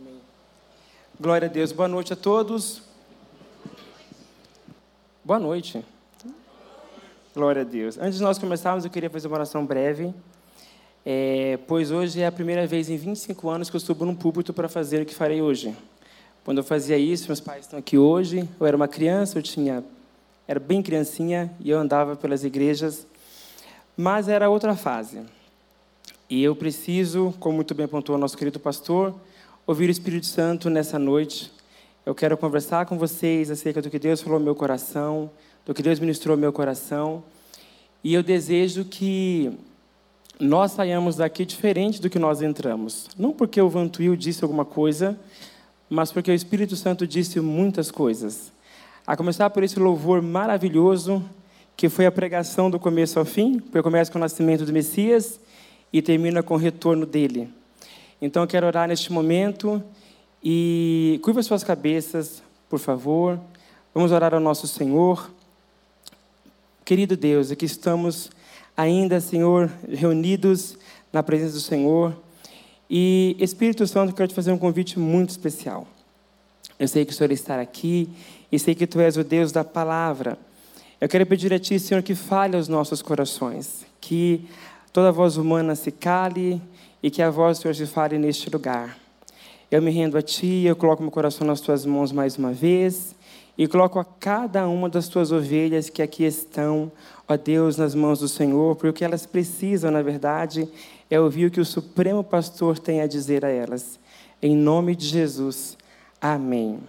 Amém. 0.00 0.18
Glória 1.20 1.46
a 1.46 1.50
Deus. 1.50 1.72
Boa 1.72 1.86
noite 1.86 2.14
a 2.14 2.16
todos. 2.16 2.80
Boa 5.22 5.38
noite. 5.38 5.84
Glória 7.34 7.60
a 7.60 7.64
Deus. 7.66 7.98
Antes 7.98 8.16
de 8.16 8.22
nós 8.22 8.38
começarmos, 8.38 8.82
eu 8.82 8.90
queria 8.90 9.10
fazer 9.10 9.26
uma 9.26 9.36
oração 9.36 9.66
breve, 9.66 10.14
é, 11.04 11.58
pois 11.66 11.90
hoje 11.90 12.22
é 12.22 12.26
a 12.26 12.32
primeira 12.32 12.66
vez 12.66 12.88
em 12.88 12.96
25 12.96 13.50
anos 13.50 13.68
que 13.68 13.76
eu 13.76 13.80
subo 13.80 14.06
num 14.06 14.14
púlpito 14.14 14.54
para 14.54 14.70
fazer 14.70 15.02
o 15.02 15.04
que 15.04 15.14
farei 15.14 15.42
hoje. 15.42 15.76
Quando 16.46 16.58
eu 16.58 16.64
fazia 16.64 16.96
isso, 16.96 17.26
meus 17.26 17.40
pais 17.40 17.66
estão 17.66 17.78
aqui 17.78 17.98
hoje, 17.98 18.48
eu 18.58 18.66
era 18.66 18.74
uma 18.74 18.88
criança, 18.88 19.36
eu 19.36 19.42
tinha, 19.42 19.84
era 20.48 20.58
bem 20.58 20.82
criancinha 20.82 21.52
e 21.60 21.68
eu 21.68 21.78
andava 21.78 22.16
pelas 22.16 22.42
igrejas, 22.42 23.06
mas 23.94 24.28
era 24.28 24.48
outra 24.48 24.74
fase. 24.74 25.20
E 26.30 26.42
eu 26.42 26.56
preciso, 26.56 27.34
como 27.38 27.56
muito 27.56 27.74
bem 27.74 27.84
apontou 27.84 28.14
o 28.14 28.18
nosso 28.18 28.38
querido 28.38 28.58
pastor, 28.58 29.14
ouvir 29.70 29.88
o 29.88 29.92
Espírito 29.92 30.26
Santo 30.26 30.68
nessa 30.68 30.98
noite. 30.98 31.48
Eu 32.04 32.12
quero 32.12 32.36
conversar 32.36 32.86
com 32.86 32.98
vocês 32.98 33.52
acerca 33.52 33.80
do 33.80 33.88
que 33.88 34.00
Deus 34.00 34.20
falou 34.20 34.40
no 34.40 34.44
meu 34.44 34.54
coração, 34.56 35.30
do 35.64 35.72
que 35.72 35.80
Deus 35.80 36.00
ministrou 36.00 36.36
no 36.36 36.40
meu 36.40 36.52
coração. 36.52 37.22
E 38.02 38.12
eu 38.12 38.20
desejo 38.20 38.84
que 38.84 39.56
nós 40.40 40.72
saiamos 40.72 41.14
daqui 41.14 41.44
diferente 41.44 42.02
do 42.02 42.10
que 42.10 42.18
nós 42.18 42.42
entramos. 42.42 43.06
Não 43.16 43.30
porque 43.32 43.62
o 43.62 43.68
Vantuil 43.68 44.16
disse 44.16 44.42
alguma 44.42 44.64
coisa, 44.64 45.16
mas 45.88 46.10
porque 46.10 46.32
o 46.32 46.34
Espírito 46.34 46.74
Santo 46.74 47.06
disse 47.06 47.38
muitas 47.38 47.92
coisas. 47.92 48.52
A 49.06 49.16
começar 49.16 49.50
por 49.50 49.62
esse 49.62 49.78
louvor 49.78 50.20
maravilhoso, 50.20 51.24
que 51.76 51.88
foi 51.88 52.06
a 52.06 52.10
pregação 52.10 52.68
do 52.72 52.80
começo 52.80 53.20
ao 53.20 53.24
fim, 53.24 53.60
porque 53.60 53.82
começa 53.82 54.10
com 54.10 54.18
o 54.18 54.20
nascimento 54.20 54.64
do 54.64 54.72
Messias 54.72 55.38
e 55.92 56.02
termina 56.02 56.42
com 56.42 56.54
o 56.54 56.58
retorno 56.58 57.06
dele. 57.06 57.59
Então 58.22 58.42
eu 58.42 58.46
quero 58.46 58.66
orar 58.66 58.86
neste 58.86 59.10
momento 59.10 59.82
e 60.44 61.18
curva 61.22 61.42
suas 61.42 61.64
cabeças, 61.64 62.42
por 62.68 62.78
favor. 62.78 63.40
Vamos 63.94 64.12
orar 64.12 64.34
ao 64.34 64.40
nosso 64.40 64.66
Senhor. 64.66 65.30
Querido 66.84 67.16
Deus, 67.16 67.50
aqui 67.50 67.64
estamos 67.64 68.30
ainda, 68.76 69.20
Senhor, 69.20 69.70
reunidos 69.88 70.76
na 71.10 71.22
presença 71.22 71.54
do 71.54 71.60
Senhor. 71.60 72.14
E 72.90 73.36
Espírito 73.38 73.86
Santo, 73.86 74.14
quero 74.14 74.28
te 74.28 74.34
fazer 74.34 74.52
um 74.52 74.58
convite 74.58 74.98
muito 74.98 75.30
especial. 75.30 75.86
Eu 76.78 76.88
sei 76.88 77.06
que 77.06 77.12
o 77.12 77.14
Senhor 77.14 77.32
está 77.32 77.58
aqui 77.58 78.10
e 78.52 78.58
sei 78.58 78.74
que 78.74 78.86
tu 78.86 79.00
és 79.00 79.16
o 79.16 79.24
Deus 79.24 79.50
da 79.50 79.64
palavra. 79.64 80.38
Eu 81.00 81.08
quero 81.08 81.24
pedir 81.24 81.54
a 81.54 81.58
Ti, 81.58 81.78
Senhor, 81.78 82.02
que 82.02 82.14
fale 82.14 82.54
aos 82.54 82.68
nossos 82.68 83.00
corações, 83.00 83.86
que 83.98 84.46
toda 84.92 85.10
voz 85.10 85.38
humana 85.38 85.74
se 85.74 85.90
cale 85.90 86.60
e 87.02 87.10
que 87.10 87.22
a 87.22 87.30
voz 87.30 87.58
se 87.58 87.86
fale 87.86 88.18
neste 88.18 88.50
lugar. 88.50 88.98
Eu 89.70 89.80
me 89.80 89.90
rendo 89.90 90.18
a 90.18 90.22
Ti, 90.22 90.64
eu 90.64 90.74
coloco 90.74 91.02
meu 91.02 91.12
coração 91.12 91.46
nas 91.46 91.60
Tuas 91.60 91.86
mãos 91.86 92.10
mais 92.10 92.36
uma 92.36 92.52
vez 92.52 93.14
e 93.56 93.68
coloco 93.68 93.98
a 93.98 94.04
cada 94.04 94.66
uma 94.68 94.88
das 94.88 95.06
Tuas 95.06 95.30
ovelhas 95.30 95.88
que 95.88 96.02
aqui 96.02 96.24
estão, 96.24 96.90
ó 97.28 97.36
Deus, 97.36 97.76
nas 97.76 97.94
mãos 97.94 98.18
do 98.18 98.28
Senhor, 98.28 98.74
porque 98.74 98.88
o 98.88 98.92
que 98.92 99.04
elas 99.04 99.26
precisam, 99.26 99.90
na 99.90 100.02
verdade, 100.02 100.68
é 101.10 101.20
ouvir 101.20 101.46
o 101.46 101.50
que 101.50 101.60
o 101.60 101.64
Supremo 101.64 102.24
Pastor 102.24 102.78
tem 102.78 103.00
a 103.00 103.06
dizer 103.06 103.44
a 103.44 103.48
elas. 103.48 103.98
Em 104.42 104.56
nome 104.56 104.96
de 104.96 105.06
Jesus. 105.06 105.76
Amém. 106.20 106.80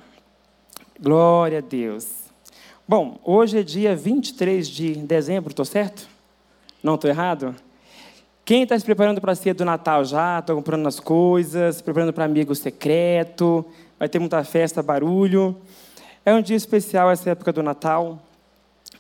Glória 1.00 1.60
a 1.60 1.62
Deus. 1.62 2.08
Bom, 2.88 3.20
hoje 3.24 3.60
é 3.60 3.64
dia 3.64 3.96
23 3.96 4.68
de 4.68 4.96
dezembro, 4.96 5.52
estou 5.52 5.66
certo? 5.66 6.08
Não 6.84 6.96
estou 6.96 7.10
errado? 7.10 7.56
Quem 8.52 8.64
está 8.64 8.78
se 8.78 8.84
preparando 8.84 9.22
para 9.22 9.32
a 9.32 9.36
ceia 9.36 9.54
do 9.54 9.64
Natal 9.64 10.04
já? 10.04 10.40
Está 10.40 10.54
comprando 10.54 10.86
as 10.86 11.00
coisas, 11.00 11.78
se 11.78 11.82
preparando 11.82 12.12
para 12.12 12.26
amigo 12.26 12.54
secreto, 12.54 13.64
vai 13.98 14.10
ter 14.10 14.20
muita 14.20 14.44
festa, 14.44 14.84
barulho. 14.84 15.56
É 16.26 16.34
um 16.34 16.42
dia 16.42 16.58
especial 16.58 17.10
essa 17.10 17.30
época 17.30 17.54
do 17.54 17.64
Natal. 17.64 18.22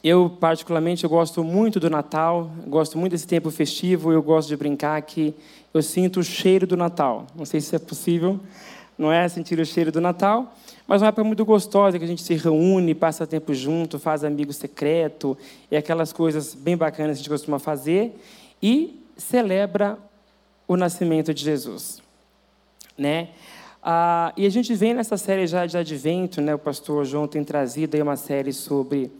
Eu, 0.02 0.29
particularmente, 0.29 1.03
eu 1.03 1.09
gosto 1.09 1.44
muito 1.44 1.81
do 1.81 1.89
Natal, 1.89 2.50
gosto 2.66 2.97
muito 2.97 3.11
desse 3.11 3.28
tempo 3.28 3.51
festivo, 3.51 4.13
eu 4.13 4.23
gosto 4.23 4.47
de 4.47 4.56
brincar 4.56 5.01
que 5.01 5.35
eu 5.73 5.81
sinto 5.81 6.22
o 6.22 6.23
cheiro 6.23 6.66
do 6.66 6.78
Natal. 6.78 7.28
Não 7.35 7.44
sei 7.44 7.59
se 7.59 7.75
é 7.75 7.79
possível, 7.79 8.40
não 8.97 9.11
é 9.11 9.28
sentir 9.28 9.59
o 9.59 9.66
cheiro 9.66 9.91
do 9.91 10.00
Natal, 10.00 10.56
mas 10.88 11.01
é 11.01 11.03
uma 11.03 11.09
época 11.09 11.25
muito 11.25 11.44
gostosa 11.44 12.00
que 12.00 12.06
a 12.06 12.07
gente 12.07 12.23
se 12.23 12.35
reúne, 12.35 12.95
passa 12.95 13.28
tempo 13.28 13.53
junto, 13.53 14.00
faz 14.00 14.23
amigo 14.23 14.53
secreto, 14.53 15.38
e 15.69 15.75
aquelas 15.75 16.13
coisas 16.13 16.53
bem 16.56 16.78
bacanas 16.78 17.17
que 17.17 17.19
a 17.19 17.23
gente 17.23 17.29
costuma 17.29 17.59
fazer. 17.59 18.17
E 18.63 19.00
celebra 19.17 19.97
o 20.67 20.77
nascimento 20.77 21.33
de 21.33 21.44
Jesus, 21.44 22.01
né? 22.97 23.29
Ah, 23.83 24.31
e 24.38 24.45
a 24.45 24.49
gente 24.49 24.73
vem 24.75 24.94
nessa 24.94 25.17
série 25.17 25.47
já 25.47 25.66
de 25.66 25.77
Advento, 25.77 26.39
né? 26.39 26.53
O 26.53 26.59
pastor 26.59 27.03
João 27.03 27.27
tem 27.27 27.44
trazido 27.44 27.95
aí 27.95 28.01
uma 28.01 28.16
série 28.16 28.53
sobre 28.53 29.11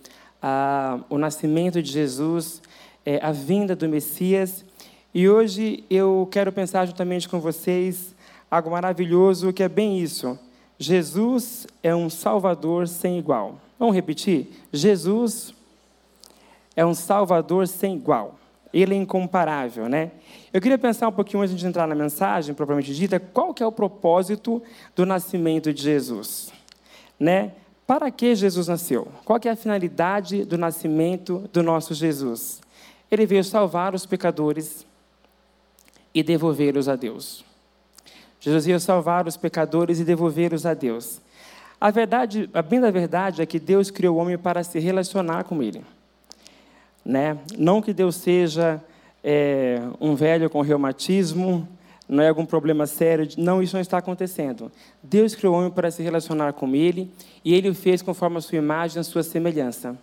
ah, 0.42 1.00
o 1.10 1.18
nascimento 1.18 1.82
de 1.82 1.92
Jesus, 1.92 2.62
é, 3.06 3.20
a 3.24 3.32
vinda 3.32 3.76
do 3.76 3.90
Messias. 3.90 4.64
E 5.14 5.28
hoje 5.28 5.84
eu 5.90 6.28
quero 6.32 6.52
pensar 6.52 6.86
juntamente 6.86 7.28
com 7.28 7.40
vocês 7.40 8.16
algo 8.50 8.70
maravilhoso 8.70 9.52
que 9.52 9.64
é 9.64 9.70
bem 9.70 10.00
isso. 10.00 10.38
Jesus 10.78 11.68
é 11.82 11.96
um 11.96 12.10
Salvador 12.10 12.88
sem 12.88 13.18
igual. 13.18 13.60
Vamos 13.80 13.96
repetir? 13.96 14.52
Jesus 14.72 15.54
é 16.76 16.86
um 16.86 16.94
Salvador 16.94 17.68
sem 17.68 17.96
igual. 17.96 18.36
Ele 18.74 18.94
é 18.94 18.98
incomparável, 18.98 19.90
né? 19.90 20.12
Eu 20.54 20.62
queria 20.62 20.78
pensar 20.78 21.08
um 21.08 21.12
pouquinho 21.12 21.44
antes 21.44 21.56
de 21.56 21.66
entrar 21.66 21.88
na 21.88 21.96
mensagem, 21.96 22.56
propriamente 22.56 22.94
dita, 22.96 23.20
qual 23.20 23.54
que 23.54 23.62
é 23.62 23.66
o 23.66 23.72
propósito 23.72 24.62
do 24.96 25.06
nascimento 25.06 25.74
de 25.74 25.82
Jesus, 25.82 26.52
né? 27.20 27.54
Para 27.86 28.10
que 28.10 28.34
Jesus 28.36 28.68
nasceu? 28.68 29.08
Qual 29.26 29.40
que 29.40 29.50
é 29.50 29.52
a 29.52 29.56
finalidade 29.56 30.46
do 30.46 30.58
nascimento 30.58 31.50
do 31.52 31.62
nosso 31.62 31.94
Jesus? 31.94 32.62
Ele 33.10 33.26
veio 33.26 33.44
salvar 33.44 33.94
os 33.94 34.06
pecadores 34.06 34.86
e 36.14 36.24
devolvê-los 36.24 36.88
a 36.88 36.96
Deus. 36.96 37.44
Jesus 38.40 38.66
veio 38.66 38.80
salvar 38.80 39.28
os 39.28 39.36
pecadores 39.38 40.00
e 40.00 40.06
devolvê-los 40.06 40.66
a 40.66 40.74
Deus. 40.74 41.20
A 41.80 41.92
verdade, 41.92 42.50
a 42.54 42.62
bem 42.62 42.80
da 42.80 42.92
verdade 42.92 43.42
é 43.42 43.46
que 43.46 43.60
Deus 43.60 43.92
criou 43.92 44.16
o 44.16 44.20
homem 44.20 44.38
para 44.38 44.64
se 44.64 44.80
relacionar 44.80 45.44
com 45.44 45.62
ele. 45.62 45.84
Né? 47.04 47.38
Não 47.58 47.82
que 47.82 47.94
Deus 47.94 48.16
seja 48.16 48.82
é, 49.24 49.82
um 50.00 50.16
velho 50.16 50.50
com 50.50 50.62
reumatismo, 50.62 51.68
não 52.12 52.22
é 52.22 52.28
algum 52.28 52.46
problema 52.46 52.86
sério. 52.86 53.26
Não, 53.38 53.64
isso 53.64 53.76
não 53.76 53.82
está 53.82 53.98
acontecendo. 53.98 54.70
Deus 55.02 55.34
criou 55.34 55.56
o 55.56 55.58
homem 55.58 55.72
para 55.72 55.90
se 55.90 56.04
relacionar 56.04 56.52
com 56.52 56.76
ele 56.76 57.10
e 57.44 57.54
ele 57.54 57.70
o 57.70 57.74
fez 57.74 58.02
conforme 58.02 58.38
a 58.38 58.42
sua 58.42 58.58
imagem, 58.58 59.00
a 59.00 59.04
sua 59.04 59.24
semelhança. 59.24 59.98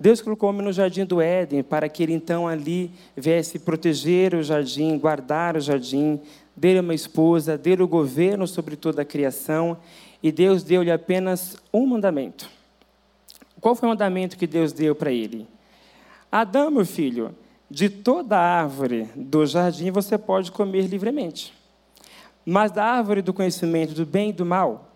Deus 0.00 0.22
colocou 0.22 0.48
o 0.48 0.52
homem 0.52 0.64
no 0.64 0.72
jardim 0.72 1.04
do 1.04 1.20
Éden 1.20 1.62
para 1.62 1.88
que 1.90 2.02
ele 2.02 2.14
então 2.14 2.48
ali 2.48 2.90
viesse 3.14 3.58
proteger 3.58 4.34
o 4.34 4.42
jardim, 4.42 4.98
guardar 4.98 5.56
o 5.56 5.60
jardim, 5.60 6.18
dele 6.56 6.80
uma 6.80 6.94
esposa, 6.94 7.58
dele 7.58 7.82
o 7.82 7.88
governo 7.88 8.46
sobre 8.46 8.74
toda 8.74 9.02
a 9.02 9.04
criação. 9.04 9.76
E 10.22 10.32
Deus 10.32 10.62
deu-lhe 10.62 10.90
apenas 10.90 11.58
um 11.70 11.86
mandamento. 11.86 12.48
Qual 13.60 13.76
foi 13.76 13.86
o 13.86 13.90
mandamento 13.90 14.38
que 14.38 14.46
Deus 14.46 14.72
deu 14.72 14.94
para 14.94 15.12
ele? 15.12 15.46
Adão, 16.32 16.70
meu 16.70 16.86
filho, 16.86 17.36
de 17.70 17.90
toda 17.90 18.38
árvore 18.38 19.06
do 19.14 19.44
jardim 19.44 19.90
você 19.90 20.16
pode 20.16 20.50
comer 20.50 20.86
livremente. 20.86 21.52
Mas 22.42 22.72
da 22.72 22.82
árvore 22.82 23.20
do 23.20 23.34
conhecimento 23.34 23.92
do 23.92 24.06
bem 24.06 24.30
e 24.30 24.32
do 24.32 24.46
mal, 24.46 24.88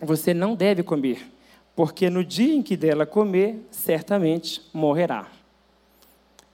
você 0.00 0.32
não 0.32 0.54
deve 0.54 0.84
comer, 0.84 1.28
porque 1.74 2.08
no 2.08 2.24
dia 2.24 2.54
em 2.54 2.62
que 2.62 2.76
dela 2.76 3.04
comer, 3.04 3.66
certamente 3.72 4.62
morrerá. 4.72 5.26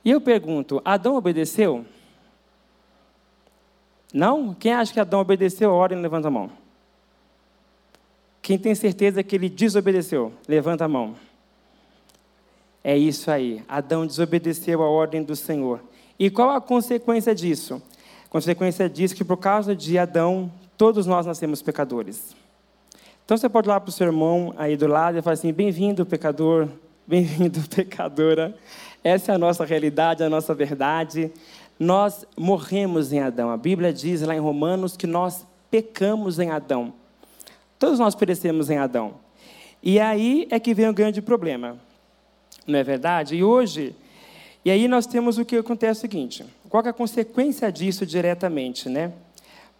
E 0.02 0.10
eu 0.10 0.22
pergunto: 0.22 0.80
Adão 0.86 1.14
obedeceu? 1.14 1.84
Não? 4.10 4.54
Quem 4.54 4.72
acha 4.72 4.90
que 4.90 5.00
Adão 5.00 5.20
obedeceu, 5.20 5.70
ora 5.70 5.92
e 5.92 6.00
levanta 6.00 6.28
a 6.28 6.30
mão. 6.30 6.50
Quem 8.40 8.58
tem 8.58 8.74
certeza 8.74 9.22
que 9.22 9.36
ele 9.36 9.50
desobedeceu, 9.50 10.32
levanta 10.48 10.86
a 10.86 10.88
mão. 10.88 11.14
É 12.88 12.96
isso 12.96 13.30
aí. 13.30 13.62
Adão 13.68 14.06
desobedeceu 14.06 14.82
a 14.82 14.88
ordem 14.88 15.22
do 15.22 15.36
Senhor. 15.36 15.78
E 16.18 16.30
qual 16.30 16.48
a 16.48 16.58
consequência 16.58 17.34
disso? 17.34 17.82
A 18.24 18.28
consequência 18.30 18.88
disso 18.88 19.12
é 19.12 19.16
que 19.18 19.24
por 19.26 19.36
causa 19.36 19.76
de 19.76 19.98
Adão, 19.98 20.50
todos 20.74 21.04
nós 21.04 21.26
nascemos 21.26 21.60
pecadores. 21.60 22.34
Então 23.22 23.36
você 23.36 23.46
pode 23.46 23.68
ir 23.68 23.72
lá 23.72 23.78
para 23.78 23.90
o 23.90 23.92
seu 23.92 24.06
irmão 24.06 24.54
aí 24.56 24.74
do 24.74 24.86
lado 24.86 25.18
e 25.18 25.20
falar 25.20 25.34
assim: 25.34 25.52
bem-vindo, 25.52 26.06
pecador, 26.06 26.66
bem-vindo, 27.06 27.60
pecadora. 27.68 28.56
Essa 29.04 29.32
é 29.32 29.34
a 29.34 29.38
nossa 29.38 29.66
realidade, 29.66 30.24
a 30.24 30.30
nossa 30.30 30.54
verdade. 30.54 31.30
Nós 31.78 32.24
morremos 32.38 33.12
em 33.12 33.20
Adão. 33.20 33.50
A 33.50 33.58
Bíblia 33.58 33.92
diz 33.92 34.22
lá 34.22 34.34
em 34.34 34.40
Romanos 34.40 34.96
que 34.96 35.06
nós 35.06 35.46
pecamos 35.70 36.38
em 36.38 36.48
Adão. 36.48 36.94
Todos 37.78 37.98
nós 37.98 38.14
perecemos 38.14 38.70
em 38.70 38.78
Adão. 38.78 39.16
E 39.82 40.00
aí 40.00 40.48
é 40.50 40.58
que 40.58 40.72
vem 40.72 40.88
o 40.88 40.94
grande 40.94 41.20
problema 41.20 41.86
não 42.68 42.78
é 42.78 42.84
verdade? 42.84 43.34
E 43.34 43.42
hoje, 43.42 43.94
e 44.64 44.70
aí 44.70 44.86
nós 44.86 45.06
temos 45.06 45.38
o 45.38 45.44
que 45.44 45.56
acontece 45.56 45.98
o 45.98 46.00
seguinte: 46.02 46.44
qual 46.68 46.84
é 46.84 46.90
a 46.90 46.92
consequência 46.92 47.72
disso 47.72 48.04
diretamente, 48.04 48.88
né? 48.88 49.12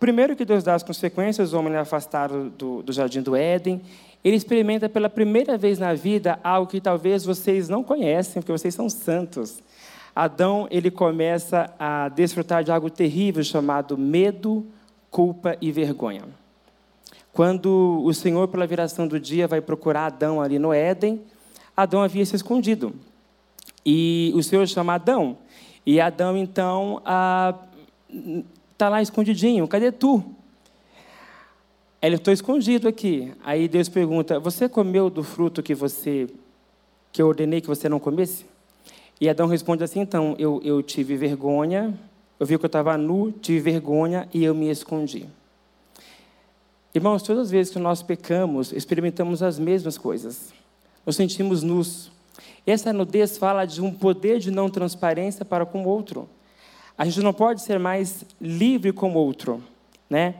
Primeiro 0.00 0.36
que 0.36 0.44
Deus 0.44 0.62
dá 0.62 0.74
as 0.74 0.82
consequências, 0.82 1.52
o 1.52 1.58
homem 1.58 1.74
é 1.74 1.78
afastado 1.78 2.50
do, 2.50 2.82
do 2.82 2.92
jardim 2.92 3.20
do 3.20 3.34
Éden. 3.34 3.80
Ele 4.24 4.36
experimenta 4.36 4.88
pela 4.88 5.08
primeira 5.08 5.58
vez 5.58 5.78
na 5.78 5.92
vida 5.92 6.38
algo 6.42 6.70
que 6.70 6.80
talvez 6.80 7.24
vocês 7.24 7.68
não 7.68 7.82
conhecem, 7.82 8.40
porque 8.40 8.52
vocês 8.52 8.74
são 8.74 8.88
santos. 8.88 9.60
Adão 10.14 10.66
ele 10.70 10.90
começa 10.90 11.72
a 11.78 12.08
desfrutar 12.08 12.64
de 12.64 12.72
algo 12.72 12.90
terrível 12.90 13.42
chamado 13.42 13.98
medo, 13.98 14.66
culpa 15.10 15.56
e 15.60 15.70
vergonha. 15.70 16.22
Quando 17.32 18.02
o 18.04 18.12
Senhor, 18.12 18.48
pela 18.48 18.66
viração 18.66 19.06
do 19.06 19.20
dia, 19.20 19.46
vai 19.46 19.60
procurar 19.60 20.06
Adão 20.06 20.40
ali 20.40 20.58
no 20.58 20.72
Éden, 20.72 21.20
Adão 21.78 22.02
havia 22.02 22.26
se 22.26 22.34
escondido. 22.34 22.92
E 23.86 24.32
o 24.34 24.42
Senhor 24.42 24.66
chama 24.66 24.94
Adão. 24.94 25.38
E 25.86 26.00
Adão, 26.00 26.36
então, 26.36 27.00
ah, 27.04 27.54
está 28.72 28.88
lá 28.88 29.00
escondidinho, 29.00 29.68
cadê 29.68 29.92
tu? 29.92 30.24
Ele, 32.02 32.16
estou 32.16 32.34
escondido 32.34 32.88
aqui. 32.88 33.32
Aí 33.44 33.68
Deus 33.68 33.88
pergunta, 33.88 34.40
você 34.40 34.68
comeu 34.68 35.08
do 35.08 35.22
fruto 35.22 35.62
que 35.62 35.72
você, 35.72 36.26
que 37.12 37.22
eu 37.22 37.28
ordenei 37.28 37.60
que 37.60 37.68
você 37.68 37.88
não 37.88 38.00
comesse? 38.00 38.44
E 39.20 39.28
Adão 39.28 39.46
responde 39.46 39.84
assim, 39.84 40.00
então, 40.00 40.34
eu, 40.36 40.60
eu 40.64 40.82
tive 40.82 41.16
vergonha, 41.16 41.96
eu 42.40 42.46
vi 42.46 42.58
que 42.58 42.64
eu 42.64 42.66
estava 42.66 42.98
nu, 42.98 43.30
tive 43.30 43.60
vergonha 43.60 44.28
e 44.34 44.42
eu 44.42 44.52
me 44.52 44.68
escondi. 44.68 45.28
Irmãos, 46.92 47.22
todas 47.22 47.44
as 47.44 47.50
vezes 47.52 47.72
que 47.72 47.78
nós 47.78 48.02
pecamos, 48.02 48.72
experimentamos 48.72 49.44
as 49.44 49.60
mesmas 49.60 49.96
coisas. 49.96 50.52
Nos 51.08 51.16
sentimos 51.16 51.62
nus. 51.62 52.12
Essa 52.66 52.92
nudez 52.92 53.38
fala 53.38 53.64
de 53.64 53.80
um 53.80 53.90
poder 53.90 54.40
de 54.40 54.50
não 54.50 54.68
transparência 54.68 55.42
para 55.42 55.64
com 55.64 55.82
o 55.82 55.88
outro. 55.88 56.28
A 56.98 57.06
gente 57.06 57.22
não 57.22 57.32
pode 57.32 57.62
ser 57.62 57.78
mais 57.78 58.26
livre 58.38 58.92
como 58.92 59.18
outro, 59.18 59.64
né? 60.10 60.34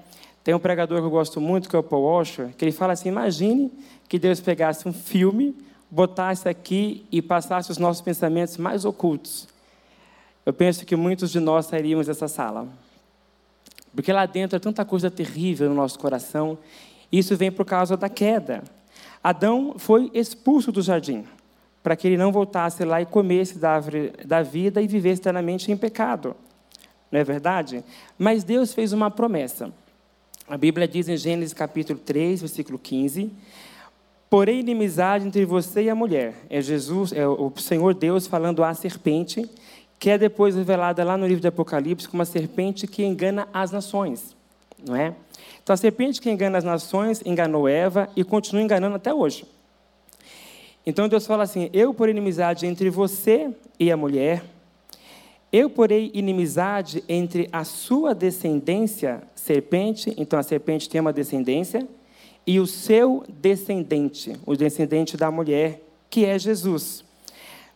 Tem 0.44 0.52
um 0.54 0.58
pregador 0.58 0.98
que 0.98 1.06
eu 1.06 1.10
gosto 1.10 1.40
muito, 1.40 1.70
que 1.70 1.74
é 1.74 1.78
o 1.78 1.82
Paul 1.82 2.02
Washer, 2.02 2.50
que 2.54 2.66
ele 2.66 2.72
fala 2.72 2.92
assim: 2.92 3.08
imagine 3.08 3.72
que 4.10 4.18
Deus 4.18 4.40
pegasse 4.40 4.86
um 4.86 4.92
filme, 4.92 5.56
botasse 5.90 6.46
aqui 6.50 7.06
e 7.10 7.22
passasse 7.22 7.70
os 7.70 7.78
nossos 7.78 8.02
pensamentos 8.02 8.58
mais 8.58 8.84
ocultos. 8.84 9.48
Eu 10.44 10.52
penso 10.52 10.84
que 10.84 10.96
muitos 10.96 11.30
de 11.30 11.40
nós 11.40 11.64
sairíamos 11.64 12.08
dessa 12.08 12.28
sala. 12.28 12.68
Porque 13.94 14.12
lá 14.12 14.26
dentro 14.26 14.56
é 14.56 14.60
tanta 14.60 14.84
coisa 14.84 15.10
terrível 15.10 15.70
no 15.70 15.74
nosso 15.74 15.98
coração. 15.98 16.58
Isso 17.10 17.34
vem 17.38 17.50
por 17.50 17.64
causa 17.64 17.96
da 17.96 18.10
queda. 18.10 18.62
Adão 19.22 19.74
foi 19.76 20.10
expulso 20.14 20.70
do 20.70 20.82
jardim 20.82 21.24
para 21.82 21.96
que 21.96 22.06
ele 22.06 22.16
não 22.16 22.32
voltasse 22.32 22.84
lá 22.84 23.00
e 23.00 23.06
comesse 23.06 23.58
da 23.58 23.72
árvore 23.72 24.12
da 24.24 24.42
vida 24.42 24.82
e 24.82 24.86
vivesse 24.86 25.20
eternamente 25.20 25.70
em 25.70 25.76
pecado 25.76 26.34
não 27.10 27.20
é 27.20 27.24
verdade? 27.24 27.84
Mas 28.18 28.44
Deus 28.44 28.72
fez 28.72 28.92
uma 28.92 29.10
promessa. 29.10 29.72
A 30.46 30.56
Bíblia 30.56 30.86
diz 30.86 31.08
em 31.08 31.16
Gênesis 31.16 31.52
capítulo 31.52 31.98
3, 31.98 32.40
versículo 32.40 32.78
15: 32.78 33.30
Porém, 34.28 34.60
inimizade 34.60 35.26
entre 35.26 35.44
você 35.44 35.84
e 35.84 35.90
a 35.90 35.94
mulher. 35.94 36.34
É 36.50 36.60
Jesus, 36.60 37.12
é 37.12 37.26
o 37.26 37.52
Senhor 37.56 37.94
Deus 37.94 38.26
falando 38.26 38.62
à 38.62 38.72
serpente, 38.74 39.48
que 39.98 40.10
é 40.10 40.18
depois 40.18 40.54
revelada 40.54 41.02
lá 41.02 41.16
no 41.16 41.26
livro 41.26 41.40
de 41.40 41.48
Apocalipse 41.48 42.08
como 42.08 42.22
a 42.22 42.26
serpente 42.26 42.86
que 42.86 43.04
engana 43.04 43.48
as 43.52 43.72
nações, 43.72 44.36
não 44.86 44.96
é? 44.96 45.14
Então, 45.62 45.74
a 45.74 45.76
serpente 45.76 46.20
que 46.20 46.30
engana 46.30 46.58
as 46.58 46.64
nações 46.64 47.22
enganou 47.24 47.68
Eva 47.68 48.08
e 48.16 48.24
continua 48.24 48.62
enganando 48.62 48.96
até 48.96 49.12
hoje. 49.12 49.44
Então, 50.86 51.08
Deus 51.08 51.26
fala 51.26 51.42
assim: 51.42 51.68
Eu, 51.72 51.92
por 51.92 52.08
inimizade 52.08 52.66
entre 52.66 52.88
você 52.90 53.50
e 53.78 53.90
a 53.92 53.96
mulher, 53.96 54.42
eu 55.52 55.70
porei 55.70 56.10
inimizade 56.14 57.02
entre 57.08 57.48
a 57.52 57.64
sua 57.64 58.14
descendência, 58.14 59.22
serpente, 59.34 60.14
então 60.16 60.38
a 60.38 60.42
serpente 60.42 60.88
tem 60.88 61.00
uma 61.00 61.12
descendência, 61.12 61.86
e 62.46 62.60
o 62.60 62.66
seu 62.66 63.24
descendente, 63.28 64.34
o 64.46 64.56
descendente 64.56 65.16
da 65.16 65.30
mulher, 65.30 65.82
que 66.10 66.24
é 66.24 66.38
Jesus. 66.38 67.04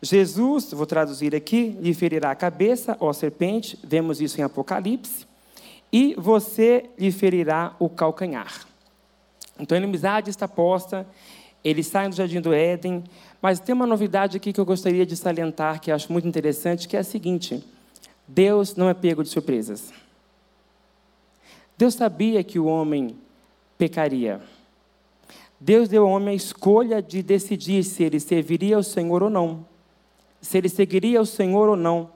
Jesus, 0.01 0.73
vou 0.73 0.87
traduzir 0.87 1.35
aqui, 1.35 1.77
lhe 1.81 1.95
ferirá 1.95 2.31
a 2.31 2.35
cabeça, 2.35 2.97
ó 2.99 3.13
serpente, 3.13 3.79
vemos 3.85 4.21
isso 4.21 4.41
em 4.41 4.45
Apocalipse, 4.45 5.27
e 5.93 6.15
você 6.17 6.89
lhe 6.99 7.13
ferirá 7.13 7.77
o 7.79 7.89
calcanhar. 7.89 8.67
Então 9.61 9.77
a 9.77 9.79
inimizade 9.79 10.31
está 10.31 10.49
posta, 10.49 11.07
ele 11.63 11.83
sai 11.83 12.09
do 12.09 12.17
jardim 12.17 12.41
do 12.41 12.53
Éden, 12.53 13.05
mas 13.41 13.61
tem 13.61 13.75
uma 13.75 13.87
novidade 13.87 14.37
aqui 14.37 14.53
que 14.53 14.61
eu 14.61 14.65
gostaria 14.65 15.05
de 15.05 15.17
salientar, 15.17 15.81
que 15.81 15.91
acho 15.93 16.11
muito 16.13 16.27
interessante, 16.27 16.89
que 16.89 16.97
é 16.97 17.01
a 17.01 17.05
seguinte: 17.05 17.63
Deus 18.27 18.75
não 18.75 18.89
é 18.89 18.95
pego 18.95 19.23
de 19.23 19.29
surpresas. 19.29 19.93
Deus 21.77 21.95
sabia 21.95 22.43
que 22.43 22.59
o 22.59 22.67
homem 22.67 23.17
pecaria. 23.77 24.41
Deus 25.61 25.89
deu 25.89 26.05
ao 26.05 26.11
homem 26.11 26.31
a 26.31 26.35
escolha 26.35 27.01
de 27.01 27.23
decidir 27.23 27.85
se 27.85 28.03
ele 28.03 28.19
serviria 28.19 28.77
ao 28.77 28.83
Senhor 28.83 29.23
ou 29.23 29.31
não, 29.31 29.65
se 30.41 30.59
ele 30.59 30.69
seguiria 30.69 31.19
ao 31.19 31.27
Senhor 31.27 31.69
ou 31.69 31.77
não. 31.77 32.11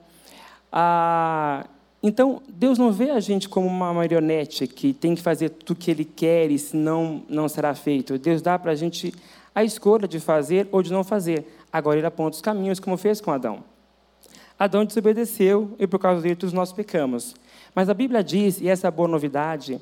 Ah, 0.71 1.65
então, 2.07 2.41
Deus 2.47 2.77
não 2.77 2.91
vê 2.91 3.09
a 3.09 3.19
gente 3.19 3.49
como 3.49 3.67
uma 3.67 3.93
marionete 3.93 4.65
que 4.65 4.93
tem 4.93 5.13
que 5.13 5.21
fazer 5.21 5.49
tudo 5.49 5.73
o 5.73 5.75
que 5.75 5.91
Ele 5.91 6.05
quer 6.05 6.49
e 6.49 6.57
senão 6.57 7.23
não 7.27 7.49
será 7.49 7.75
feito. 7.75 8.17
Deus 8.17 8.41
dá 8.41 8.57
para 8.57 8.71
a 8.71 8.75
gente 8.75 9.13
a 9.53 9.63
escolha 9.63 10.07
de 10.07 10.19
fazer 10.19 10.67
ou 10.71 10.81
de 10.81 10.91
não 10.91 11.03
fazer. 11.03 11.45
Agora 11.71 11.97
Ele 11.97 12.07
aponta 12.07 12.35
os 12.35 12.41
caminhos, 12.41 12.79
como 12.79 12.95
fez 12.95 13.19
com 13.19 13.31
Adão. 13.31 13.63
Adão 14.57 14.85
desobedeceu 14.85 15.75
e 15.77 15.85
por 15.85 15.99
causa 15.99 16.21
dele 16.21 16.37
nós 16.53 16.71
pecamos. 16.71 17.35
Mas 17.75 17.89
a 17.89 17.93
Bíblia 17.93 18.23
diz, 18.23 18.61
e 18.61 18.69
essa 18.69 18.87
é 18.87 18.89
a 18.89 18.91
boa 18.91 19.07
novidade, 19.07 19.81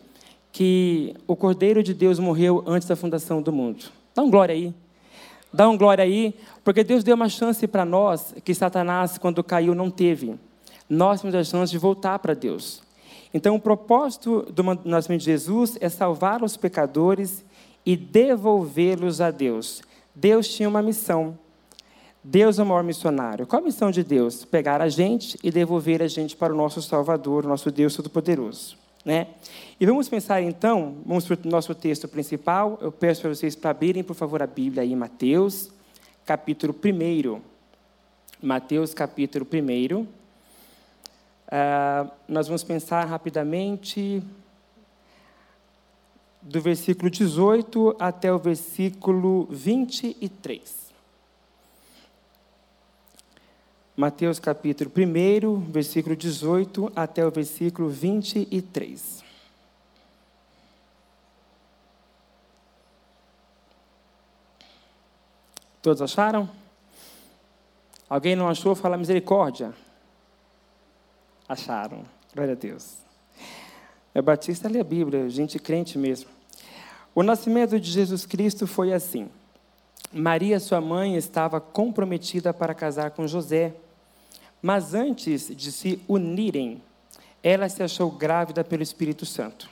que 0.51 1.13
o 1.28 1.36
Cordeiro 1.36 1.83
de 1.83 1.94
Deus 1.94 2.18
morreu 2.18 2.63
antes 2.66 2.88
da 2.88 2.95
fundação 2.95 3.42
do 3.42 3.51
mundo. 3.51 3.86
Dá 4.16 4.24
um 4.24 4.31
glória 4.31 4.56
aí. 4.56 4.74
Dá 5.54 5.69
um 5.69 5.78
glória 5.78 6.04
aí, 6.04 6.33
porque 6.63 6.83
Deus 6.83 7.04
deu 7.04 7.16
uma 7.16 7.30
chance 7.30 7.68
para 7.68 7.86
nós 7.86 8.33
que 8.44 8.54
Satanás, 8.54 9.18
quando 9.18 9.44
caiu, 9.44 9.75
não 9.75 9.92
teve. 9.92 10.36
Nós 10.89 11.21
temos 11.21 11.35
a 11.35 11.43
chance 11.43 11.71
de 11.71 11.77
voltar 11.77 12.19
para 12.19 12.33
Deus. 12.33 12.81
Então, 13.33 13.55
o 13.55 13.59
propósito 13.59 14.43
do 14.51 14.63
nascimento 14.85 15.19
de 15.19 15.25
Jesus 15.25 15.77
é 15.81 15.89
salvar 15.89 16.43
os 16.43 16.55
pecadores 16.55 17.43
e 17.85 17.97
devolvê-los 17.97 19.19
a 19.19 19.29
Deus. 19.29 19.81
Deus 20.13 20.47
tinha 20.47 20.69
uma 20.69 20.81
missão. 20.81 21.37
Deus 22.23 22.57
é 22.57 22.63
o 22.63 22.65
maior 22.65 22.83
missionário. 22.83 23.45
Qual 23.45 23.61
a 23.61 23.65
missão 23.65 23.91
de 23.91 24.03
Deus? 24.03 24.45
Pegar 24.45 24.81
a 24.81 24.89
gente 24.89 25.37
e 25.43 25.51
devolver 25.51 26.01
a 26.01 26.07
gente 26.07 26.35
para 26.35 26.53
o 26.53 26.57
nosso 26.57 26.81
Salvador, 26.81 27.45
o 27.45 27.49
nosso 27.49 27.69
Deus 27.69 27.95
Todo-Poderoso. 27.95 28.77
Né? 29.03 29.27
E 29.79 29.85
vamos 29.85 30.09
pensar 30.09 30.41
então, 30.41 30.95
vamos 31.05 31.25
para 31.25 31.37
o 31.45 31.49
nosso 31.49 31.75
texto 31.75 32.07
principal. 32.07 32.79
Eu 32.81 32.91
peço 32.91 33.21
para 33.21 33.29
vocês 33.29 33.55
para 33.55 33.69
abrirem, 33.69 34.04
por 34.04 34.15
favor, 34.15 34.42
a 34.42 34.47
Bíblia 34.47 34.81
aí, 34.81 34.95
Mateus, 34.95 35.69
capítulo 36.25 36.73
1. 36.73 37.39
Mateus, 38.42 38.94
capítulo 38.95 39.45
1. 39.45 40.07
Uh, 41.47 42.11
nós 42.28 42.47
vamos 42.47 42.64
pensar 42.64 43.06
rapidamente 43.06 44.23
do 46.42 46.61
versículo 46.61 47.09
18 47.09 47.95
até 47.99 48.31
o 48.31 48.37
versículo 48.37 49.45
23. 49.49 50.85
Mateus 53.95 54.40
capítulo 54.40 54.92
1, 54.92 55.71
versículo 55.71 56.16
18 56.16 56.92
até 56.95 57.25
o 57.25 57.31
versículo 57.31 57.90
23. 57.90 59.23
Todos 65.81 66.02
acharam? 66.02 66.49
Alguém 68.09 68.35
não 68.35 68.49
achou? 68.49 68.75
Fala 68.75 68.97
misericórdia. 68.97 69.84
Acharam. 71.47 72.04
Glória 72.33 72.54
a 72.54 72.56
Deus. 72.56 72.95
É 74.14 74.21
Batista 74.21 74.68
lê 74.68 74.80
a 74.80 74.83
Bíblia, 74.83 75.30
gente 75.30 75.59
crente 75.59 75.97
mesmo. 75.97 76.30
O 77.14 77.21
nascimento 77.21 77.80
de 77.80 77.92
Jesus 77.92 78.25
Cristo 78.25 78.66
foi 78.66 78.92
assim. 78.94 79.30
Maria, 80.11 80.59
sua 80.59 80.81
mãe, 80.81 81.16
estava 81.16 81.59
comprometida 81.61 82.54
para 82.54 82.73
casar 82.73 83.11
com 83.11 83.28
José. 83.28 83.73
Mas 84.61 84.94
antes 84.94 85.56
de 85.56 85.71
se 85.71 86.02
unirem, 86.07 86.81
ela 87.44 87.69
se 87.69 87.83
achou 87.83 88.09
grávida 88.09 88.64
pelo 88.64 88.81
Espírito 88.81 89.25
Santo. 89.25 89.69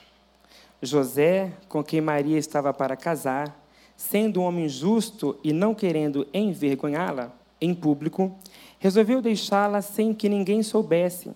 José, 0.80 1.52
com 1.68 1.82
quem 1.82 2.00
Maria 2.00 2.38
estava 2.38 2.72
para 2.72 2.96
casar, 2.96 3.64
sendo 3.96 4.40
um 4.40 4.44
homem 4.44 4.68
justo 4.68 5.38
e 5.42 5.52
não 5.52 5.74
querendo 5.74 6.26
envergonhá-la 6.32 7.32
em 7.60 7.74
público, 7.74 8.36
resolveu 8.78 9.20
deixá-la 9.20 9.82
sem 9.82 10.14
que 10.14 10.28
ninguém 10.28 10.62
soubesse. 10.62 11.32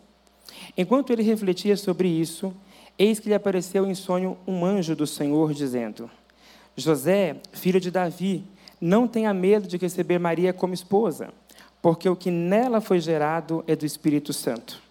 Enquanto 0.77 1.13
ele 1.13 1.23
refletia 1.23 1.77
sobre 1.77 2.09
isso, 2.09 2.55
Eis 2.99 3.21
que 3.21 3.29
lhe 3.29 3.35
apareceu 3.35 3.87
em 3.87 3.95
sonho 3.95 4.37
um 4.45 4.65
anjo 4.65 4.97
do 4.97 5.07
Senhor, 5.07 5.55
dizendo: 5.55 6.11
José, 6.77 7.37
filho 7.53 7.81
de 7.81 7.93
Davi, 7.93 8.45
não 8.81 9.07
tenha 9.07 9.33
medo 9.33 9.69
de 9.69 9.77
receber 9.77 10.19
Maria 10.19 10.53
como 10.53 10.75
esposa, 10.75 11.33
porque 11.81 12.09
o 12.09 12.17
que 12.17 12.31
nela 12.31 12.81
foi 12.81 12.99
gerado 12.99 13.63
é 13.69 13.77
do 13.77 13.87
Espírito 13.87 14.33
Santo. 14.33 14.83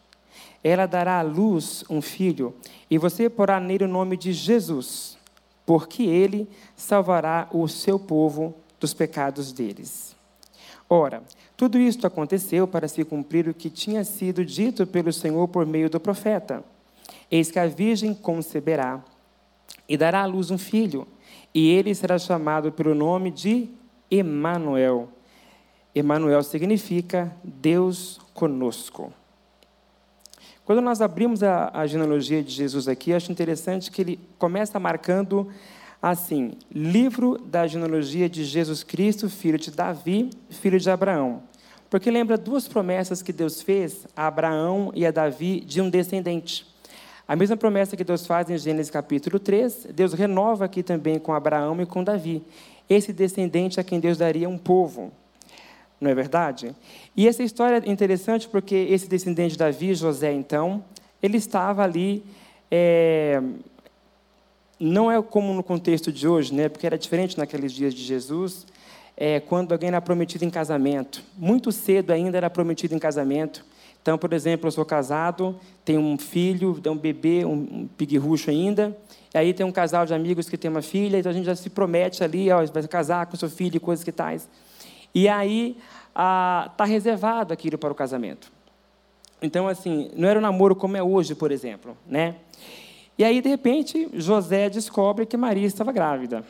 ela 0.63 0.85
dará 0.85 1.19
à 1.19 1.21
luz 1.21 1.83
um 1.89 2.01
filho, 2.01 2.55
e 2.89 2.97
você 2.97 3.29
porá 3.29 3.59
nele 3.59 3.83
o 3.83 3.89
nome 3.89 4.15
de 4.15 4.31
Jesus, 4.31 5.17
porque 5.65 6.03
ele 6.03 6.47
salvará 6.77 7.49
o 7.51 7.67
seu 7.67 7.99
povo 7.99 8.55
dos 8.79 8.93
pecados 8.93 9.51
deles. 9.51 10.15
Ora, 10.89 11.23
tudo 11.57 11.79
isto 11.79 12.05
aconteceu 12.05 12.67
para 12.67 12.87
se 12.87 13.03
cumprir 13.03 13.49
o 13.49 13.53
que 13.53 13.67
tinha 13.67 14.03
sido 14.03 14.45
dito 14.45 14.85
pelo 14.85 15.11
Senhor 15.11 15.47
por 15.47 15.65
meio 15.65 15.89
do 15.89 15.99
profeta. 15.99 16.63
Eis 17.31 17.49
que 17.49 17.57
a 17.57 17.65
virgem 17.65 18.13
conceberá 18.13 19.03
e 19.89 19.97
dará 19.97 20.21
à 20.21 20.25
luz 20.27 20.51
um 20.51 20.57
filho, 20.57 21.07
e 21.53 21.71
ele 21.71 21.95
será 21.95 22.19
chamado 22.19 22.71
pelo 22.71 22.93
nome 22.93 23.31
de 23.31 23.69
Emanuel. 24.11 25.09
Emanuel 25.95 26.43
significa 26.43 27.35
Deus 27.43 28.19
conosco. 28.35 29.11
Quando 30.63 30.81
nós 30.81 31.01
abrimos 31.01 31.41
a, 31.41 31.71
a 31.73 31.87
genealogia 31.87 32.43
de 32.43 32.51
Jesus 32.51 32.87
aqui, 32.87 33.13
acho 33.13 33.31
interessante 33.31 33.89
que 33.89 34.01
ele 34.01 34.19
começa 34.37 34.79
marcando 34.79 35.49
assim: 36.01 36.53
livro 36.73 37.37
da 37.37 37.67
genealogia 37.67 38.29
de 38.29 38.43
Jesus 38.43 38.83
Cristo, 38.83 39.29
filho 39.29 39.57
de 39.57 39.71
Davi, 39.71 40.29
filho 40.49 40.79
de 40.79 40.89
Abraão. 40.89 41.43
Porque 41.89 42.11
lembra 42.11 42.37
duas 42.37 42.67
promessas 42.67 43.21
que 43.21 43.31
Deus 43.31 43.61
fez 43.61 44.05
a 44.15 44.27
Abraão 44.27 44.91
e 44.93 45.05
a 45.05 45.11
Davi 45.11 45.61
de 45.61 45.81
um 45.81 45.89
descendente. 45.89 46.65
A 47.27 47.35
mesma 47.35 47.57
promessa 47.57 47.97
que 47.97 48.03
Deus 48.03 48.25
faz 48.25 48.49
em 48.49 48.57
Gênesis 48.57 48.89
capítulo 48.89 49.37
3, 49.39 49.87
Deus 49.93 50.13
renova 50.13 50.65
aqui 50.65 50.81
também 50.81 51.19
com 51.19 51.33
Abraão 51.33 51.79
e 51.81 51.85
com 51.85 52.03
Davi. 52.03 52.41
Esse 52.89 53.11
descendente 53.11 53.79
a 53.79 53.83
quem 53.83 53.99
Deus 53.99 54.17
daria 54.17 54.47
um 54.47 54.57
povo. 54.57 55.11
Não 55.99 56.11
é 56.11 56.15
verdade? 56.15 56.75
E 57.15 57.27
essa 57.27 57.43
história 57.43 57.83
é 57.85 57.89
interessante 57.89 58.47
porque 58.47 58.75
esse 58.75 59.09
descendente 59.09 59.53
de 59.53 59.57
Davi, 59.57 59.93
José, 59.93 60.31
então, 60.31 60.83
ele 61.21 61.37
estava 61.37 61.83
ali. 61.83 62.23
É, 62.69 63.41
não 64.79 65.11
é 65.11 65.21
como 65.21 65.53
no 65.53 65.63
contexto 65.63 66.11
de 66.11 66.27
hoje, 66.27 66.53
né? 66.53 66.69
porque 66.69 66.85
era 66.85 66.97
diferente 66.97 67.37
naqueles 67.37 67.71
dias 67.71 67.93
de 67.93 68.03
Jesus, 68.03 68.65
é, 69.15 69.39
quando 69.39 69.71
alguém 69.71 69.89
era 69.89 69.99
prometido 69.99 70.45
em 70.45 70.49
casamento. 70.49 71.23
Muito 71.37 71.71
cedo 71.71 72.11
ainda 72.11 72.37
era 72.37 72.49
prometido 72.49 72.93
em 72.93 72.99
casamento. 72.99 73.65
Então, 74.01 74.17
por 74.17 74.31
exemplo, 74.31 74.67
eu 74.67 74.71
sou 74.71 74.85
casado, 74.85 75.59
tenho 75.83 75.99
um 75.99 76.17
filho, 76.17 76.79
um 76.85 76.97
bebê, 76.97 77.43
um 77.43 77.89
piguirrucho 77.97 78.49
ainda, 78.49 78.95
e 79.33 79.37
aí 79.37 79.53
tem 79.53 79.65
um 79.65 79.71
casal 79.71 80.05
de 80.05 80.13
amigos 80.13 80.47
que 80.47 80.57
tem 80.57 80.71
uma 80.71 80.81
filha, 80.81 81.17
então 81.17 81.29
a 81.29 81.33
gente 81.33 81.45
já 81.45 81.55
se 81.55 81.69
promete 81.69 82.23
ali, 82.23 82.49
ó, 82.49 82.65
vai 82.67 82.87
casar 82.87 83.25
com 83.25 83.35
seu 83.35 83.49
filho 83.49 83.75
e 83.75 83.79
coisas 83.79 84.05
que 84.05 84.11
tais. 84.11 84.47
E 85.13 85.27
aí 85.27 85.77
está 86.09 86.85
reservado 86.85 87.51
aquilo 87.51 87.77
para 87.77 87.91
o 87.91 87.95
casamento. 87.95 88.51
Então, 89.41 89.67
assim, 89.67 90.09
não 90.15 90.27
era 90.27 90.39
um 90.39 90.41
namoro 90.41 90.75
como 90.75 90.95
é 90.97 91.03
hoje, 91.03 91.35
por 91.35 91.51
exemplo, 91.51 91.97
né? 92.07 92.35
E 93.17 93.23
aí, 93.23 93.41
de 93.41 93.49
repente, 93.49 94.07
José 94.13 94.69
descobre 94.69 95.25
que 95.25 95.35
Maria 95.35 95.65
estava 95.65 95.91
grávida. 95.91 96.43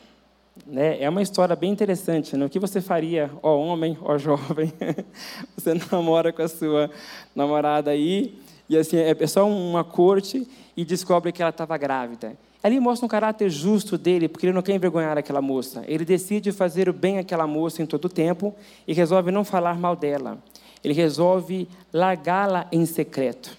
Né? 0.66 1.00
É 1.00 1.08
uma 1.08 1.22
história 1.22 1.56
bem 1.56 1.70
interessante. 1.70 2.36
Né? 2.36 2.44
O 2.44 2.50
que 2.50 2.58
você 2.58 2.80
faria, 2.80 3.30
ó 3.42 3.56
homem, 3.56 3.96
ó 4.02 4.18
jovem? 4.18 4.72
você 5.56 5.74
namora 5.90 6.32
com 6.32 6.42
a 6.42 6.48
sua 6.48 6.90
namorada 7.34 7.90
aí, 7.90 8.38
e 8.68 8.76
assim, 8.76 8.98
é 8.98 9.26
só 9.26 9.48
uma 9.48 9.82
corte, 9.82 10.46
e 10.76 10.84
descobre 10.84 11.32
que 11.32 11.42
ela 11.42 11.50
estava 11.50 11.76
grávida. 11.76 12.36
Ali 12.62 12.78
mostra 12.78 13.06
um 13.06 13.08
caráter 13.08 13.48
justo 13.48 13.96
dele, 13.96 14.28
porque 14.28 14.46
ele 14.46 14.52
não 14.52 14.62
quer 14.62 14.74
envergonhar 14.74 15.16
aquela 15.16 15.40
moça. 15.40 15.82
Ele 15.88 16.04
decide 16.04 16.52
fazer 16.52 16.88
o 16.88 16.92
bem 16.92 17.18
àquela 17.18 17.46
moça 17.46 17.82
em 17.82 17.86
todo 17.86 18.04
o 18.04 18.08
tempo 18.08 18.54
e 18.86 18.92
resolve 18.92 19.30
não 19.30 19.44
falar 19.44 19.78
mal 19.78 19.96
dela. 19.96 20.38
Ele 20.84 20.94
resolve 20.94 21.68
largá-la 21.92 22.68
em 22.70 22.84
secreto. 22.84 23.57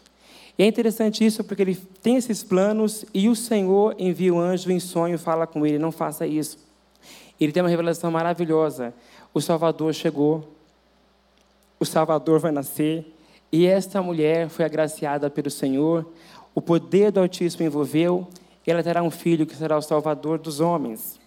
E 0.60 0.63
é 0.63 0.68
interessante 0.68 1.25
isso 1.25 1.42
porque 1.42 1.62
ele 1.62 1.75
tem 2.04 2.18
esses 2.18 2.44
planos 2.44 3.06
e 3.13 3.30
o 3.30 3.36
Senhor 3.36 3.96
envia 3.98 4.34
o 4.34 4.39
anjo 4.39 4.70
em 4.70 4.80
sonho 4.80 5.16
e 5.16 5.18
fala 5.18 5.48
com 5.48 5.66
ele: 5.66 5.80
não 5.80 5.92
faça 5.92 6.28
isso. 6.28 6.60
Ele 7.39 7.54
tem 7.54 7.63
uma 7.63 7.70
revelação 7.70 8.12
maravilhosa. 8.12 8.94
O 9.34 9.39
Salvador 9.39 9.94
chegou, 9.94 10.54
o 11.80 11.86
Salvador 11.86 12.39
vai 12.39 12.51
nascer, 12.51 13.16
e 13.51 13.66
esta 13.66 14.01
mulher 14.01 14.50
foi 14.50 14.66
agraciada 14.66 15.30
pelo 15.30 15.50
Senhor, 15.50 16.06
o 16.54 16.62
poder 16.62 17.12
do 17.12 17.22
Altíssimo 17.22 17.66
envolveu, 17.66 18.28
ela 18.68 18.84
terá 18.84 19.01
um 19.01 19.10
filho 19.10 19.48
que 19.48 19.56
será 19.56 19.78
o 19.78 19.82
Salvador 19.82 20.38
dos 20.38 20.60
homens. 20.60 21.20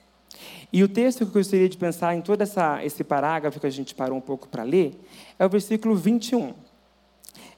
E 0.73 0.83
o 0.83 0.89
texto 0.89 1.19
que 1.19 1.25
eu 1.25 1.43
gostaria 1.43 1.69
de 1.69 1.77
pensar 1.77 2.15
em 2.15 2.21
todo 2.21 2.41
essa, 2.43 2.85
esse 2.85 3.03
parágrafo 3.03 3.59
que 3.59 3.67
a 3.67 3.71
gente 3.71 3.95
parou 3.95 4.17
um 4.17 4.21
pouco 4.21 4.49
para 4.49 4.63
ler 4.63 4.95
é 5.39 5.45
o 5.45 5.49
versículo 5.49 5.97
21. 5.97 6.55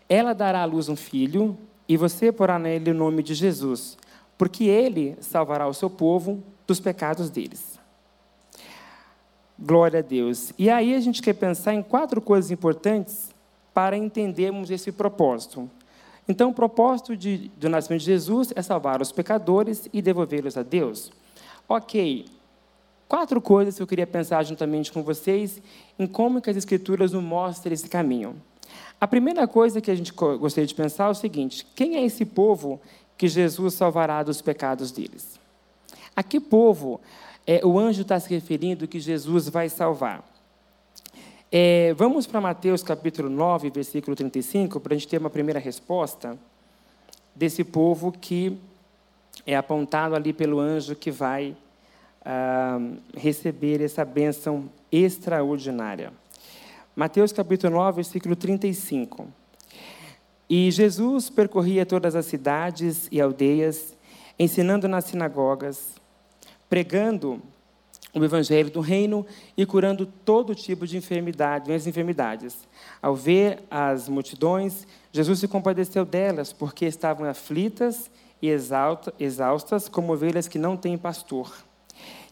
Ela 0.08 0.32
dará 0.32 0.62
à 0.62 0.64
luz 0.64 0.88
um 0.88 0.96
filho, 0.96 1.56
e 1.88 1.96
você 1.96 2.32
porá 2.32 2.58
nele 2.58 2.90
o 2.90 2.94
nome 2.94 3.22
de 3.22 3.34
Jesus, 3.34 3.96
porque 4.38 4.64
ele 4.64 5.16
salvará 5.20 5.66
o 5.66 5.74
seu 5.74 5.90
povo 5.90 6.42
dos 6.66 6.80
pecados 6.80 7.30
deles. 7.30 7.78
Glória 9.58 10.00
a 10.00 10.02
Deus. 10.02 10.52
E 10.58 10.68
aí 10.68 10.94
a 10.94 11.00
gente 11.00 11.22
quer 11.22 11.34
pensar 11.34 11.74
em 11.74 11.82
quatro 11.82 12.20
coisas 12.20 12.50
importantes 12.50 13.30
para 13.72 13.96
entendermos 13.96 14.70
esse 14.70 14.90
propósito. 14.90 15.70
Então, 16.26 16.50
o 16.50 16.54
propósito 16.54 17.16
de, 17.16 17.50
do 17.56 17.68
nascimento 17.68 18.00
de 18.00 18.06
Jesus 18.06 18.52
é 18.56 18.62
salvar 18.62 19.02
os 19.02 19.12
pecadores 19.12 19.88
e 19.92 20.00
devolvê-los 20.00 20.56
a 20.56 20.62
Deus. 20.62 21.12
Ok, 21.68 22.26
quatro 23.06 23.40
coisas 23.40 23.76
que 23.76 23.82
eu 23.82 23.86
queria 23.86 24.06
pensar 24.06 24.42
juntamente 24.42 24.90
com 24.90 25.02
vocês 25.02 25.60
em 25.98 26.06
como 26.06 26.40
que 26.40 26.48
as 26.48 26.56
Escrituras 26.56 27.12
nos 27.12 27.22
mostram 27.22 27.72
esse 27.72 27.88
caminho. 27.88 28.36
A 29.00 29.06
primeira 29.06 29.46
coisa 29.46 29.80
que 29.80 29.90
a 29.90 29.94
gente 29.94 30.12
gostaria 30.12 30.66
de 30.66 30.74
pensar 30.74 31.06
é 31.06 31.10
o 31.10 31.14
seguinte: 31.14 31.66
quem 31.74 31.96
é 31.96 32.04
esse 32.04 32.24
povo 32.24 32.80
que 33.16 33.28
Jesus 33.28 33.74
salvará 33.74 34.22
dos 34.22 34.40
pecados 34.40 34.90
deles? 34.90 35.38
A 36.16 36.22
que 36.22 36.38
povo 36.40 37.00
é, 37.46 37.64
o 37.64 37.78
anjo 37.78 38.02
está 38.02 38.18
se 38.18 38.30
referindo 38.32 38.88
que 38.88 39.00
Jesus 39.00 39.48
vai 39.48 39.68
salvar? 39.68 40.24
É, 41.50 41.94
vamos 41.94 42.26
para 42.26 42.40
Mateus 42.40 42.82
capítulo 42.82 43.28
9, 43.28 43.70
versículo 43.70 44.16
35, 44.16 44.80
para 44.80 44.94
a 44.94 44.96
gente 44.96 45.08
ter 45.08 45.18
uma 45.18 45.30
primeira 45.30 45.60
resposta 45.60 46.36
desse 47.34 47.62
povo 47.62 48.10
que 48.10 48.58
é 49.46 49.56
apontado 49.56 50.14
ali 50.14 50.32
pelo 50.32 50.58
anjo 50.58 50.96
que 50.96 51.10
vai 51.10 51.56
ah, 52.24 52.78
receber 53.16 53.80
essa 53.82 54.04
bênção 54.04 54.68
extraordinária. 54.90 56.12
Mateus 56.96 57.32
capítulo 57.32 57.74
9, 57.74 57.96
versículo 57.96 58.36
35. 58.36 59.26
E 60.48 60.70
Jesus 60.70 61.28
percorria 61.28 61.84
todas 61.84 62.14
as 62.14 62.24
cidades 62.26 63.08
e 63.10 63.20
aldeias, 63.20 63.96
ensinando 64.38 64.86
nas 64.86 65.06
sinagogas, 65.06 65.96
pregando 66.70 67.42
o 68.14 68.24
evangelho 68.24 68.70
do 68.70 68.80
reino 68.80 69.26
e 69.56 69.66
curando 69.66 70.06
todo 70.06 70.54
tipo 70.54 70.86
de 70.86 70.96
enfermidade, 70.96 71.72
as 71.72 71.84
enfermidades. 71.84 72.56
Ao 73.02 73.16
ver 73.16 73.64
as 73.68 74.08
multidões, 74.08 74.86
Jesus 75.10 75.40
se 75.40 75.48
compadeceu 75.48 76.04
delas, 76.04 76.52
porque 76.52 76.84
estavam 76.84 77.28
aflitas 77.28 78.08
e 78.40 78.48
exaustas, 78.48 79.88
como 79.88 80.12
ovelhas 80.12 80.46
que 80.46 80.58
não 80.60 80.76
têm 80.76 80.96
pastor. 80.96 81.52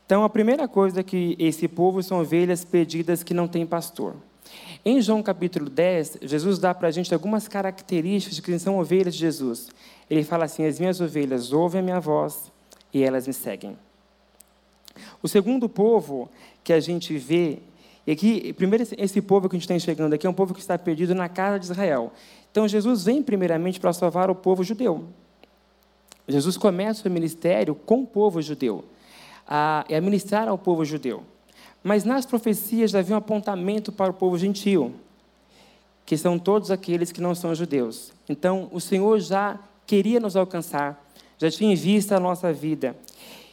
Então, 0.06 0.22
a 0.22 0.30
primeira 0.30 0.68
coisa 0.68 1.02
que 1.02 1.34
esse 1.36 1.66
povo 1.66 2.00
são 2.00 2.20
ovelhas 2.20 2.64
perdidas 2.64 3.24
que 3.24 3.34
não 3.34 3.48
têm 3.48 3.66
pastor. 3.66 4.14
Em 4.84 5.00
João 5.00 5.22
capítulo 5.22 5.70
10, 5.70 6.18
Jesus 6.22 6.58
dá 6.58 6.74
para 6.74 6.88
a 6.88 6.90
gente 6.90 7.14
algumas 7.14 7.46
características 7.46 8.34
de 8.34 8.42
quem 8.42 8.58
são 8.58 8.80
ovelhas 8.80 9.14
de 9.14 9.20
Jesus. 9.20 9.70
Ele 10.10 10.24
fala 10.24 10.46
assim: 10.46 10.64
As 10.64 10.80
minhas 10.80 11.00
ovelhas 11.00 11.52
ouvem 11.52 11.80
a 11.80 11.84
minha 11.84 12.00
voz 12.00 12.50
e 12.92 13.04
elas 13.04 13.28
me 13.28 13.32
seguem. 13.32 13.78
O 15.22 15.28
segundo 15.28 15.68
povo 15.68 16.28
que 16.64 16.72
a 16.72 16.80
gente 16.80 17.16
vê, 17.16 17.60
e 18.04 18.10
aqui, 18.10 18.52
primeiro, 18.54 18.84
esse 18.98 19.22
povo 19.22 19.48
que 19.48 19.54
a 19.54 19.56
gente 19.56 19.64
está 19.64 19.74
enxergando 19.74 20.16
aqui 20.16 20.26
é 20.26 20.30
um 20.30 20.34
povo 20.34 20.52
que 20.52 20.60
está 20.60 20.76
perdido 20.76 21.14
na 21.14 21.28
casa 21.28 21.60
de 21.60 21.66
Israel. 21.66 22.12
Então, 22.50 22.66
Jesus 22.66 23.04
vem 23.04 23.22
primeiramente 23.22 23.78
para 23.78 23.92
salvar 23.92 24.30
o 24.30 24.34
povo 24.34 24.64
judeu. 24.64 25.04
Jesus 26.26 26.56
começa 26.56 27.08
o 27.08 27.10
ministério 27.10 27.76
com 27.76 28.02
o 28.02 28.06
povo 28.06 28.42
judeu, 28.42 28.84
a, 29.46 29.84
a 29.88 30.00
ministrar 30.00 30.48
ao 30.48 30.58
povo 30.58 30.84
judeu. 30.84 31.22
Mas 31.82 32.04
nas 32.04 32.24
profecias 32.24 32.94
havia 32.94 33.14
um 33.14 33.18
apontamento 33.18 33.90
para 33.90 34.10
o 34.10 34.14
povo 34.14 34.38
gentil, 34.38 34.94
que 36.06 36.16
são 36.16 36.38
todos 36.38 36.70
aqueles 36.70 37.10
que 37.10 37.20
não 37.20 37.34
são 37.34 37.54
judeus. 37.54 38.12
Então, 38.28 38.68
o 38.72 38.80
Senhor 38.80 39.18
já 39.20 39.58
queria 39.86 40.20
nos 40.20 40.36
alcançar, 40.36 41.04
já 41.38 41.50
tinha 41.50 41.72
em 41.72 41.76
vista 41.76 42.16
a 42.16 42.20
nossa 42.20 42.52
vida. 42.52 42.96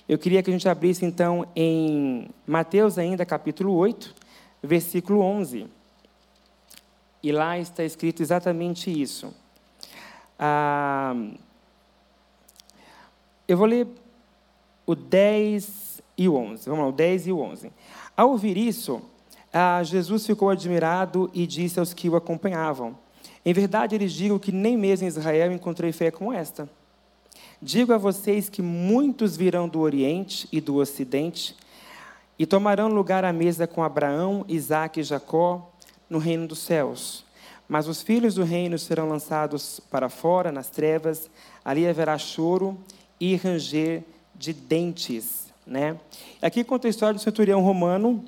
Eu 0.07 0.17
queria 0.17 0.41
que 0.41 0.49
a 0.49 0.53
gente 0.53 0.67
abrisse 0.67 1.05
então 1.05 1.47
em 1.55 2.29
Mateus 2.45 2.97
ainda, 2.97 3.25
capítulo 3.25 3.73
8, 3.75 4.15
versículo 4.61 5.21
11. 5.21 5.67
E 7.21 7.31
lá 7.31 7.59
está 7.59 7.83
escrito 7.83 8.21
exatamente 8.21 8.89
isso. 8.89 9.33
Ah, 10.37 11.13
eu 13.47 13.57
vou 13.57 13.67
ler 13.67 13.87
o 14.85 14.95
10 14.95 16.01
e 16.17 16.29
o 16.29 16.35
11. 16.35 16.69
Vamos 16.69 16.85
lá, 16.85 16.89
o 16.89 16.91
10 16.91 17.27
e 17.27 17.31
o 17.31 17.39
11. 17.39 17.71
Ao 18.19 18.31
ouvir 18.31 18.57
isso, 18.57 19.01
ah, 19.53 19.81
Jesus 19.81 20.25
ficou 20.25 20.49
admirado 20.49 21.31
e 21.33 21.47
disse 21.47 21.79
aos 21.79 21.93
que 21.93 22.09
o 22.09 22.17
acompanhavam: 22.17 22.93
Em 23.45 23.53
verdade, 23.53 23.97
lhes 23.97 24.11
digo 24.11 24.37
que 24.37 24.51
nem 24.51 24.77
mesmo 24.77 25.05
em 25.05 25.07
Israel 25.07 25.53
encontrei 25.53 25.93
fé 25.93 26.11
como 26.11 26.33
esta. 26.33 26.69
Digo 27.61 27.93
a 27.93 27.97
vocês 27.97 28.49
que 28.49 28.61
muitos 28.61 29.37
virão 29.37 29.69
do 29.69 29.79
Oriente 29.79 30.49
e 30.51 30.59
do 30.59 30.75
Ocidente 30.75 31.55
e 32.37 32.45
tomarão 32.45 32.89
lugar 32.89 33.23
à 33.23 33.31
mesa 33.31 33.65
com 33.65 33.81
Abraão, 33.81 34.43
Isaque 34.49 34.99
e 34.99 35.03
Jacó 35.03 35.71
no 36.09 36.17
reino 36.19 36.45
dos 36.45 36.59
céus. 36.59 37.23
Mas 37.69 37.87
os 37.87 38.01
filhos 38.01 38.35
do 38.35 38.43
reino 38.43 38.77
serão 38.77 39.07
lançados 39.07 39.79
para 39.89 40.09
fora, 40.09 40.51
nas 40.51 40.69
trevas, 40.69 41.31
ali 41.63 41.87
haverá 41.87 42.17
choro 42.17 42.77
e 43.17 43.37
ranger 43.37 44.03
de 44.35 44.51
dentes. 44.51 45.48
Né? 45.69 45.95
Aqui 46.41 46.63
conta 46.63 46.87
a 46.87 46.89
história 46.89 47.13
do 47.13 47.21
centurião 47.21 47.61
romano 47.61 48.25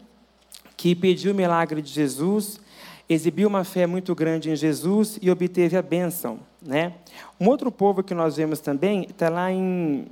que 0.77 0.93
pediu 0.95 1.31
o 1.31 1.35
milagre 1.35 1.81
de 1.81 1.91
Jesus, 1.91 2.61
exibiu 3.09 3.47
uma 3.47 3.63
fé 3.63 3.87
muito 3.87 4.13
grande 4.13 4.51
em 4.51 4.55
Jesus 4.55 5.17
e 5.21 5.29
obteve 5.29 5.75
a 5.75 5.81
bênção. 5.81 6.39
Né? 6.61 6.93
Um 7.39 7.47
outro 7.47 7.71
povo 7.71 8.03
que 8.03 8.13
nós 8.13 8.37
vemos 8.37 8.59
também 8.59 9.07
está 9.09 9.27
lá 9.27 9.51
em 9.51 10.07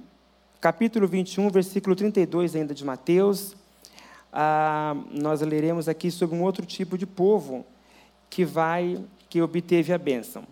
capítulo 0.60 1.08
21, 1.08 1.50
versículo 1.50 1.96
32 1.96 2.56
ainda 2.56 2.74
de 2.74 2.84
Mateus. 2.84 3.56
Ah, 4.34 4.96
nós 5.12 5.42
leremos 5.42 5.88
aqui 5.88 6.10
sobre 6.10 6.36
um 6.36 6.42
outro 6.42 6.66
tipo 6.66 6.98
de 6.98 7.06
povo 7.06 7.64
que 8.28 8.44
vai, 8.44 9.00
que 9.30 9.40
obteve 9.40 9.94
a 9.94 10.00
bênção. 10.00 10.44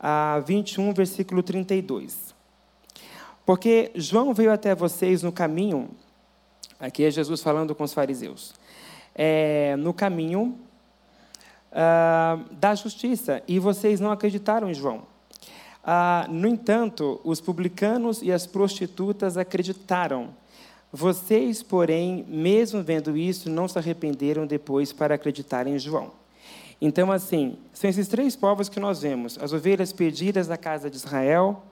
Ah, 0.00 0.42
21, 0.46 0.92
versículo 0.94 1.42
32. 1.42 2.27
Porque 3.48 3.90
João 3.94 4.34
veio 4.34 4.52
até 4.52 4.74
vocês 4.74 5.22
no 5.22 5.32
caminho, 5.32 5.88
aqui 6.78 7.02
é 7.02 7.10
Jesus 7.10 7.40
falando 7.40 7.74
com 7.74 7.82
os 7.82 7.94
fariseus, 7.94 8.52
é, 9.14 9.74
no 9.76 9.94
caminho 9.94 10.58
ah, 11.72 12.40
da 12.50 12.74
justiça, 12.74 13.42
e 13.48 13.58
vocês 13.58 14.00
não 14.00 14.12
acreditaram 14.12 14.68
em 14.68 14.74
João. 14.74 15.04
Ah, 15.82 16.26
no 16.28 16.46
entanto, 16.46 17.22
os 17.24 17.40
publicanos 17.40 18.20
e 18.20 18.30
as 18.30 18.46
prostitutas 18.46 19.38
acreditaram. 19.38 20.28
Vocês, 20.92 21.62
porém, 21.62 22.26
mesmo 22.28 22.82
vendo 22.82 23.16
isso, 23.16 23.48
não 23.48 23.66
se 23.66 23.78
arrependeram 23.78 24.46
depois 24.46 24.92
para 24.92 25.14
acreditar 25.14 25.66
em 25.66 25.78
João. 25.78 26.10
Então, 26.82 27.10
assim, 27.10 27.56
são 27.72 27.88
esses 27.88 28.08
três 28.08 28.36
povos 28.36 28.68
que 28.68 28.78
nós 28.78 29.00
vemos: 29.00 29.38
as 29.40 29.54
ovelhas 29.54 29.90
perdidas 29.90 30.46
da 30.46 30.58
casa 30.58 30.90
de 30.90 30.96
Israel, 30.96 31.62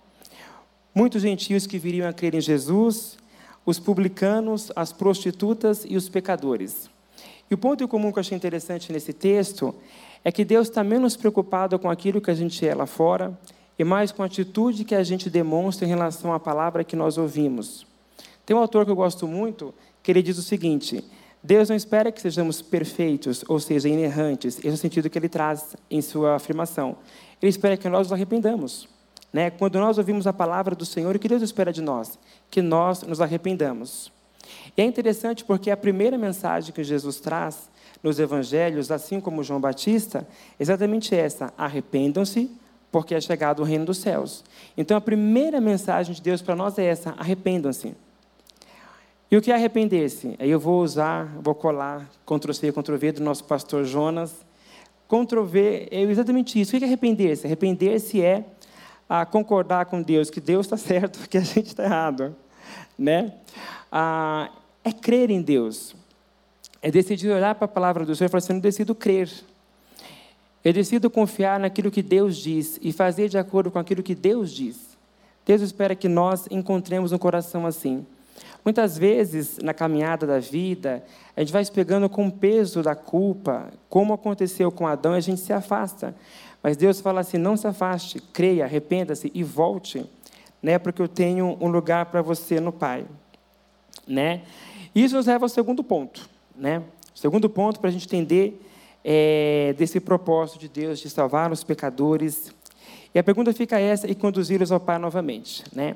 muitos 0.96 1.20
gentios 1.20 1.66
que 1.66 1.78
viriam 1.78 2.08
a 2.08 2.12
crer 2.14 2.34
em 2.34 2.40
Jesus, 2.40 3.18
os 3.66 3.78
publicanos, 3.78 4.72
as 4.74 4.94
prostitutas 4.94 5.84
e 5.86 5.94
os 5.94 6.08
pecadores. 6.08 6.88
E 7.50 7.54
o 7.54 7.58
ponto 7.58 7.84
em 7.84 7.86
comum 7.86 8.10
que 8.10 8.18
eu 8.18 8.22
achei 8.22 8.34
interessante 8.34 8.90
nesse 8.90 9.12
texto 9.12 9.74
é 10.24 10.32
que 10.32 10.42
Deus 10.42 10.68
está 10.68 10.82
menos 10.82 11.14
preocupado 11.14 11.78
com 11.78 11.90
aquilo 11.90 12.18
que 12.18 12.30
a 12.30 12.34
gente 12.34 12.66
é 12.66 12.74
lá 12.74 12.86
fora 12.86 13.38
e 13.78 13.84
mais 13.84 14.10
com 14.10 14.22
a 14.22 14.26
atitude 14.26 14.84
que 14.84 14.94
a 14.94 15.04
gente 15.04 15.28
demonstra 15.28 15.84
em 15.84 15.90
relação 15.90 16.32
à 16.32 16.40
palavra 16.40 16.82
que 16.82 16.96
nós 16.96 17.18
ouvimos. 17.18 17.86
Tem 18.46 18.56
um 18.56 18.60
autor 18.60 18.86
que 18.86 18.90
eu 18.90 18.96
gosto 18.96 19.28
muito, 19.28 19.74
que 20.02 20.10
ele 20.10 20.22
diz 20.22 20.38
o 20.38 20.42
seguinte: 20.42 21.04
Deus 21.42 21.68
não 21.68 21.76
espera 21.76 22.10
que 22.10 22.22
sejamos 22.22 22.62
perfeitos, 22.62 23.44
ou 23.46 23.60
seja, 23.60 23.86
inerrantes, 23.86 24.56
esse 24.60 24.68
é 24.68 24.72
o 24.72 24.76
sentido 24.78 25.10
que 25.10 25.18
ele 25.18 25.28
traz 25.28 25.76
em 25.90 26.00
sua 26.00 26.36
afirmação. 26.36 26.96
Ele 27.42 27.50
espera 27.50 27.76
que 27.76 27.86
nós 27.86 28.06
nos 28.06 28.14
arrependamos. 28.14 28.95
Né? 29.36 29.50
Quando 29.50 29.78
nós 29.78 29.98
ouvimos 29.98 30.26
a 30.26 30.32
palavra 30.32 30.74
do 30.74 30.86
Senhor, 30.86 31.14
o 31.14 31.18
que 31.18 31.28
Deus 31.28 31.42
espera 31.42 31.70
de 31.70 31.82
nós? 31.82 32.18
Que 32.50 32.62
nós 32.62 33.02
nos 33.02 33.20
arrependamos. 33.20 34.10
E 34.74 34.80
é 34.80 34.84
interessante 34.86 35.44
porque 35.44 35.70
a 35.70 35.76
primeira 35.76 36.16
mensagem 36.16 36.72
que 36.72 36.82
Jesus 36.82 37.20
traz 37.20 37.68
nos 38.02 38.18
evangelhos, 38.18 38.90
assim 38.90 39.20
como 39.20 39.44
João 39.44 39.60
Batista, 39.60 40.26
é 40.58 40.62
exatamente 40.62 41.14
essa: 41.14 41.52
arrependam-se, 41.58 42.50
porque 42.90 43.14
é 43.14 43.20
chegado 43.20 43.60
o 43.60 43.62
reino 43.62 43.84
dos 43.84 43.98
céus. 43.98 44.42
Então 44.74 44.96
a 44.96 45.02
primeira 45.02 45.60
mensagem 45.60 46.14
de 46.14 46.22
Deus 46.22 46.40
para 46.40 46.56
nós 46.56 46.78
é 46.78 46.86
essa: 46.86 47.10
arrependam-se. 47.18 47.94
E 49.30 49.36
o 49.36 49.42
que 49.42 49.52
é 49.52 49.54
arrepender-se? 49.54 50.34
Aí 50.38 50.50
eu 50.50 50.58
vou 50.58 50.82
usar, 50.82 51.26
vou 51.42 51.54
colar 51.54 52.08
Ctrl-C, 52.24 52.72
Ctrl-V 52.72 53.12
do 53.12 53.22
nosso 53.22 53.44
pastor 53.44 53.84
Jonas. 53.84 54.34
Ctrl-V 55.06 55.88
é 55.90 56.00
exatamente 56.00 56.58
isso. 56.58 56.74
O 56.74 56.78
que 56.78 56.84
é 56.86 56.88
arrepender-se? 56.88 57.46
Arrepender-se 57.46 58.22
é 58.22 58.42
a 59.08 59.24
concordar 59.24 59.86
com 59.86 60.02
Deus 60.02 60.30
que 60.30 60.40
Deus 60.40 60.66
está 60.66 60.76
certo, 60.78 61.28
que 61.28 61.38
a 61.38 61.42
gente 61.42 61.66
está 61.66 61.84
errado. 61.84 62.34
Né? 62.98 63.32
Ah, 63.90 64.50
é 64.82 64.92
crer 64.92 65.30
em 65.30 65.42
Deus. 65.42 65.94
É 66.82 66.90
decidir 66.90 67.30
olhar 67.30 67.54
para 67.54 67.64
a 67.64 67.68
palavra 67.68 68.04
do 68.04 68.14
Senhor 68.14 68.28
e 68.28 68.30
falar 68.30 68.38
assim: 68.38 68.54
eu 68.54 68.60
decido 68.60 68.94
crer. 68.94 69.30
Eu 70.64 70.72
decido 70.72 71.08
confiar 71.08 71.60
naquilo 71.60 71.90
que 71.90 72.02
Deus 72.02 72.36
diz 72.36 72.78
e 72.82 72.92
fazer 72.92 73.28
de 73.28 73.38
acordo 73.38 73.70
com 73.70 73.78
aquilo 73.78 74.02
que 74.02 74.14
Deus 74.14 74.50
diz. 74.50 74.96
Deus 75.44 75.62
espera 75.62 75.94
que 75.94 76.08
nós 76.08 76.48
encontremos 76.50 77.12
um 77.12 77.18
coração 77.18 77.64
assim. 77.66 78.04
Muitas 78.64 78.98
vezes, 78.98 79.58
na 79.58 79.72
caminhada 79.72 80.26
da 80.26 80.40
vida, 80.40 81.04
a 81.36 81.40
gente 81.40 81.52
vai 81.52 81.64
se 81.64 81.70
pegando 81.70 82.08
com 82.08 82.26
o 82.26 82.32
peso 82.32 82.82
da 82.82 82.96
culpa, 82.96 83.72
como 83.88 84.12
aconteceu 84.12 84.72
com 84.72 84.88
Adão, 84.88 85.14
e 85.14 85.18
a 85.18 85.20
gente 85.20 85.40
se 85.40 85.52
afasta. 85.52 86.16
Mas 86.66 86.76
Deus 86.76 87.00
fala 87.00 87.20
assim: 87.20 87.38
não 87.38 87.56
se 87.56 87.64
afaste, 87.64 88.20
creia, 88.32 88.64
arrependa-se 88.64 89.30
e 89.32 89.44
volte, 89.44 90.04
né, 90.60 90.80
porque 90.80 91.00
eu 91.00 91.06
tenho 91.06 91.56
um 91.60 91.68
lugar 91.68 92.06
para 92.06 92.20
você 92.20 92.58
no 92.58 92.72
Pai. 92.72 93.06
Né? 94.04 94.42
Isso 94.92 95.14
nos 95.14 95.26
leva 95.26 95.44
ao 95.44 95.48
segundo 95.48 95.84
ponto. 95.84 96.28
Né? 96.56 96.82
O 97.14 97.18
segundo 97.20 97.48
ponto 97.48 97.78
para 97.78 97.88
a 97.88 97.92
gente 97.92 98.06
entender 98.06 98.60
é, 99.04 99.76
desse 99.78 100.00
propósito 100.00 100.58
de 100.58 100.68
Deus 100.68 100.98
de 100.98 101.08
salvar 101.08 101.52
os 101.52 101.62
pecadores. 101.62 102.52
E 103.14 103.18
a 103.20 103.22
pergunta 103.22 103.52
fica 103.52 103.78
essa 103.78 104.10
e 104.10 104.14
conduzi-los 104.16 104.72
ao 104.72 104.80
Pai 104.80 104.98
novamente. 104.98 105.62
Né? 105.72 105.94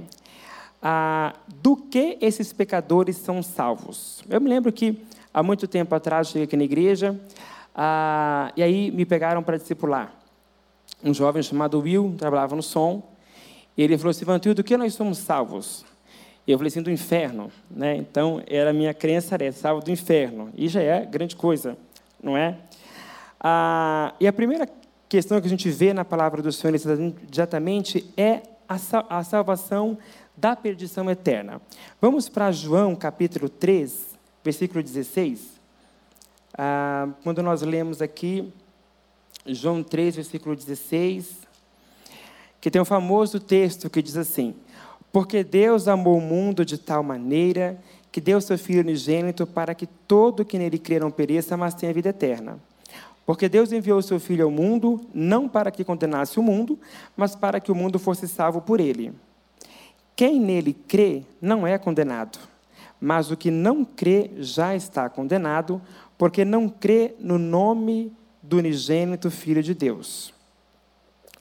Ah, 0.81 1.35
do 1.49 1.75
que 1.75 2.17
esses 2.21 2.53
pecadores 2.53 3.17
são 3.17 3.43
salvos? 3.43 4.23
Eu 4.31 4.41
me 4.41 4.49
lembro 4.49 4.71
que 4.71 5.03
há 5.35 5.43
muito 5.43 5.67
tempo 5.67 5.93
atrás 5.97 6.29
cheguei 6.29 6.45
aqui 6.45 6.57
na 6.57 6.63
igreja 6.63 7.21
ah, 7.75 8.53
e 8.57 8.63
aí 8.63 8.93
me 8.93 9.05
pegaram 9.05 9.43
para 9.43 9.57
discipular. 9.57 10.20
Um 11.03 11.15
jovem 11.15 11.43
chamado 11.43 11.81
Will 11.81 12.15
trabalhava 12.19 12.55
no 12.55 12.63
som. 12.63 13.03
E 13.77 13.83
ele 13.83 13.97
falou 13.97 14.11
assim: 14.11 14.25
Vantil, 14.25 14.55
do 14.55 14.63
que 14.63 14.77
nós 14.77 14.95
somos 14.95 15.19
salvos? 15.19 15.85
Eu 16.47 16.59
falei 16.59 16.69
assim: 16.69 16.83
do 16.83 16.91
inferno. 16.91 17.51
Né? 17.71 17.97
Então, 17.97 18.43
era 18.47 18.71
a 18.71 18.73
minha 18.73 18.93
crença, 18.93 19.35
era 19.35 19.51
salvo 19.53 19.83
do 19.83 19.91
inferno. 19.91 20.51
E 20.55 20.69
já 20.69 20.83
é 20.83 21.05
grande 21.05 21.37
coisa, 21.37 21.77
não 22.23 22.37
é? 22.37 22.59
Ah, 23.39 24.15
e 24.21 24.27
a 24.27 24.33
primeira 24.33 24.69
questão 25.09 25.41
que 25.41 25.47
a 25.47 25.51
gente 25.51 25.71
vê 25.71 25.95
na 25.95 26.05
palavra 26.05 26.43
do 26.43 26.53
Senhor 26.53 26.75
exatamente 26.75 28.13
é 28.17 28.43
a 28.69 29.25
salvação 29.25 29.99
da 30.37 30.55
perdição 30.55 31.11
eterna. 31.11 31.61
Vamos 32.01 32.29
para 32.29 32.53
João 32.53 32.95
capítulo 32.95 33.49
3, 33.49 34.19
versículo 34.45 34.83
16. 34.83 35.61
Ah, 36.57 37.09
quando 37.25 37.43
nós 37.43 37.63
lemos 37.63 38.01
aqui, 38.01 38.53
João 39.55 39.83
3, 39.83 40.17
versículo 40.17 40.55
16, 40.55 41.39
que 42.61 42.71
tem 42.71 42.81
um 42.81 42.85
famoso 42.85 43.41
texto 43.41 43.89
que 43.89 44.03
diz 44.03 44.17
assim: 44.17 44.55
Porque 45.13 45.43
Deus 45.43 45.89
amou 45.89 46.19
o 46.19 46.21
mundo 46.21 46.65
de 46.65 46.79
tal 46.79 47.03
maneira 47.03 47.79
que 48.13 48.21
deu 48.21 48.41
seu 48.41 48.59
Filho 48.59 48.81
unigênito 48.81 49.47
para 49.47 49.75
que 49.75 49.87
todo 49.87 50.45
que 50.45 50.59
nele 50.59 50.79
crê 50.79 50.99
não 50.99 51.11
pereça, 51.11 51.57
mas 51.57 51.75
tenha 51.75 51.93
vida 51.93 52.09
eterna. 52.09 52.59
Porque 53.25 53.49
Deus 53.49 53.71
enviou 53.71 53.99
o 53.99 54.03
seu 54.03 54.19
Filho 54.19 54.45
ao 54.45 54.51
mundo, 54.51 55.01
não 55.15 55.49
para 55.49 55.71
que 55.71 55.85
condenasse 55.85 56.41
o 56.41 56.43
mundo, 56.43 56.79
mas 57.17 57.37
para 57.37 57.61
que 57.61 57.71
o 57.71 57.75
mundo 57.75 57.99
fosse 57.99 58.27
salvo 58.27 58.61
por 58.61 58.81
ele. 58.81 59.13
Quem 60.17 60.41
nele 60.41 60.75
crê 60.75 61.23
não 61.41 61.67
é 61.67 61.79
condenado, 61.79 62.39
mas 63.01 63.31
o 63.31 63.37
que 63.37 63.51
não 63.51 63.85
crê 63.85 64.33
já 64.39 64.75
está 64.75 65.09
condenado, 65.09 65.81
porque 66.19 66.45
não 66.45 66.69
crê 66.69 67.15
no 67.21 67.39
nome 67.39 68.13
do 68.43 68.59
unigênito 68.59 69.31
Filho 69.31 69.63
de 69.63 69.75
Deus. 69.75 70.33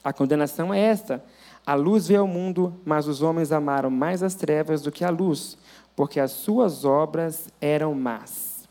A 0.02 0.12
condenação 0.12 0.72
é 0.72 0.80
esta: 0.80 1.22
a 1.64 1.74
luz 1.74 2.08
veio 2.08 2.20
ao 2.20 2.26
mundo, 2.26 2.74
mas 2.84 3.06
os 3.06 3.22
homens 3.22 3.52
amaram 3.52 3.90
mais 3.90 4.22
as 4.22 4.34
trevas 4.34 4.82
do 4.82 4.90
que 4.90 5.04
a 5.04 5.10
luz, 5.10 5.56
porque 5.94 6.18
as 6.18 6.32
suas 6.32 6.84
obras 6.84 7.48
eram 7.60 7.94
más. 7.94 8.68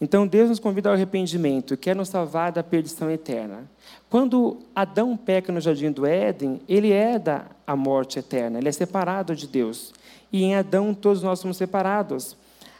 Então 0.00 0.26
Deus 0.26 0.48
nos 0.48 0.58
convida 0.58 0.88
ao 0.88 0.94
arrependimento, 0.94 1.76
quer 1.76 1.96
nos 1.96 2.08
salvar 2.08 2.52
da 2.52 2.62
perdição 2.62 3.10
eterna. 3.10 3.70
Quando 4.10 4.58
Adão 4.74 5.16
peca 5.16 5.52
no 5.52 5.60
jardim 5.60 5.90
do 5.90 6.04
Éden, 6.04 6.60
ele 6.68 6.90
herda 6.90 7.46
a 7.66 7.74
morte 7.74 8.18
eterna, 8.18 8.58
ele 8.58 8.68
é 8.68 8.72
separado 8.72 9.34
de 9.34 9.46
Deus. 9.46 9.94
E 10.32 10.42
em 10.42 10.56
Adão 10.56 10.92
todos 10.92 11.22
nós 11.22 11.38
somos 11.38 11.56
separados. 11.56 12.36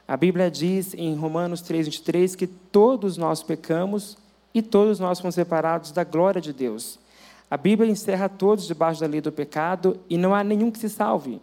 A 0.06 0.16
Bíblia 0.16 0.50
diz 0.50 0.92
em 0.92 1.14
Romanos 1.14 1.62
3:23 1.62 2.36
que 2.36 2.46
todos 2.46 3.16
nós 3.16 3.42
pecamos 3.42 4.18
e 4.54 4.62
todos 4.62 5.00
nós 5.00 5.18
somos 5.18 5.34
separados 5.34 5.90
da 5.90 6.04
glória 6.04 6.40
de 6.40 6.52
Deus. 6.52 6.98
A 7.50 7.56
Bíblia 7.56 7.90
encerra 7.90 8.28
todos 8.28 8.66
debaixo 8.66 9.00
da 9.00 9.06
lei 9.06 9.20
do 9.20 9.32
pecado 9.32 9.98
e 10.08 10.16
não 10.16 10.34
há 10.34 10.44
nenhum 10.44 10.70
que 10.70 10.78
se 10.78 10.88
salve. 10.88 11.40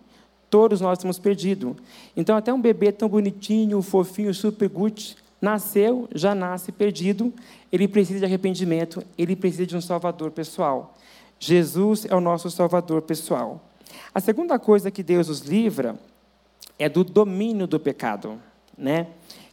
Todos 0.49 0.81
nós 0.81 0.97
estamos 0.97 1.19
perdidos. 1.19 1.75
Então, 2.15 2.35
até 2.35 2.53
um 2.53 2.61
bebê 2.61 2.91
tão 2.91 3.07
bonitinho, 3.07 3.81
fofinho, 3.81 4.33
super 4.33 4.67
good, 4.67 5.15
nasceu, 5.41 6.07
já 6.13 6.35
nasce 6.35 6.71
perdido, 6.71 7.33
ele 7.71 7.87
precisa 7.87 8.19
de 8.19 8.25
arrependimento, 8.25 9.03
ele 9.17 9.35
precisa 9.35 9.65
de 9.65 9.75
um 9.77 9.81
salvador 9.81 10.31
pessoal. 10.31 10.93
Jesus 11.39 12.05
é 12.05 12.15
o 12.15 12.21
nosso 12.21 12.51
salvador 12.51 13.01
pessoal. 13.01 13.61
A 14.13 14.19
segunda 14.19 14.59
coisa 14.59 14.91
que 14.91 15.01
Deus 15.01 15.27
nos 15.27 15.39
livra 15.39 15.95
é 16.77 16.87
do 16.87 17.03
domínio 17.03 17.65
do 17.65 17.79
pecado, 17.79 18.37
né? 18.77 19.07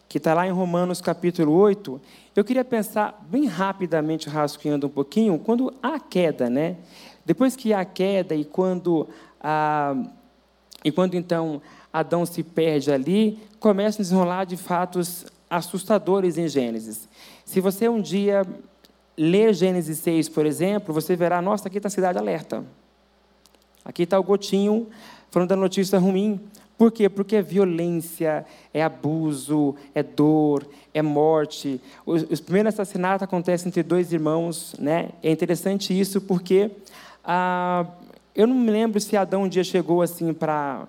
Que 0.08 0.18
está 0.18 0.32
lá 0.32 0.46
em 0.46 0.50
Romanos 0.50 1.00
capítulo 1.00 1.52
8. 1.52 2.00
Eu 2.34 2.44
queria 2.44 2.64
pensar 2.64 3.26
bem 3.28 3.46
rapidamente, 3.46 4.28
rascunhando 4.28 4.86
um 4.86 4.90
pouquinho, 4.90 5.38
quando 5.38 5.74
há 5.82 6.00
queda, 6.00 6.48
né? 6.48 6.76
Depois 7.26 7.54
que 7.54 7.74
há 7.74 7.84
queda 7.84 8.34
e 8.34 8.44
quando, 8.44 9.06
ah, 9.40 9.94
e 10.82 10.90
quando 10.90 11.14
então 11.14 11.60
Adão 11.92 12.24
se 12.24 12.42
perde 12.42 12.90
ali, 12.90 13.38
começa 13.60 14.00
a 14.00 14.02
desenrolar 14.02 14.44
de 14.44 14.56
fatos 14.56 15.26
assustadores 15.50 16.38
em 16.38 16.48
Gênesis. 16.48 17.08
Se 17.44 17.60
você 17.60 17.88
um 17.88 18.00
dia 18.00 18.46
ler 19.16 19.52
Gênesis 19.52 19.98
6, 19.98 20.28
por 20.28 20.46
exemplo, 20.46 20.94
você 20.94 21.16
verá, 21.16 21.42
nossa, 21.42 21.68
aqui 21.68 21.78
está 21.78 21.88
a 21.88 21.90
cidade 21.90 22.18
alerta. 22.18 22.64
Aqui 23.84 24.04
está 24.04 24.18
o 24.18 24.22
gotinho 24.22 24.88
falando 25.30 25.48
da 25.48 25.56
notícia 25.56 25.98
ruim. 25.98 26.40
Por 26.78 26.92
quê? 26.92 27.08
Porque 27.08 27.34
é 27.34 27.42
violência, 27.42 28.46
é 28.72 28.84
abuso, 28.84 29.74
é 29.92 30.00
dor, 30.00 30.64
é 30.94 31.02
morte. 31.02 31.80
Os, 32.06 32.22
os 32.30 32.40
primeiros 32.40 32.72
assassinatos 32.72 33.24
acontecem 33.24 33.68
entre 33.68 33.82
dois 33.82 34.12
irmãos. 34.12 34.76
Né? 34.78 35.10
É 35.20 35.30
interessante 35.30 35.98
isso 35.98 36.20
porque 36.20 36.70
ah, 37.24 37.84
eu 38.32 38.46
não 38.46 38.54
me 38.54 38.70
lembro 38.70 39.00
se 39.00 39.16
Adão 39.16 39.42
um 39.42 39.48
dia 39.48 39.64
chegou 39.64 40.00
assim 40.00 40.32
para 40.32 40.86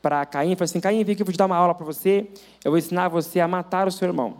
para 0.00 0.24
Caim 0.26 0.52
e 0.52 0.54
falou 0.54 0.66
assim: 0.66 0.80
Caim, 0.80 1.02
vem 1.02 1.14
aqui, 1.14 1.22
eu 1.22 1.26
vou 1.26 1.32
te 1.32 1.38
dar 1.38 1.46
uma 1.46 1.56
aula 1.56 1.74
para 1.74 1.84
você. 1.84 2.28
Eu 2.62 2.70
vou 2.70 2.78
ensinar 2.78 3.08
você 3.08 3.40
a 3.40 3.48
matar 3.48 3.88
o 3.88 3.90
seu 3.90 4.06
irmão. 4.06 4.36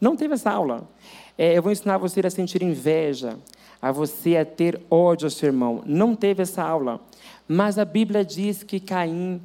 Não 0.00 0.16
teve 0.16 0.34
essa 0.34 0.50
aula. 0.50 0.88
É, 1.36 1.56
eu 1.56 1.62
vou 1.62 1.70
ensinar 1.70 1.98
você 1.98 2.20
a 2.26 2.30
sentir 2.30 2.62
inveja, 2.62 3.38
a 3.80 3.92
você 3.92 4.38
a 4.38 4.44
ter 4.44 4.80
ódio 4.90 5.26
ao 5.26 5.30
seu 5.30 5.48
irmão. 5.48 5.82
Não 5.84 6.16
teve 6.16 6.42
essa 6.42 6.62
aula. 6.62 6.98
Mas 7.46 7.78
a 7.78 7.84
Bíblia 7.84 8.24
diz 8.24 8.62
que 8.62 8.80
Caim 8.80 9.42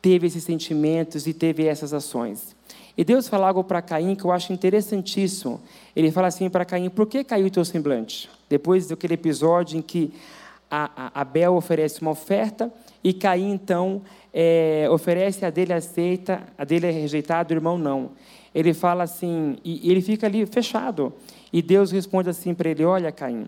teve 0.00 0.26
esses 0.26 0.44
sentimentos 0.44 1.26
e 1.26 1.32
teve 1.32 1.66
essas 1.66 1.92
ações. 1.92 2.56
E 2.96 3.04
Deus 3.04 3.28
fala 3.28 3.48
algo 3.48 3.62
para 3.62 3.80
Caim 3.80 4.14
que 4.14 4.24
eu 4.24 4.32
acho 4.32 4.52
interessantíssimo. 4.52 5.60
Ele 5.94 6.10
fala 6.10 6.26
assim 6.26 6.50
para 6.50 6.64
Caim: 6.64 6.88
por 6.88 7.06
que 7.06 7.22
caiu 7.22 7.46
o 7.46 7.50
teu 7.50 7.64
semblante? 7.64 8.28
Depois 8.48 8.88
daquele 8.88 9.14
episódio 9.14 9.78
em 9.78 9.82
que 9.82 10.12
a, 10.70 11.10
a 11.14 11.20
Abel 11.20 11.54
oferece 11.54 12.02
uma 12.02 12.10
oferta 12.10 12.72
e 13.02 13.12
Caim, 13.12 13.52
então, 13.52 14.02
é, 14.34 14.88
oferece, 14.90 15.44
a 15.44 15.50
dele 15.50 15.72
aceita, 15.72 16.42
a 16.58 16.64
dele 16.64 16.86
é 16.86 16.90
rejeitada, 16.90 17.54
o 17.54 17.56
irmão 17.56 17.78
não. 17.78 18.10
Ele 18.54 18.74
fala 18.74 19.04
assim, 19.04 19.56
e 19.64 19.90
ele 19.90 20.00
fica 20.00 20.26
ali 20.26 20.44
fechado. 20.46 21.12
E 21.52 21.62
Deus 21.62 21.90
responde 21.92 22.28
assim 22.28 22.54
para 22.54 22.68
ele: 22.68 22.84
Olha, 22.84 23.12
Caim, 23.12 23.46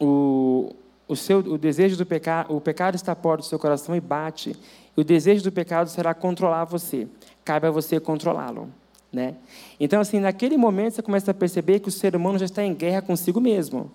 o, 0.00 0.74
o, 1.08 1.16
seu, 1.16 1.38
o 1.38 1.58
desejo 1.58 1.96
do 1.96 2.06
pecado, 2.06 2.54
o 2.54 2.60
pecado 2.60 2.94
está 2.94 3.14
fora 3.14 3.38
do 3.38 3.44
seu 3.44 3.58
coração 3.58 3.94
e 3.94 4.00
bate. 4.00 4.56
E 4.96 5.00
o 5.00 5.04
desejo 5.04 5.42
do 5.42 5.52
pecado 5.52 5.88
será 5.88 6.14
controlar 6.14 6.64
você. 6.64 7.06
Cabe 7.44 7.66
a 7.66 7.70
você 7.70 7.98
controlá-lo. 7.98 8.68
Né? 9.12 9.34
Então, 9.78 10.00
assim, 10.00 10.20
naquele 10.20 10.56
momento 10.56 10.94
você 10.94 11.02
começa 11.02 11.30
a 11.30 11.34
perceber 11.34 11.80
que 11.80 11.88
o 11.88 11.92
ser 11.92 12.16
humano 12.16 12.38
já 12.38 12.46
está 12.46 12.64
em 12.64 12.74
guerra 12.74 13.02
consigo 13.02 13.40
mesmo. 13.40 13.90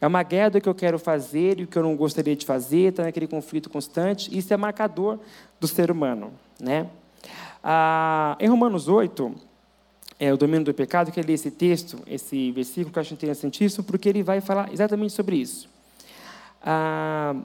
É 0.00 0.06
uma 0.06 0.22
guerra 0.22 0.50
do 0.50 0.60
que 0.60 0.68
eu 0.68 0.74
quero 0.74 0.98
fazer 0.98 1.60
e 1.60 1.64
o 1.64 1.66
que 1.66 1.76
eu 1.76 1.82
não 1.82 1.96
gostaria 1.96 2.36
de 2.36 2.44
fazer, 2.44 2.90
está 2.90 3.02
naquele 3.02 3.26
conflito 3.26 3.68
constante. 3.68 4.36
Isso 4.36 4.52
é 4.52 4.56
marcador 4.56 5.18
do 5.60 5.66
ser 5.66 5.90
humano. 5.90 6.32
Né? 6.60 6.86
Ah, 7.62 8.36
em 8.40 8.48
Romanos 8.48 8.88
8, 8.88 9.34
é, 10.18 10.32
o 10.32 10.36
domínio 10.36 10.64
do 10.64 10.74
pecado, 10.74 11.10
que 11.10 11.20
eu 11.20 11.24
li 11.24 11.34
esse 11.34 11.50
texto, 11.50 11.98
esse 12.06 12.50
versículo 12.52 12.92
que 12.92 12.98
eu 12.98 13.00
acho 13.00 13.14
interessantíssimo, 13.14 13.84
porque 13.84 14.08
ele 14.08 14.22
vai 14.22 14.40
falar 14.40 14.72
exatamente 14.72 15.12
sobre 15.12 15.36
isso. 15.36 15.68
Ah, 16.66 17.36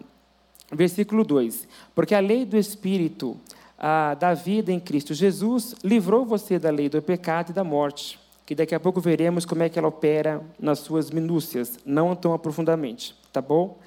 versículo 0.73 1.23
2: 1.23 1.67
Porque 1.95 2.15
a 2.15 2.19
lei 2.19 2.43
do 2.43 2.57
Espírito 2.57 3.37
ah, 3.77 4.15
da 4.15 4.33
vida 4.33 4.71
em 4.71 4.79
Cristo 4.79 5.13
Jesus 5.13 5.75
livrou 5.83 6.25
você 6.25 6.57
da 6.59 6.71
lei 6.71 6.89
do 6.89 7.01
pecado 7.01 7.51
e 7.51 7.53
da 7.53 7.63
morte 7.63 8.19
que 8.51 8.55
daqui 8.55 8.75
a 8.75 8.79
pouco 8.81 8.99
veremos 8.99 9.45
como 9.45 9.63
é 9.63 9.69
que 9.69 9.79
ela 9.79 9.87
opera 9.87 10.41
nas 10.59 10.79
suas 10.79 11.09
minúcias, 11.09 11.79
não 11.85 12.13
tão 12.13 12.33
aprofundadamente, 12.33 13.15
tá 13.31 13.41
bom? 13.41 13.79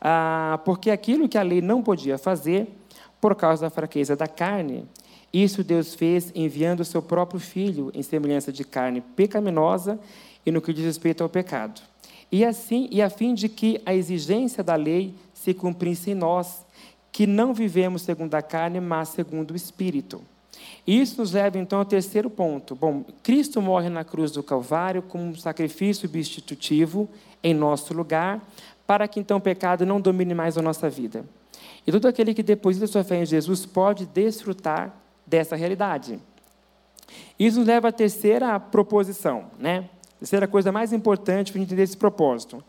Ah, 0.00 0.58
porque 0.64 0.90
aquilo 0.90 1.28
que 1.28 1.36
a 1.36 1.42
lei 1.42 1.60
não 1.60 1.82
podia 1.82 2.16
fazer, 2.16 2.74
por 3.20 3.34
causa 3.34 3.66
da 3.66 3.70
fraqueza 3.70 4.16
da 4.16 4.26
carne, 4.26 4.86
isso 5.30 5.62
Deus 5.62 5.94
fez 5.94 6.32
enviando 6.34 6.80
o 6.80 6.86
seu 6.86 7.02
próprio 7.02 7.38
Filho 7.38 7.90
em 7.94 8.02
semelhança 8.02 8.50
de 8.50 8.64
carne 8.64 9.02
pecaminosa 9.02 10.00
e 10.46 10.50
no 10.50 10.62
que 10.62 10.72
diz 10.72 10.86
respeito 10.86 11.22
ao 11.22 11.28
pecado. 11.28 11.82
E 12.30 12.44
assim, 12.44 12.88
e 12.90 13.00
a 13.00 13.08
fim 13.08 13.34
de 13.34 13.48
que 13.48 13.80
a 13.86 13.94
exigência 13.94 14.62
da 14.62 14.74
lei 14.74 15.14
se 15.32 15.54
cumprisse 15.54 16.10
em 16.10 16.14
nós, 16.14 16.64
que 17.10 17.26
não 17.26 17.54
vivemos 17.54 18.02
segundo 18.02 18.34
a 18.34 18.42
carne, 18.42 18.80
mas 18.80 19.08
segundo 19.08 19.52
o 19.52 19.56
Espírito. 19.56 20.20
Isso 20.86 21.20
nos 21.20 21.32
leva 21.32 21.58
então 21.58 21.78
ao 21.78 21.84
terceiro 21.84 22.30
ponto. 22.30 22.74
Bom, 22.74 23.04
Cristo 23.22 23.60
morre 23.60 23.88
na 23.88 24.04
cruz 24.04 24.30
do 24.30 24.42
Calvário 24.42 25.02
como 25.02 25.24
um 25.24 25.36
sacrifício 25.36 26.08
substitutivo 26.08 27.08
em 27.42 27.54
nosso 27.54 27.94
lugar, 27.94 28.40
para 28.86 29.06
que 29.06 29.20
então 29.20 29.38
o 29.38 29.40
pecado 29.40 29.84
não 29.84 30.00
domine 30.00 30.34
mais 30.34 30.56
a 30.56 30.62
nossa 30.62 30.88
vida. 30.88 31.24
E 31.86 31.92
todo 31.92 32.06
aquele 32.06 32.34
que 32.34 32.42
deposita 32.42 32.86
sua 32.86 33.04
fé 33.04 33.22
em 33.22 33.26
Jesus 33.26 33.64
pode 33.64 34.06
desfrutar 34.06 34.94
dessa 35.26 35.56
realidade. 35.56 36.18
Isso 37.38 37.58
nos 37.58 37.66
leva 37.66 37.88
à 37.88 37.92
terceira 37.92 38.58
proposição, 38.58 39.50
né? 39.58 39.88
Terceira 40.18 40.48
coisa 40.48 40.72
mais 40.72 40.92
importante 40.92 41.52
para 41.52 41.60
entender 41.60 41.82
esse 41.82 41.96
propósito. 41.96 42.62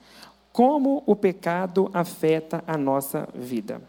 Como 0.51 1.03
o 1.05 1.15
pecado 1.15 1.89
afeta 1.93 2.63
a 2.67 2.77
nossa 2.77 3.27
vida. 3.33 3.81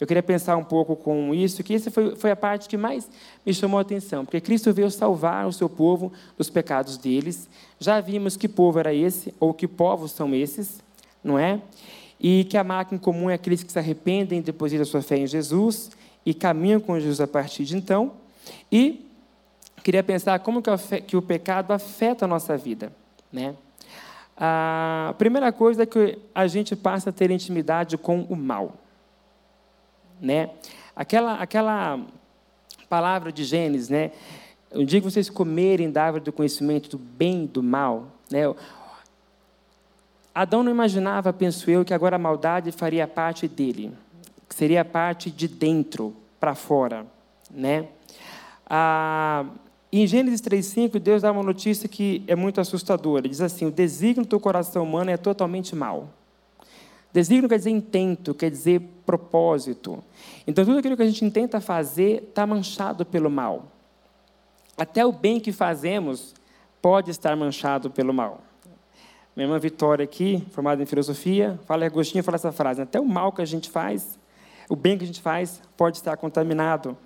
Eu 0.00 0.06
queria 0.06 0.22
pensar 0.22 0.56
um 0.56 0.64
pouco 0.64 0.96
com 0.96 1.34
isso, 1.34 1.62
que 1.62 1.74
essa 1.74 1.90
foi, 1.90 2.16
foi 2.16 2.30
a 2.30 2.36
parte 2.36 2.66
que 2.66 2.76
mais 2.78 3.08
me 3.44 3.52
chamou 3.52 3.76
a 3.76 3.82
atenção, 3.82 4.24
porque 4.24 4.40
Cristo 4.40 4.72
veio 4.72 4.90
salvar 4.90 5.46
o 5.46 5.52
seu 5.52 5.68
povo 5.68 6.10
dos 6.38 6.48
pecados 6.48 6.96
deles. 6.96 7.46
Já 7.78 8.00
vimos 8.00 8.34
que 8.34 8.48
povo 8.48 8.78
era 8.78 8.94
esse, 8.94 9.34
ou 9.38 9.52
que 9.52 9.68
povos 9.68 10.12
são 10.12 10.34
esses, 10.34 10.82
não 11.22 11.38
é? 11.38 11.60
E 12.18 12.44
que 12.44 12.56
a 12.56 12.64
máquina 12.64 12.98
comum 12.98 13.28
é 13.28 13.34
aqueles 13.34 13.62
que 13.62 13.70
se 13.70 13.78
arrependem, 13.78 14.40
depositam 14.40 14.86
sua 14.86 15.02
fé 15.02 15.18
em 15.18 15.26
Jesus 15.26 15.90
e 16.24 16.32
caminham 16.32 16.80
com 16.80 16.98
Jesus 16.98 17.20
a 17.20 17.26
partir 17.26 17.64
de 17.66 17.76
então. 17.76 18.12
E 18.72 19.06
queria 19.82 20.02
pensar 20.02 20.38
como 20.40 20.62
que 21.06 21.16
o 21.16 21.22
pecado 21.22 21.72
afeta 21.72 22.24
a 22.24 22.28
nossa 22.28 22.56
vida, 22.56 22.92
né? 23.32 23.54
A 24.36 25.14
primeira 25.18 25.52
coisa 25.52 25.82
é 25.82 25.86
que 25.86 26.18
a 26.34 26.46
gente 26.46 26.74
passa 26.74 27.10
a 27.10 27.12
ter 27.12 27.30
intimidade 27.30 27.98
com 27.98 28.22
o 28.22 28.34
mal 28.34 28.74
né? 30.20 30.50
Aquela, 30.94 31.34
aquela 31.34 32.00
palavra 32.88 33.32
de 33.32 33.44
Gênesis, 33.44 33.88
né? 33.88 34.12
O 34.72 34.84
dia 34.84 35.00
que 35.00 35.10
vocês 35.10 35.30
comerem 35.30 35.90
da 35.90 36.04
árvore 36.04 36.24
do 36.24 36.32
conhecimento 36.32 36.90
do 36.90 36.98
bem 36.98 37.44
e 37.44 37.46
do 37.46 37.62
mal, 37.62 38.08
né? 38.30 38.42
Adão 40.32 40.62
não 40.62 40.70
imaginava, 40.70 41.32
penso 41.32 41.70
eu, 41.70 41.84
que 41.84 41.92
agora 41.92 42.16
a 42.16 42.18
maldade 42.18 42.70
faria 42.70 43.08
parte 43.08 43.48
dele, 43.48 43.92
que 44.48 44.54
seria 44.54 44.84
parte 44.84 45.30
de 45.30 45.48
dentro 45.48 46.14
para 46.38 46.54
fora, 46.54 47.04
né? 47.50 47.88
Ah, 48.68 49.46
em 49.92 50.06
Gênesis 50.06 50.40
3:5, 50.40 50.98
Deus 51.00 51.22
dá 51.22 51.32
uma 51.32 51.42
notícia 51.42 51.88
que 51.88 52.22
é 52.26 52.36
muito 52.36 52.60
assustadora. 52.60 53.28
Diz 53.28 53.40
assim: 53.40 53.66
"O 53.66 53.70
desígnio 53.70 54.26
do 54.26 54.38
coração 54.38 54.84
humano 54.84 55.10
é 55.10 55.16
totalmente 55.16 55.74
mau." 55.74 56.08
Desígnio 57.12 57.48
quer 57.48 57.58
dizer 57.58 57.70
intento, 57.70 58.32
quer 58.32 58.50
dizer 58.50 58.80
propósito. 59.04 60.02
Então, 60.46 60.64
tudo 60.64 60.78
aquilo 60.78 60.96
que 60.96 61.02
a 61.02 61.10
gente 61.10 61.28
tenta 61.32 61.60
fazer 61.60 62.22
está 62.28 62.46
manchado 62.46 63.04
pelo 63.04 63.28
mal. 63.28 63.64
Até 64.78 65.04
o 65.04 65.10
bem 65.10 65.40
que 65.40 65.50
fazemos 65.50 66.34
pode 66.80 67.10
estar 67.10 67.34
manchado 67.36 67.90
pelo 67.90 68.14
mal. 68.14 68.42
Minha 69.34 69.46
irmã 69.46 69.58
Vitória 69.58 70.04
aqui, 70.04 70.46
formada 70.52 70.82
em 70.82 70.86
filosofia, 70.86 71.58
fala 71.66 71.84
Agostinho 71.84 72.22
fala 72.22 72.36
essa 72.36 72.52
frase: 72.52 72.80
até 72.80 73.00
o 73.00 73.04
mal 73.04 73.32
que 73.32 73.42
a 73.42 73.44
gente 73.44 73.68
faz, 73.68 74.18
o 74.68 74.76
bem 74.76 74.96
que 74.96 75.02
a 75.02 75.06
gente 75.06 75.20
faz, 75.20 75.60
pode 75.76 75.96
estar 75.96 76.16
contaminado 76.16 76.96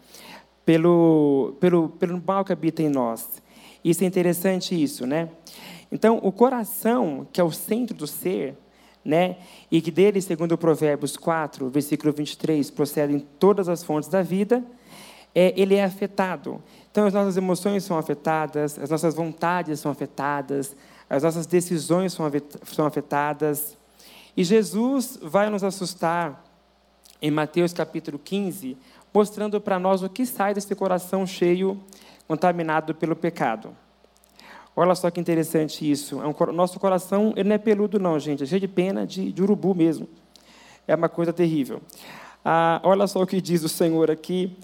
pelo, 0.64 1.56
pelo, 1.60 1.88
pelo 1.90 2.22
mal 2.24 2.44
que 2.44 2.52
habita 2.52 2.82
em 2.82 2.88
nós. 2.88 3.42
Isso 3.84 4.02
é 4.02 4.06
interessante 4.06 4.80
isso, 4.80 5.06
né? 5.06 5.28
Então, 5.92 6.18
o 6.22 6.32
coração, 6.32 7.26
que 7.32 7.40
é 7.40 7.44
o 7.44 7.52
centro 7.52 7.94
do 7.94 8.06
ser, 8.06 8.56
né? 9.04 9.36
E 9.70 9.80
que 9.80 9.90
dele, 9.90 10.20
segundo 10.20 10.56
Provérbios 10.56 11.16
4, 11.16 11.68
versículo 11.68 12.12
23, 12.12 12.70
procedem 12.70 13.26
todas 13.38 13.68
as 13.68 13.84
fontes 13.84 14.08
da 14.08 14.22
vida, 14.22 14.64
é, 15.34 15.52
ele 15.56 15.74
é 15.74 15.84
afetado. 15.84 16.62
Então, 16.90 17.06
as 17.06 17.12
nossas 17.12 17.36
emoções 17.36 17.84
são 17.84 17.98
afetadas, 17.98 18.78
as 18.78 18.88
nossas 18.88 19.14
vontades 19.14 19.80
são 19.80 19.90
afetadas, 19.90 20.74
as 21.10 21.22
nossas 21.22 21.46
decisões 21.46 22.16
são 22.66 22.86
afetadas. 22.86 23.76
E 24.36 24.42
Jesus 24.42 25.18
vai 25.20 25.50
nos 25.50 25.62
assustar 25.62 26.42
em 27.20 27.30
Mateus 27.30 27.72
capítulo 27.72 28.18
15, 28.18 28.76
mostrando 29.14 29.60
para 29.60 29.78
nós 29.78 30.02
o 30.02 30.08
que 30.08 30.26
sai 30.26 30.52
desse 30.52 30.74
coração 30.74 31.24
cheio 31.24 31.80
contaminado 32.26 32.94
pelo 32.94 33.14
pecado. 33.14 33.74
Olha 34.74 34.94
só 34.96 35.08
que 35.08 35.20
interessante 35.20 35.88
isso. 35.88 36.20
É 36.20 36.26
um, 36.26 36.52
nosso 36.52 36.80
coração 36.80 37.32
ele 37.36 37.48
não 37.48 37.54
é 37.54 37.58
peludo, 37.58 38.00
não, 38.00 38.18
gente. 38.18 38.42
É 38.42 38.46
cheio 38.46 38.60
de 38.60 38.66
pena 38.66 39.06
de, 39.06 39.30
de 39.30 39.40
urubu 39.40 39.72
mesmo. 39.72 40.08
É 40.88 40.96
uma 40.96 41.08
coisa 41.08 41.32
terrível. 41.32 41.80
Ah, 42.44 42.80
olha 42.82 43.06
só 43.06 43.22
o 43.22 43.26
que 43.26 43.40
diz 43.40 43.62
o 43.62 43.68
Senhor 43.68 44.10
aqui 44.10 44.58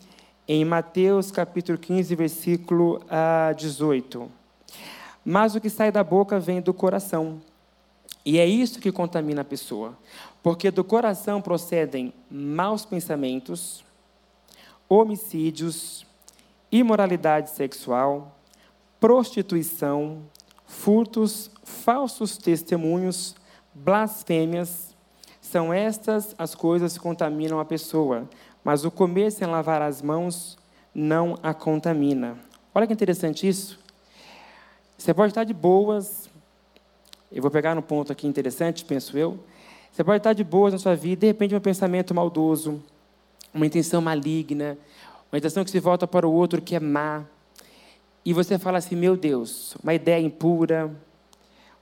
em 0.48 0.64
Mateus 0.64 1.30
capítulo 1.30 1.78
15, 1.78 2.12
versículo 2.16 3.00
ah, 3.08 3.54
18. 3.56 4.28
Mas 5.24 5.54
o 5.54 5.60
que 5.60 5.70
sai 5.70 5.92
da 5.92 6.02
boca 6.02 6.40
vem 6.40 6.60
do 6.60 6.74
coração. 6.74 7.40
E 8.26 8.38
é 8.38 8.46
isso 8.46 8.80
que 8.80 8.90
contamina 8.90 9.42
a 9.42 9.44
pessoa. 9.44 9.96
Porque 10.42 10.72
do 10.72 10.82
coração 10.82 11.40
procedem 11.40 12.12
maus 12.28 12.84
pensamentos, 12.84 13.84
homicídios, 14.90 16.04
imoralidade 16.70 17.50
sexual, 17.50 18.36
prostituição, 18.98 20.22
furtos, 20.66 21.48
falsos 21.62 22.36
testemunhos, 22.36 23.36
blasfêmias. 23.72 24.94
São 25.40 25.72
estas 25.72 26.34
as 26.36 26.56
coisas 26.56 26.94
que 26.94 26.98
contaminam 26.98 27.60
a 27.60 27.64
pessoa, 27.64 28.28
mas 28.64 28.84
o 28.84 28.90
comer 28.90 29.30
sem 29.30 29.46
lavar 29.46 29.80
as 29.80 30.02
mãos 30.02 30.58
não 30.92 31.38
a 31.40 31.54
contamina. 31.54 32.36
Olha 32.74 32.86
que 32.86 32.92
interessante 32.92 33.48
isso. 33.48 33.78
Você 34.98 35.14
pode 35.14 35.30
estar 35.30 35.44
de 35.44 35.54
boas, 35.54 36.28
eu 37.30 37.40
vou 37.40 37.50
pegar 37.50 37.76
no 37.76 37.82
ponto 37.82 38.10
aqui 38.10 38.26
interessante, 38.26 38.84
penso 38.84 39.16
eu. 39.16 39.38
Você 39.92 40.02
pode 40.02 40.18
estar 40.18 40.32
de 40.32 40.42
boas 40.42 40.72
na 40.72 40.78
sua 40.78 40.96
vida, 40.96 41.20
de 41.20 41.26
repente 41.28 41.54
um 41.54 41.60
pensamento 41.60 42.12
maldoso, 42.12 42.82
uma 43.52 43.66
intenção 43.66 44.00
maligna, 44.00 44.78
uma 45.30 45.38
intenção 45.38 45.64
que 45.64 45.70
se 45.70 45.80
volta 45.80 46.06
para 46.06 46.26
o 46.26 46.32
outro 46.32 46.60
que 46.60 46.74
é 46.74 46.80
má, 46.80 47.24
e 48.24 48.32
você 48.32 48.58
fala 48.58 48.78
assim: 48.78 48.96
meu 48.96 49.16
Deus, 49.16 49.74
uma 49.82 49.94
ideia 49.94 50.22
impura, 50.24 50.90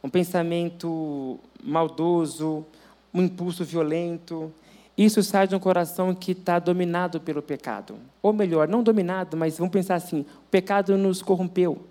um 0.02 0.08
pensamento 0.08 1.38
maldoso, 1.62 2.64
um 3.12 3.22
impulso 3.22 3.64
violento. 3.64 4.52
Isso 4.96 5.22
sai 5.22 5.46
de 5.46 5.54
um 5.54 5.60
coração 5.60 6.14
que 6.14 6.32
está 6.32 6.58
dominado 6.58 7.20
pelo 7.20 7.40
pecado. 7.40 7.96
Ou 8.20 8.32
melhor, 8.32 8.66
não 8.66 8.82
dominado, 8.82 9.36
mas 9.36 9.58
vamos 9.58 9.72
pensar 9.72 9.96
assim: 9.96 10.20
o 10.20 10.48
pecado 10.50 10.96
nos 10.96 11.22
corrompeu. 11.22 11.84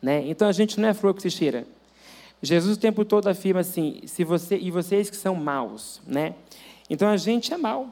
Né? 0.00 0.24
Então 0.26 0.48
a 0.48 0.52
gente 0.52 0.80
não 0.80 0.88
é 0.88 0.94
flor 0.94 1.14
que 1.14 1.22
se 1.22 1.30
cheira. 1.30 1.66
Jesus 2.42 2.76
o 2.76 2.80
tempo 2.80 3.04
todo 3.04 3.28
afirma 3.28 3.60
assim: 3.60 4.00
se 4.06 4.24
você 4.24 4.56
e 4.56 4.70
vocês 4.70 5.08
que 5.08 5.16
são 5.16 5.34
maus, 5.34 6.00
né? 6.06 6.34
Então 6.90 7.08
a 7.08 7.16
gente 7.16 7.52
é 7.52 7.56
mau. 7.56 7.88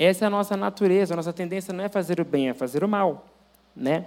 Essa 0.00 0.24
é 0.24 0.26
a 0.28 0.30
nossa 0.30 0.56
natureza, 0.56 1.12
a 1.12 1.16
nossa 1.16 1.30
tendência 1.30 1.74
não 1.74 1.84
é 1.84 1.88
fazer 1.90 2.18
o 2.22 2.24
bem, 2.24 2.48
é 2.48 2.54
fazer 2.54 2.82
o 2.82 2.88
mal, 2.88 3.26
né? 3.76 4.06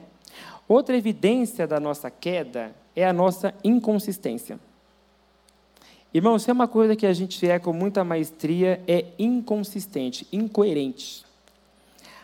Outra 0.68 0.98
evidência 0.98 1.68
da 1.68 1.80
nossa 1.80 2.10
queda 2.10 2.74
é 2.96 3.06
a 3.06 3.14
nossa 3.14 3.54
inconsistência. 3.64 4.60
Irmão, 6.12 6.40
se 6.40 6.50
é 6.50 6.54
uma 6.54 6.68
coisa 6.68 6.96
que 6.96 7.06
a 7.06 7.14
gente 7.14 7.48
é 7.48 7.60
com 7.60 7.72
muita 7.72 8.04
maestria, 8.04 8.82
é 8.88 9.06
inconsistente, 9.20 10.28
incoerente. 10.34 11.24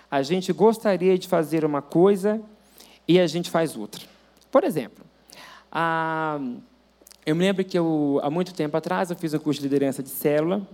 A 0.10 0.23
gente 0.23 0.51
gostaria 0.51 1.15
de 1.15 1.27
fazer 1.27 1.63
uma 1.63 1.82
coisa 1.82 2.41
e 3.08 3.19
a 3.19 3.27
gente 3.27 3.51
faz 3.51 3.77
outra. 3.77 4.01
Por 4.51 4.63
exemplo, 4.63 5.05
a, 5.71 6.39
eu 7.23 7.36
me 7.36 7.43
lembro 7.43 7.63
que 7.63 7.77
eu, 7.77 8.19
há 8.23 8.32
muito 8.32 8.51
tempo 8.51 8.75
atrás 8.75 9.12
eu 9.12 9.15
fiz 9.15 9.32
um 9.36 9.39
curso 9.39 9.62
de 9.62 9.67
liderança 9.67 10.01
de 10.01 10.10
célula, 10.10 10.67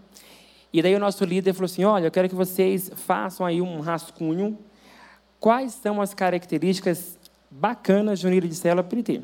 e 0.73 0.81
daí 0.81 0.95
o 0.95 0.99
nosso 0.99 1.23
líder 1.23 1.53
falou 1.53 1.65
assim: 1.65 1.83
olha, 1.83 2.07
eu 2.07 2.11
quero 2.11 2.29
que 2.29 2.35
vocês 2.35 2.91
façam 2.95 3.45
aí 3.45 3.61
um 3.61 3.79
rascunho. 3.79 4.57
Quais 5.39 5.73
são 5.73 6.01
as 6.01 6.13
características 6.13 7.17
bacanas 7.59 8.19
de 8.19 8.27
um 8.27 8.29
líder 8.29 8.47
de 8.47 8.55
célula 8.55 8.83
ter. 8.83 9.23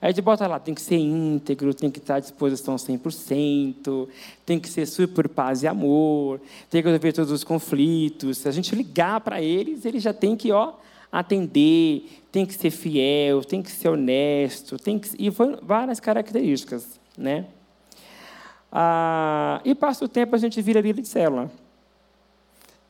Aí 0.00 0.08
a 0.08 0.10
gente 0.10 0.20
bota 0.20 0.46
lá, 0.46 0.60
tem 0.60 0.74
que 0.74 0.82
ser 0.82 0.96
íntegro, 0.96 1.72
tem 1.72 1.90
que 1.90 1.98
estar 1.98 2.16
à 2.16 2.20
disposição 2.20 2.76
100%, 2.76 4.08
tem 4.44 4.60
que 4.60 4.68
ser 4.68 4.86
super 4.86 5.26
paz 5.26 5.62
e 5.62 5.66
amor, 5.66 6.40
tem 6.68 6.82
que 6.82 6.88
resolver 6.88 7.12
todos 7.12 7.32
os 7.32 7.42
conflitos. 7.42 8.38
Se 8.38 8.48
a 8.48 8.52
gente 8.52 8.74
ligar 8.74 9.20
para 9.22 9.40
eles, 9.40 9.86
ele 9.86 9.98
já 9.98 10.12
tem 10.12 10.36
que 10.36 10.52
ó, 10.52 10.74
atender, 11.10 12.22
tem 12.30 12.44
que 12.44 12.52
ser 12.52 12.70
fiel, 12.70 13.42
tem 13.42 13.62
que 13.62 13.70
ser 13.70 13.88
honesto, 13.88 14.76
tem 14.76 14.98
que... 14.98 15.08
e 15.18 15.30
foi 15.30 15.56
várias 15.62 15.98
características. 15.98 17.00
Né? 17.16 17.46
Ah, 18.70 19.60
e 19.64 19.74
passa 19.74 20.04
o 20.04 20.08
tempo, 20.08 20.34
a 20.34 20.38
gente 20.38 20.60
vira 20.60 20.80
líder 20.80 21.02
de 21.02 21.08
célula. 21.08 21.50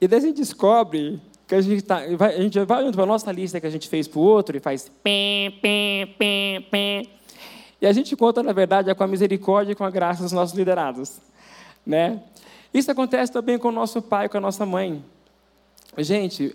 E 0.00 0.08
daí 0.08 0.18
a 0.18 0.22
gente 0.22 0.36
descobre 0.36 1.20
que 1.46 1.54
a 1.54 1.60
gente, 1.60 1.82
tá, 1.82 1.98
a 1.98 2.42
gente 2.42 2.58
vai 2.64 2.82
olhando 2.82 2.94
para 2.94 3.04
a 3.04 3.06
nossa 3.06 3.30
lista 3.30 3.60
que 3.60 3.66
a 3.66 3.70
gente 3.70 3.88
fez 3.88 4.08
para 4.08 4.18
o 4.18 4.22
outro 4.22 4.56
e 4.56 4.60
faz 4.60 4.90
pem, 5.02 5.50
pem, 5.62 6.06
pem, 6.18 6.62
pem. 6.62 7.10
E 7.80 7.86
a 7.86 7.92
gente 7.92 8.16
conta, 8.16 8.42
na 8.42 8.52
verdade, 8.52 8.90
é 8.90 8.94
com 8.94 9.04
a 9.04 9.06
misericórdia 9.06 9.72
e 9.72 9.74
com 9.74 9.84
a 9.84 9.90
graça 9.90 10.22
dos 10.22 10.32
nossos 10.32 10.56
liderados. 10.56 11.18
Né? 11.84 12.20
Isso 12.74 12.90
acontece 12.90 13.32
também 13.32 13.58
com 13.58 13.68
o 13.68 13.72
nosso 13.72 14.02
pai, 14.02 14.28
com 14.28 14.38
a 14.38 14.40
nossa 14.40 14.66
mãe. 14.66 15.04
Gente, 15.98 16.54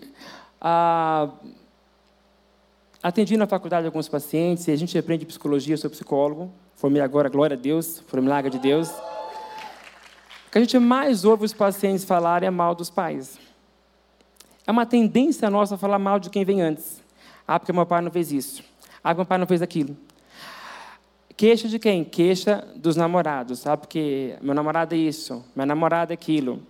atendi 3.02 3.38
na 3.38 3.48
faculdade 3.48 3.86
alguns 3.86 4.10
pacientes 4.10 4.68
e 4.68 4.72
a 4.72 4.76
gente 4.76 4.98
aprende 4.98 5.26
psicologia, 5.26 5.78
sou 5.78 5.90
psicólogo. 5.90 6.52
Formei 6.82 7.00
agora, 7.00 7.30
glória 7.30 7.56
a 7.56 7.60
Deus, 7.60 8.02
foi 8.08 8.20
um 8.20 8.24
milagre 8.24 8.50
de 8.50 8.58
Deus. 8.58 8.89
O 8.89 10.52
que 10.52 10.58
a 10.58 10.62
gente 10.62 10.80
mais 10.80 11.24
ouve 11.24 11.46
os 11.46 11.54
pacientes 11.54 12.04
falarem 12.04 12.48
é 12.48 12.50
mal 12.50 12.74
dos 12.74 12.89
pais. 12.89 13.38
É 14.65 14.72
uma 14.72 14.84
tendência 14.84 15.48
nossa 15.48 15.78
falar 15.78 16.00
mal 16.00 16.20
de 16.20 16.32
quem 16.32 16.44
vem 16.44 16.60
antes. 16.60 17.00
Ah, 17.48 17.60
porque 17.60 17.72
meu 17.72 17.86
pai 17.86 18.02
não 18.02 18.10
fez 18.10 18.32
isso. 18.32 18.63
Ah, 19.04 19.10
porque 19.10 19.17
meu 19.17 19.26
pai 19.28 19.38
não 19.38 19.46
fez 19.46 19.62
aquilo. 19.62 19.96
Queixa 21.38 21.67
de 21.67 21.78
quem? 21.78 22.04
Queixa 22.04 22.67
dos 22.76 22.96
namorados. 22.96 23.60
Sabe? 23.60 23.74
Ah, 23.74 23.78
porque 23.78 24.36
meu 24.41 24.56
namorado 24.56 24.96
é 24.96 24.98
isso, 24.98 25.46
minha 25.56 25.67
namorada 25.67 26.12
é 26.13 26.15
aquilo. 26.15 26.63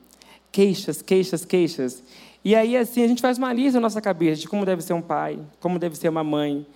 Queixas, 0.52 1.02
queixas, 1.02 1.46
queixas. 1.46 2.04
E 2.44 2.54
aí, 2.54 2.76
assim, 2.76 3.02
a 3.02 3.08
gente 3.08 3.22
faz 3.22 3.38
uma 3.38 3.54
lista 3.54 3.80
na 3.80 3.84
nossa 3.84 4.02
cabeça 4.02 4.42
de 4.42 4.50
como 4.50 4.66
deve 4.66 4.82
ser 4.82 4.92
um 4.92 5.02
pai, 5.02 5.40
como 5.62 5.80
deve 5.80 5.96
ser 5.96 6.10
uma 6.10 6.22
mãe, 6.22 6.68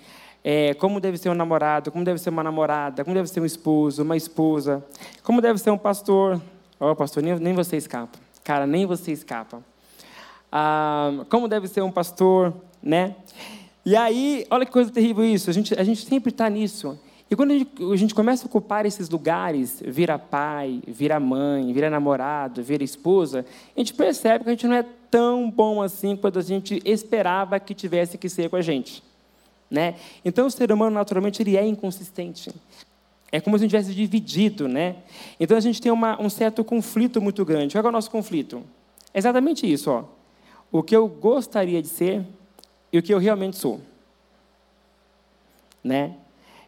é, 0.45 0.73
como 0.75 1.01
deve 1.01 1.17
ser 1.17 1.29
um 1.29 1.34
namorado, 1.34 1.91
como 1.91 2.05
deve 2.05 2.19
ser 2.19 2.29
uma 2.29 2.43
namorada, 2.43 3.03
como 3.03 3.13
deve 3.13 3.27
ser 3.27 3.41
um 3.41 3.45
esposo, 3.45 4.03
uma 4.03 4.15
esposa, 4.15 4.86
como 5.23 5.41
deve 5.41 5.60
ser 5.60 5.71
um 5.71 5.77
pastor. 5.77 6.41
Ó, 6.79 6.91
oh, 6.91 6.95
pastor, 6.95 7.21
nem, 7.21 7.38
nem 7.38 7.53
você 7.53 7.75
escapa. 7.75 8.17
Cara, 8.43 8.65
nem 8.65 8.86
você 8.86 9.12
escapa 9.12 9.62
ah, 10.58 11.25
como 11.29 11.49
deve 11.49 11.67
ser 11.67 11.81
um 11.81 11.91
pastor, 11.91 12.53
né? 12.81 13.15
E 13.86 13.93
aí, 13.93 14.47
olha 14.49 14.65
que 14.65 14.71
coisa 14.71 14.89
terrível 14.89 15.25
isso, 15.25 15.49
a 15.49 15.53
gente, 15.53 15.77
a 15.77 15.84
gente 15.84 16.05
sempre 16.05 16.31
está 16.31 16.49
nisso. 16.49 16.97
E 17.29 17.36
quando 17.36 17.51
a 17.51 17.58
gente, 17.58 17.71
a 17.91 17.95
gente, 17.97 18.15
começa 18.15 18.45
a 18.45 18.47
ocupar 18.47 18.86
esses 18.86 19.10
lugares, 19.10 19.84
vira 19.86 20.17
pai, 20.17 20.81
vira 20.88 21.19
mãe, 21.19 21.73
vira 21.73 21.89
namorado, 21.89 22.63
vira 22.63 22.86
esposa, 22.86 23.45
a 23.75 23.79
gente 23.79 23.93
percebe 23.93 24.45
que 24.45 24.49
a 24.49 24.53
gente 24.53 24.65
não 24.65 24.75
é 24.75 24.86
tão 25.12 25.51
bom 25.51 25.81
assim 25.81 26.15
quanto 26.15 26.39
a 26.39 26.41
gente 26.41 26.81
esperava 26.86 27.60
que 27.60 27.73
tivesse 27.73 28.17
que 28.17 28.29
ser 28.29 28.49
com 28.49 28.55
a 28.55 28.62
gente. 28.62 29.03
Né? 29.69 29.95
Então, 30.23 30.47
o 30.47 30.51
ser 30.51 30.71
humano, 30.71 30.95
naturalmente, 30.95 31.41
ele 31.41 31.58
é 31.58 31.65
inconsistente. 31.65 32.51
É 33.32 33.41
como 33.41 33.58
se 33.58 33.63
a 33.63 33.67
gente 33.67 33.71
tivesse 33.71 33.95
dividido. 33.95 34.67
Né? 34.67 34.97
Então, 35.39 35.58
a 35.58 35.62
gente 35.62 35.82
tem 35.82 35.91
uma, 35.91 36.21
um 36.21 36.30
certo 36.30 36.63
conflito 36.63 37.21
muito 37.21 37.43
grande. 37.43 37.75
Qual 37.75 37.86
é 37.86 37.89
o 37.89 37.91
nosso 37.91 38.12
conflito? 38.12 38.63
É 39.13 39.19
exatamente 39.19 39.71
isso. 39.71 39.89
Ó 39.91 40.15
o 40.78 40.84
que 40.84 40.95
eu 40.95 41.08
gostaria 41.08 41.82
de 41.82 41.88
ser 41.88 42.25
e 42.91 42.97
o 42.97 43.01
que 43.01 43.13
eu 43.13 43.17
realmente 43.17 43.56
sou. 43.56 43.80
Né? 45.82 46.15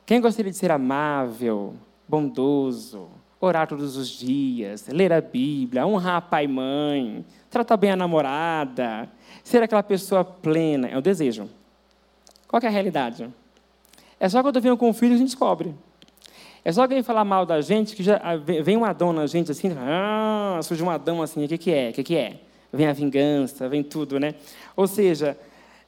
Quem 0.05 0.21
gostaria 0.21 0.49
de 0.49 0.57
ser 0.57 0.71
amável, 0.71 1.73
bondoso, 2.07 3.09
orar 3.37 3.67
todos 3.67 3.97
os 3.97 4.07
dias, 4.07 4.87
ler 4.87 5.11
a 5.11 5.19
Bíblia, 5.19 5.85
honrar 5.85 6.29
pai 6.29 6.45
e 6.45 6.47
mãe, 6.47 7.25
tratar 7.49 7.75
bem 7.75 7.91
a 7.91 7.95
namorada, 7.97 9.09
ser 9.43 9.61
aquela 9.61 9.83
pessoa 9.83 10.23
plena, 10.23 10.87
é 10.87 10.97
o 10.97 11.01
desejo. 11.01 11.49
Qual 12.47 12.61
é 12.61 12.67
a 12.67 12.69
realidade? 12.69 13.29
É 14.19 14.29
só 14.29 14.41
quando 14.41 14.61
vem 14.61 14.71
um 14.71 14.77
conflito 14.77 15.11
que 15.11 15.15
a 15.15 15.19
gente 15.19 15.29
descobre. 15.29 15.75
É 16.63 16.71
só 16.71 16.81
alguém 16.81 17.03
falar 17.03 17.23
mal 17.23 17.45
da 17.45 17.61
gente 17.61 17.95
que 17.95 18.03
já 18.03 18.19
vem 18.63 18.77
um 18.77 18.85
Adão 18.85 19.13
na 19.13 19.25
gente 19.27 19.51
assim, 19.51 19.71
ah, 19.77 20.59
surge 20.63 20.83
um 20.83 20.89
Adão 20.89 21.21
assim, 21.21 21.45
o 21.45 21.47
que, 21.47 21.57
que 21.57 21.71
é? 21.71 21.89
O 21.89 21.93
que, 21.93 22.03
que 22.03 22.15
é? 22.15 22.39
vem 22.71 22.87
a 22.87 22.93
vingança, 22.93 23.67
vem 23.69 23.83
tudo, 23.83 24.19
né? 24.19 24.35
Ou 24.75 24.87
seja, 24.87 25.37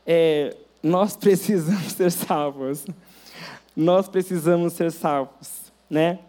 é, 0.06 0.56
nós 0.82 1.16
precisamos 1.18 1.94
ser 1.94 2.12
salvos. 2.12 2.86
Nós 3.76 4.08
precisamos 4.08 4.74
ser 4.74 4.92
salvos, 4.92 5.72
né? 5.90 6.20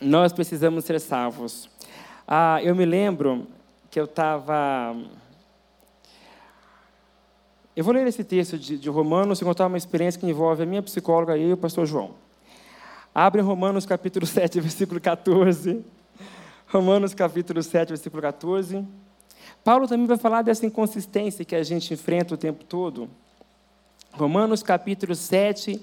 Nós 0.00 0.32
precisamos 0.32 0.84
ser 0.84 1.00
salvos. 1.00 1.68
Ah, 2.26 2.60
eu 2.62 2.74
me 2.74 2.84
lembro 2.84 3.46
que 3.90 3.98
eu 3.98 4.04
estava. 4.04 4.96
Eu 7.76 7.84
vou 7.84 7.94
ler 7.94 8.04
esse 8.06 8.24
texto 8.24 8.58
de, 8.58 8.76
de 8.76 8.88
Romanos 8.88 9.40
e 9.40 9.44
contar 9.44 9.68
uma 9.68 9.78
experiência 9.78 10.20
que 10.20 10.26
envolve 10.26 10.64
a 10.64 10.66
minha 10.66 10.82
psicóloga 10.82 11.36
e 11.36 11.52
o 11.52 11.56
pastor 11.56 11.86
João. 11.86 12.14
Abre 13.14 13.40
Romanos 13.40 13.86
capítulo 13.86 14.26
7, 14.26 14.60
versículo 14.60 15.00
14. 15.00 15.84
Romanos 16.66 17.14
capítulo 17.14 17.62
7, 17.62 17.90
versículo 17.90 18.20
14. 18.20 18.84
Paulo 19.62 19.86
também 19.86 20.06
vai 20.06 20.16
falar 20.16 20.42
dessa 20.42 20.66
inconsistência 20.66 21.44
que 21.44 21.54
a 21.54 21.62
gente 21.62 21.94
enfrenta 21.94 22.34
o 22.34 22.36
tempo 22.36 22.64
todo. 22.64 23.08
Romanos 24.12 24.64
capítulo 24.64 25.14
7, 25.14 25.80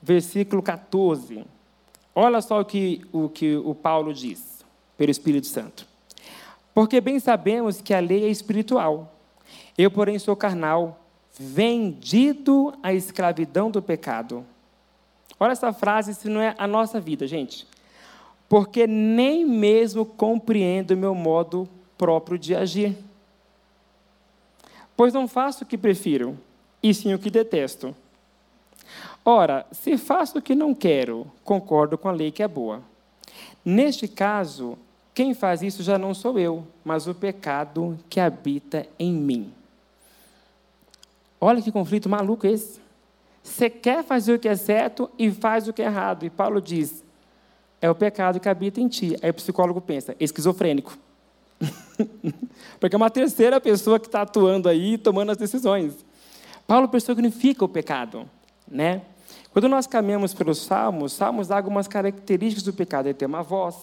versículo 0.00 0.62
14. 0.62 1.44
Olha 2.14 2.40
só 2.40 2.60
o 2.60 2.64
que 2.64 3.02
o, 3.12 3.28
que 3.28 3.56
o 3.56 3.74
Paulo 3.74 4.14
diz, 4.14 4.64
pelo 4.96 5.10
Espírito 5.10 5.46
Santo. 5.46 5.86
Porque 6.72 6.98
bem 6.98 7.20
sabemos 7.20 7.82
que 7.82 7.92
a 7.92 8.00
lei 8.00 8.24
é 8.24 8.28
espiritual. 8.28 9.14
Eu, 9.76 9.90
porém, 9.90 10.18
sou 10.18 10.34
carnal, 10.34 11.00
vendido 11.42 12.74
à 12.82 12.92
escravidão 12.92 13.70
do 13.70 13.80
pecado. 13.80 14.44
Olha 15.38 15.52
essa 15.52 15.72
frase, 15.72 16.14
se 16.14 16.28
não 16.28 16.38
é 16.38 16.54
a 16.58 16.66
nossa 16.66 17.00
vida, 17.00 17.26
gente. 17.26 17.66
Porque 18.46 18.86
nem 18.86 19.46
mesmo 19.46 20.04
compreendo 20.04 20.90
o 20.90 20.96
meu 20.98 21.14
modo 21.14 21.66
próprio 21.96 22.38
de 22.38 22.54
agir. 22.54 22.94
Pois 24.94 25.14
não 25.14 25.26
faço 25.26 25.64
o 25.64 25.66
que 25.66 25.78
prefiro, 25.78 26.38
e 26.82 26.92
sim 26.92 27.14
o 27.14 27.18
que 27.18 27.30
detesto. 27.30 27.96
Ora, 29.24 29.64
se 29.72 29.96
faço 29.96 30.38
o 30.38 30.42
que 30.42 30.54
não 30.54 30.74
quero, 30.74 31.26
concordo 31.42 31.96
com 31.96 32.10
a 32.10 32.12
lei 32.12 32.30
que 32.30 32.42
é 32.42 32.48
boa. 32.48 32.82
Neste 33.64 34.06
caso, 34.06 34.76
quem 35.14 35.32
faz 35.32 35.62
isso 35.62 35.82
já 35.82 35.96
não 35.96 36.12
sou 36.12 36.38
eu, 36.38 36.66
mas 36.84 37.06
o 37.06 37.14
pecado 37.14 37.98
que 38.10 38.20
habita 38.20 38.86
em 38.98 39.10
mim. 39.10 39.54
Olha 41.40 41.62
que 41.62 41.72
conflito 41.72 42.08
maluco 42.08 42.46
esse. 42.46 42.80
Você 43.42 43.70
quer 43.70 44.04
fazer 44.04 44.34
o 44.34 44.38
que 44.38 44.48
é 44.48 44.56
certo 44.56 45.10
e 45.18 45.30
faz 45.30 45.66
o 45.66 45.72
que 45.72 45.80
é 45.80 45.86
errado. 45.86 46.26
E 46.26 46.30
Paulo 46.30 46.60
diz: 46.60 47.02
é 47.80 47.88
o 47.88 47.94
pecado 47.94 48.38
que 48.38 48.48
habita 48.48 48.80
em 48.80 48.88
ti. 48.88 49.16
Aí 49.22 49.30
o 49.30 49.34
psicólogo 49.34 49.80
pensa: 49.80 50.14
esquizofrênico. 50.20 50.96
Porque 52.78 52.94
é 52.94 52.98
uma 52.98 53.10
terceira 53.10 53.60
pessoa 53.60 53.98
que 53.98 54.06
está 54.06 54.22
atuando 54.22 54.68
aí, 54.68 54.98
tomando 54.98 55.30
as 55.30 55.38
decisões. 55.38 56.04
Paulo 56.66 56.88
personifica 56.88 57.64
o 57.64 57.68
pecado, 57.68 58.28
né? 58.68 59.02
Quando 59.52 59.68
nós 59.68 59.86
caminhamos 59.86 60.32
pelos 60.32 60.58
Salmos, 60.58 61.12
Salmos 61.12 61.48
dá 61.48 61.56
algumas 61.56 61.88
características 61.88 62.62
do 62.62 62.72
pecado. 62.72 63.06
Ele 63.06 63.14
tem 63.14 63.26
uma 63.26 63.42
voz. 63.42 63.76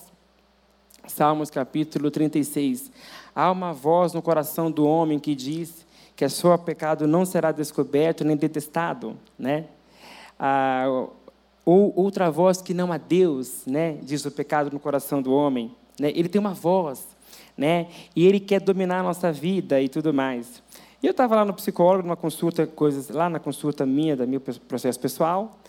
Salmos 1.08 1.50
capítulo 1.50 2.12
36. 2.12 2.92
Há 3.36 3.52
uma 3.52 3.74
voz 3.74 4.14
no 4.14 4.22
coração 4.22 4.72
do 4.72 4.86
homem 4.86 5.20
que 5.20 5.36
diz 5.36 5.86
que 6.18 6.26
o 6.26 6.30
seu 6.32 6.58
pecado 6.58 7.08
não 7.08 7.24
será 7.26 7.52
descoberto 7.52 8.26
nem 8.26 8.36
detestado, 8.36 9.16
né? 9.38 9.66
Ah, 10.40 11.08
ou 11.64 11.94
outra 11.96 12.32
voz 12.32 12.60
que 12.60 12.74
não 12.74 12.92
há 12.92 12.98
Deus, 12.98 13.62
né? 13.68 14.00
Diz 14.02 14.26
o 14.26 14.32
pecado 14.32 14.72
no 14.72 14.80
coração 14.80 15.22
do 15.22 15.32
homem. 15.32 15.72
Né? 16.00 16.12
Ele 16.16 16.28
tem 16.28 16.42
uma 16.42 16.56
voz, 16.56 17.06
né? 17.56 17.88
E 18.16 18.26
ele 18.26 18.40
quer 18.40 18.60
dominar 18.60 19.02
a 19.02 19.04
nossa 19.04 19.32
vida 19.32 19.80
e 19.80 19.88
tudo 19.88 20.12
mais. 20.12 20.64
E 21.04 21.06
eu 21.06 21.12
estava 21.12 21.36
lá 21.36 21.46
no 21.46 21.54
psicólogo, 21.54 22.08
numa 22.08 22.16
consulta, 22.16 22.66
coisas 22.66 23.10
lá 23.10 23.30
na 23.30 23.40
consulta 23.40 23.86
minha, 23.86 24.16
da 24.16 24.26
meu 24.26 24.42
processo 24.42 25.00
pessoal, 25.00 25.60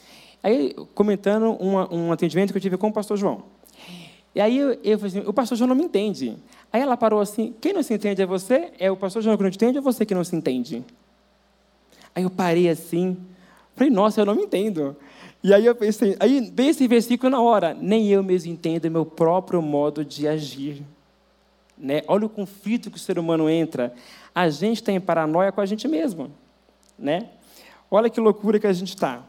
aí 0.43 0.75
comentando 0.95 1.53
uma, 1.61 1.93
um 1.93 2.11
atendimento 2.11 2.53
que 2.53 2.57
eu 2.57 2.63
tive 2.63 2.79
com 2.79 2.89
o 2.89 2.93
pastor 2.93 3.19
João. 3.19 3.43
E 4.35 4.41
aí 4.41 4.57
eu, 4.57 4.79
eu 4.83 4.99
falei 4.99 5.19
assim, 5.19 5.29
o 5.29 5.33
pastor 5.33 5.59
João 5.59 5.69
não 5.69 5.77
me 5.77 5.85
entende. 5.85 6.39
Aí 6.73 6.81
ela 6.81 6.97
parou 6.97 7.21
assim, 7.21 7.55
quem 7.61 7.73
não 7.73 7.83
se 7.83 7.95
entende 7.95 8.21
é 8.21 8.27
você? 8.27 8.73
É 8.79 8.91
o 8.91 8.97
pastor 8.97 9.23
João 9.23 9.37
que 9.37 9.43
não 9.43 9.51
te 9.51 9.57
entende 9.57 9.79
ou 9.79 9.85
você 9.85 10.05
que 10.05 10.15
não 10.15 10.25
se 10.25 10.37
entende? 10.37 10.85
Aí 12.15 12.23
eu 12.23 12.31
parei 12.31 12.69
assim, 12.69 13.17
falei, 13.75 13.93
nossa, 13.93 14.21
eu 14.21 14.27
não 14.27 14.35
me 14.35 14.43
entendo. 14.43 14.97
E 15.43 15.55
aí 15.55 15.65
eu 15.65 15.75
pensei, 15.75 16.17
aí 16.19 16.51
veio 16.53 16.71
esse 16.71 16.87
versículo 16.87 17.31
na 17.31 17.41
hora, 17.41 17.73
nem 17.73 18.09
eu 18.09 18.23
mesmo 18.23 18.53
entendo 18.53 18.91
meu 18.91 19.07
próprio 19.07 19.63
modo 19.63 20.05
de 20.05 20.27
agir. 20.27 20.83
Né? 21.77 22.03
Olha 22.09 22.27
o 22.27 22.29
conflito 22.29 22.91
que 22.91 22.97
o 22.97 23.01
ser 23.01 23.19
humano 23.19 23.49
entra. 23.49 23.95
A 24.35 24.51
gente 24.51 24.83
tem 24.83 25.01
paranoia 25.01 25.53
com 25.53 25.61
a 25.61 25.67
gente 25.67 25.87
mesmo. 25.87 26.31
Né? 26.99 27.29
Olha 27.91 28.11
que 28.11 28.21
loucura 28.21 28.59
que 28.59 28.67
a 28.67 28.73
gente 28.73 28.89
está. 28.89 29.23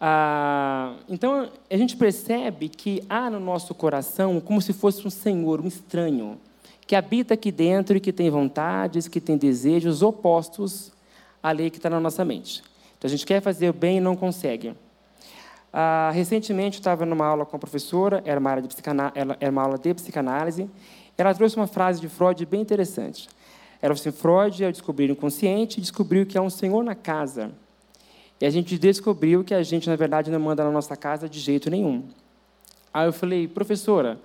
Ah, 0.00 0.94
então, 1.08 1.50
a 1.68 1.76
gente 1.76 1.96
percebe 1.96 2.68
que 2.68 3.02
há 3.08 3.28
no 3.28 3.40
nosso 3.40 3.74
coração 3.74 4.40
como 4.40 4.62
se 4.62 4.72
fosse 4.72 5.06
um 5.06 5.10
senhor, 5.10 5.60
um 5.60 5.66
estranho, 5.66 6.38
que 6.86 6.94
habita 6.94 7.34
aqui 7.34 7.50
dentro 7.50 7.96
e 7.96 8.00
que 8.00 8.12
tem 8.12 8.30
vontades, 8.30 9.08
que 9.08 9.20
tem 9.20 9.36
desejos 9.36 10.02
opostos 10.02 10.92
à 11.42 11.50
lei 11.50 11.68
que 11.68 11.76
está 11.78 11.90
na 11.90 12.00
nossa 12.00 12.24
mente. 12.24 12.62
Então, 12.96 13.08
a 13.08 13.10
gente 13.10 13.26
quer 13.26 13.42
fazer 13.42 13.70
o 13.70 13.72
bem 13.72 13.98
e 13.98 14.00
não 14.00 14.16
consegue. 14.16 14.74
Ah, 15.72 16.10
recentemente, 16.14 16.78
estava 16.78 17.04
numa 17.04 17.26
aula 17.26 17.44
com 17.44 17.56
a 17.56 17.58
professora, 17.58 18.22
era 18.24 18.40
uma, 18.40 18.52
era 19.40 19.50
uma 19.50 19.62
aula 19.62 19.78
de 19.78 19.92
psicanálise, 19.94 20.70
ela 21.16 21.34
trouxe 21.34 21.56
uma 21.56 21.66
frase 21.66 22.00
de 22.00 22.08
Freud 22.08 22.46
bem 22.46 22.60
interessante. 22.60 23.28
Ela 23.82 23.94
falou 23.94 24.08
assim, 24.08 24.12
Freud, 24.12 24.64
ao 24.64 24.72
descobrir 24.72 25.10
o 25.10 25.12
inconsciente, 25.12 25.80
descobriu 25.80 26.24
que 26.24 26.38
há 26.38 26.42
um 26.42 26.50
senhor 26.50 26.82
na 26.84 26.94
casa. 26.94 27.50
E 28.40 28.46
a 28.46 28.50
gente 28.50 28.78
descobriu 28.78 29.42
que 29.42 29.52
a 29.52 29.62
gente, 29.62 29.88
na 29.88 29.96
verdade, 29.96 30.30
não 30.30 30.38
manda 30.38 30.62
na 30.62 30.70
nossa 30.70 30.96
casa 30.96 31.28
de 31.28 31.40
jeito 31.40 31.70
nenhum. 31.70 32.04
Aí 32.92 33.06
eu 33.06 33.12
falei, 33.12 33.48
professora, 33.48 34.18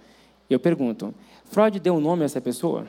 eu 0.49 0.60
pergunto, 0.60 1.13
Freud 1.45 1.80
deu 1.80 1.95
um 1.95 1.99
nome 1.99 2.23
a 2.23 2.26
essa 2.26 2.39
pessoa? 2.39 2.86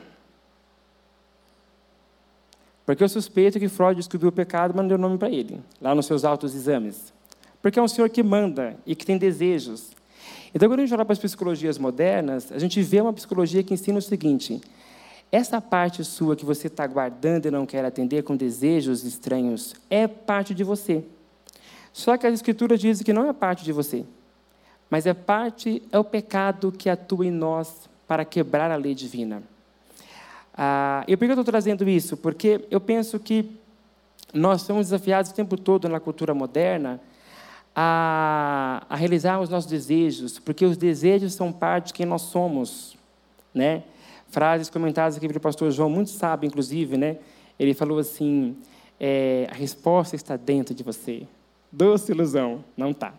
Porque 2.85 3.03
eu 3.03 3.09
suspeito 3.09 3.59
que 3.59 3.67
Freud 3.67 3.95
descobriu 3.95 4.29
o 4.29 4.31
pecado, 4.31 4.73
mas 4.75 4.83
não 4.83 4.89
deu 4.89 4.97
nome 4.97 5.17
para 5.17 5.29
ele, 5.29 5.59
lá 5.81 5.95
nos 5.95 6.05
seus 6.05 6.23
altos 6.23 6.53
exames. 6.53 7.11
Porque 7.61 7.79
é 7.79 7.81
um 7.81 7.87
senhor 7.87 8.09
que 8.09 8.21
manda 8.21 8.77
e 8.85 8.95
que 8.95 9.05
tem 9.05 9.17
desejos. 9.17 9.89
Então, 10.53 10.69
quando 10.69 10.81
a 10.81 10.83
gente 10.83 10.93
olha 10.93 11.03
para 11.03 11.13
as 11.13 11.19
psicologias 11.19 11.79
modernas, 11.79 12.51
a 12.51 12.59
gente 12.59 12.81
vê 12.83 13.01
uma 13.01 13.11
psicologia 13.11 13.63
que 13.63 13.73
ensina 13.73 13.97
o 13.97 14.01
seguinte: 14.01 14.61
essa 15.31 15.59
parte 15.59 16.03
sua 16.03 16.35
que 16.35 16.45
você 16.45 16.67
está 16.67 16.85
guardando 16.85 17.47
e 17.47 17.51
não 17.51 17.65
quer 17.65 17.83
atender 17.83 18.23
com 18.23 18.37
desejos 18.37 19.03
estranhos 19.03 19.73
é 19.89 20.07
parte 20.07 20.53
de 20.53 20.63
você. 20.63 21.03
Só 21.95 22.17
que 22.17 22.27
as 22.27 22.33
escrituras 22.33 22.77
dizem 22.77 23.05
que 23.05 23.13
não 23.13 23.29
é 23.29 23.31
parte 23.31 23.63
de 23.63 23.71
você, 23.71 24.03
mas 24.89 25.05
é 25.05 25.13
parte, 25.13 25.81
é 25.93 25.97
o 25.97 26.03
pecado 26.03 26.69
que 26.69 26.89
atua 26.89 27.25
em 27.25 27.31
nós 27.31 27.89
para 28.05 28.25
quebrar 28.25 28.69
a 28.69 28.75
lei 28.75 28.93
divina. 28.93 29.41
Ah, 30.53 31.05
e 31.07 31.15
por 31.15 31.23
que 31.23 31.31
eu 31.31 31.35
estou 31.35 31.45
trazendo 31.45 31.87
isso? 31.87 32.17
Porque 32.17 32.67
eu 32.69 32.81
penso 32.81 33.17
que 33.17 33.49
nós 34.33 34.63
somos 34.63 34.87
desafiados 34.87 35.31
o 35.31 35.33
tempo 35.33 35.55
todo 35.55 35.87
na 35.87 36.01
cultura 36.01 36.33
moderna 36.33 36.99
a, 37.73 38.85
a 38.89 38.95
realizar 38.97 39.39
os 39.39 39.47
nossos 39.47 39.69
desejos, 39.71 40.37
porque 40.37 40.65
os 40.65 40.75
desejos 40.75 41.31
são 41.33 41.49
parte 41.49 41.87
de 41.87 41.93
quem 41.93 42.05
nós 42.05 42.23
somos, 42.23 42.97
né? 43.53 43.83
Frases 44.27 44.69
comentadas 44.69 45.15
aqui 45.15 45.29
pelo 45.29 45.39
pastor 45.39 45.71
João, 45.71 45.89
muito 45.89 46.09
sábio, 46.09 46.45
inclusive, 46.45 46.97
né? 46.97 47.19
Ele 47.57 47.73
falou 47.73 47.99
assim: 47.99 48.57
é, 48.99 49.47
a 49.49 49.53
resposta 49.53 50.17
está 50.17 50.35
dentro 50.35 50.75
de 50.75 50.83
você. 50.83 51.25
Doce 51.75 52.13
ilusão, 52.13 52.63
não 52.77 52.91
está. 52.91 53.13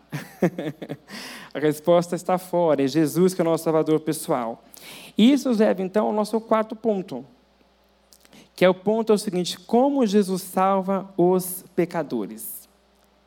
a 1.53 1.59
resposta 1.59 2.17
está 2.17 2.39
fora, 2.39 2.83
é 2.83 2.89
Jesus 2.89 3.35
que 3.35 3.43
é 3.43 3.45
o 3.45 3.47
nosso 3.47 3.65
Salvador 3.65 4.01
pessoal. 4.01 4.65
E 5.19 5.31
isso 5.31 5.51
leva 5.51 5.83
então 5.83 6.07
ao 6.07 6.13
nosso 6.13 6.41
quarto 6.41 6.75
ponto, 6.75 7.23
que 8.55 8.65
é 8.65 8.69
o 8.69 8.73
ponto 8.73 9.13
é 9.13 9.15
o 9.15 9.19
seguinte: 9.19 9.59
como 9.61 10.07
Jesus 10.07 10.41
salva 10.41 11.07
os 11.19 11.67
pecadores. 11.77 12.67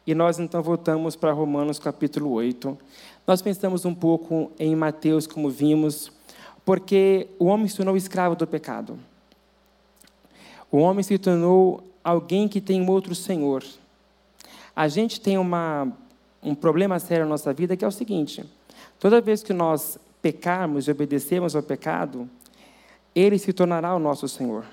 E 0.08 0.16
nós 0.16 0.40
então 0.40 0.64
voltamos 0.64 1.16
para 1.16 1.32
Romanos 1.32 1.78
capítulo 1.78 2.32
8. 2.32 2.76
Nós 3.28 3.40
pensamos 3.40 3.86
um 3.86 3.94
pouco 3.94 4.52
em 4.58 4.76
Mateus, 4.76 5.28
como 5.28 5.48
vimos, 5.48 6.12
porque 6.66 7.28
o 7.38 7.46
homem 7.46 7.68
se 7.68 7.78
tornou 7.78 7.96
escravo 7.96 8.36
do 8.36 8.48
pecado. 8.48 8.98
O 10.72 10.80
homem 10.80 11.04
se 11.04 11.20
tornou 11.20 11.84
alguém 12.04 12.48
que 12.48 12.60
tem 12.60 12.82
um 12.82 12.90
outro 12.90 13.14
senhor. 13.14 13.64
A 14.76 14.88
gente 14.88 15.20
tem 15.20 15.38
uma, 15.38 15.92
um 16.42 16.56
problema 16.56 17.00
sério 17.00 17.26
na 17.26 17.32
nossa 17.32 17.54
vida 17.54 17.76
que 17.76 17.84
é 17.84 17.88
o 17.88 17.92
seguinte: 17.92 18.44
toda 19.00 19.22
vez 19.22 19.44
que 19.44 19.54
nós 19.54 19.98
pecarmos 20.22 20.88
e 20.88 20.92
obedecermos 20.92 21.56
ao 21.56 21.64
pecado, 21.64 22.30
ele 23.16 23.38
se 23.38 23.54
tornará 23.54 23.96
o 23.96 24.00
nosso 24.00 24.28
senhor. 24.28 24.66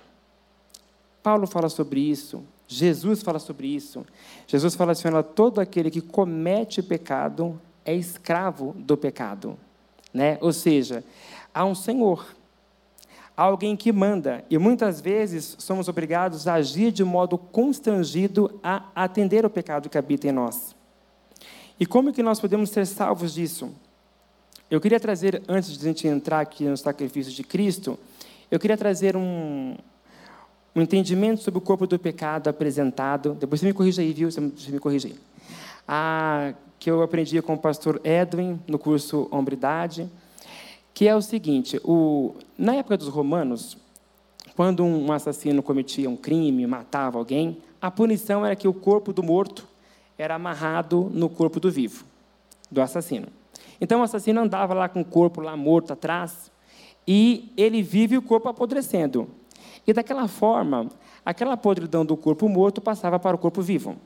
Paulo 1.22 1.46
fala 1.46 1.68
sobre 1.68 2.00
isso, 2.00 2.42
Jesus 2.68 3.22
fala 3.22 3.38
sobre 3.38 3.68
isso. 3.68 4.04
Jesus 4.46 4.74
fala 4.74 4.92
assim: 4.92 5.08
olha, 5.08 5.22
todo 5.22 5.60
aquele 5.60 5.90
que 5.90 6.00
comete 6.00 6.82
pecado 6.82 7.60
é 7.84 7.94
escravo 7.94 8.74
do 8.78 8.96
pecado. 8.96 9.56
Né? 10.12 10.38
Ou 10.40 10.52
seja, 10.52 11.04
há 11.54 11.64
um 11.64 11.74
Senhor, 11.74 12.35
há 13.36 13.42
alguém 13.42 13.76
que 13.76 13.92
manda, 13.92 14.44
e 14.48 14.56
muitas 14.56 15.00
vezes 15.00 15.56
somos 15.58 15.88
obrigados 15.88 16.48
a 16.48 16.54
agir 16.54 16.90
de 16.90 17.04
modo 17.04 17.36
constrangido 17.36 18.58
a 18.62 18.84
atender 18.94 19.44
o 19.44 19.50
pecado 19.50 19.90
que 19.90 19.98
habita 19.98 20.26
em 20.26 20.32
nós. 20.32 20.74
E 21.78 21.84
como 21.84 22.12
que 22.12 22.22
nós 22.22 22.40
podemos 22.40 22.70
ser 22.70 22.86
salvos 22.86 23.34
disso? 23.34 23.70
Eu 24.70 24.80
queria 24.80 24.98
trazer, 24.98 25.42
antes 25.46 25.76
de 25.76 25.84
a 25.84 25.88
gente 25.88 26.08
entrar 26.08 26.40
aqui 26.40 26.64
no 26.64 26.76
sacrifício 26.76 27.30
de 27.32 27.44
Cristo, 27.44 27.98
eu 28.50 28.58
queria 28.58 28.76
trazer 28.76 29.16
um, 29.16 29.76
um 30.74 30.80
entendimento 30.80 31.42
sobre 31.42 31.58
o 31.58 31.60
corpo 31.60 31.86
do 31.86 31.98
pecado 31.98 32.48
apresentado. 32.48 33.34
Depois 33.34 33.60
você 33.60 33.66
me 33.66 33.72
corrija 33.74 34.00
aí, 34.00 34.12
viu? 34.12 34.30
Você 34.30 34.40
me 34.40 34.78
corrija 34.78 35.08
aí. 35.08 35.16
Ah, 35.86 36.54
que 36.78 36.90
eu 36.90 37.02
aprendi 37.02 37.40
com 37.42 37.54
o 37.54 37.58
pastor 37.58 38.00
Edwin 38.02 38.60
no 38.66 38.78
curso 38.78 39.28
Hombridade, 39.30 40.10
que 40.96 41.06
é 41.06 41.14
o 41.14 41.20
seguinte: 41.20 41.78
o, 41.84 42.34
na 42.56 42.74
época 42.76 42.96
dos 42.96 43.08
romanos, 43.08 43.76
quando 44.56 44.82
um 44.82 45.12
assassino 45.12 45.62
cometia 45.62 46.08
um 46.08 46.16
crime, 46.16 46.66
matava 46.66 47.18
alguém, 47.18 47.58
a 47.82 47.90
punição 47.90 48.46
era 48.46 48.56
que 48.56 48.66
o 48.66 48.72
corpo 48.72 49.12
do 49.12 49.22
morto 49.22 49.68
era 50.16 50.36
amarrado 50.36 51.10
no 51.12 51.28
corpo 51.28 51.60
do 51.60 51.70
vivo, 51.70 52.06
do 52.70 52.80
assassino. 52.80 53.26
Então 53.78 54.00
o 54.00 54.02
assassino 54.04 54.40
andava 54.40 54.72
lá 54.72 54.88
com 54.88 55.02
o 55.02 55.04
corpo 55.04 55.42
lá 55.42 55.54
morto 55.54 55.92
atrás 55.92 56.50
e 57.06 57.52
ele 57.58 57.82
vive 57.82 58.16
o 58.16 58.22
corpo 58.22 58.48
apodrecendo. 58.48 59.28
E 59.86 59.92
daquela 59.92 60.26
forma, 60.26 60.88
aquela 61.22 61.58
podridão 61.58 62.06
do 62.06 62.16
corpo 62.16 62.48
morto 62.48 62.80
passava 62.80 63.18
para 63.18 63.36
o 63.36 63.38
corpo 63.38 63.60
vivo. 63.60 63.96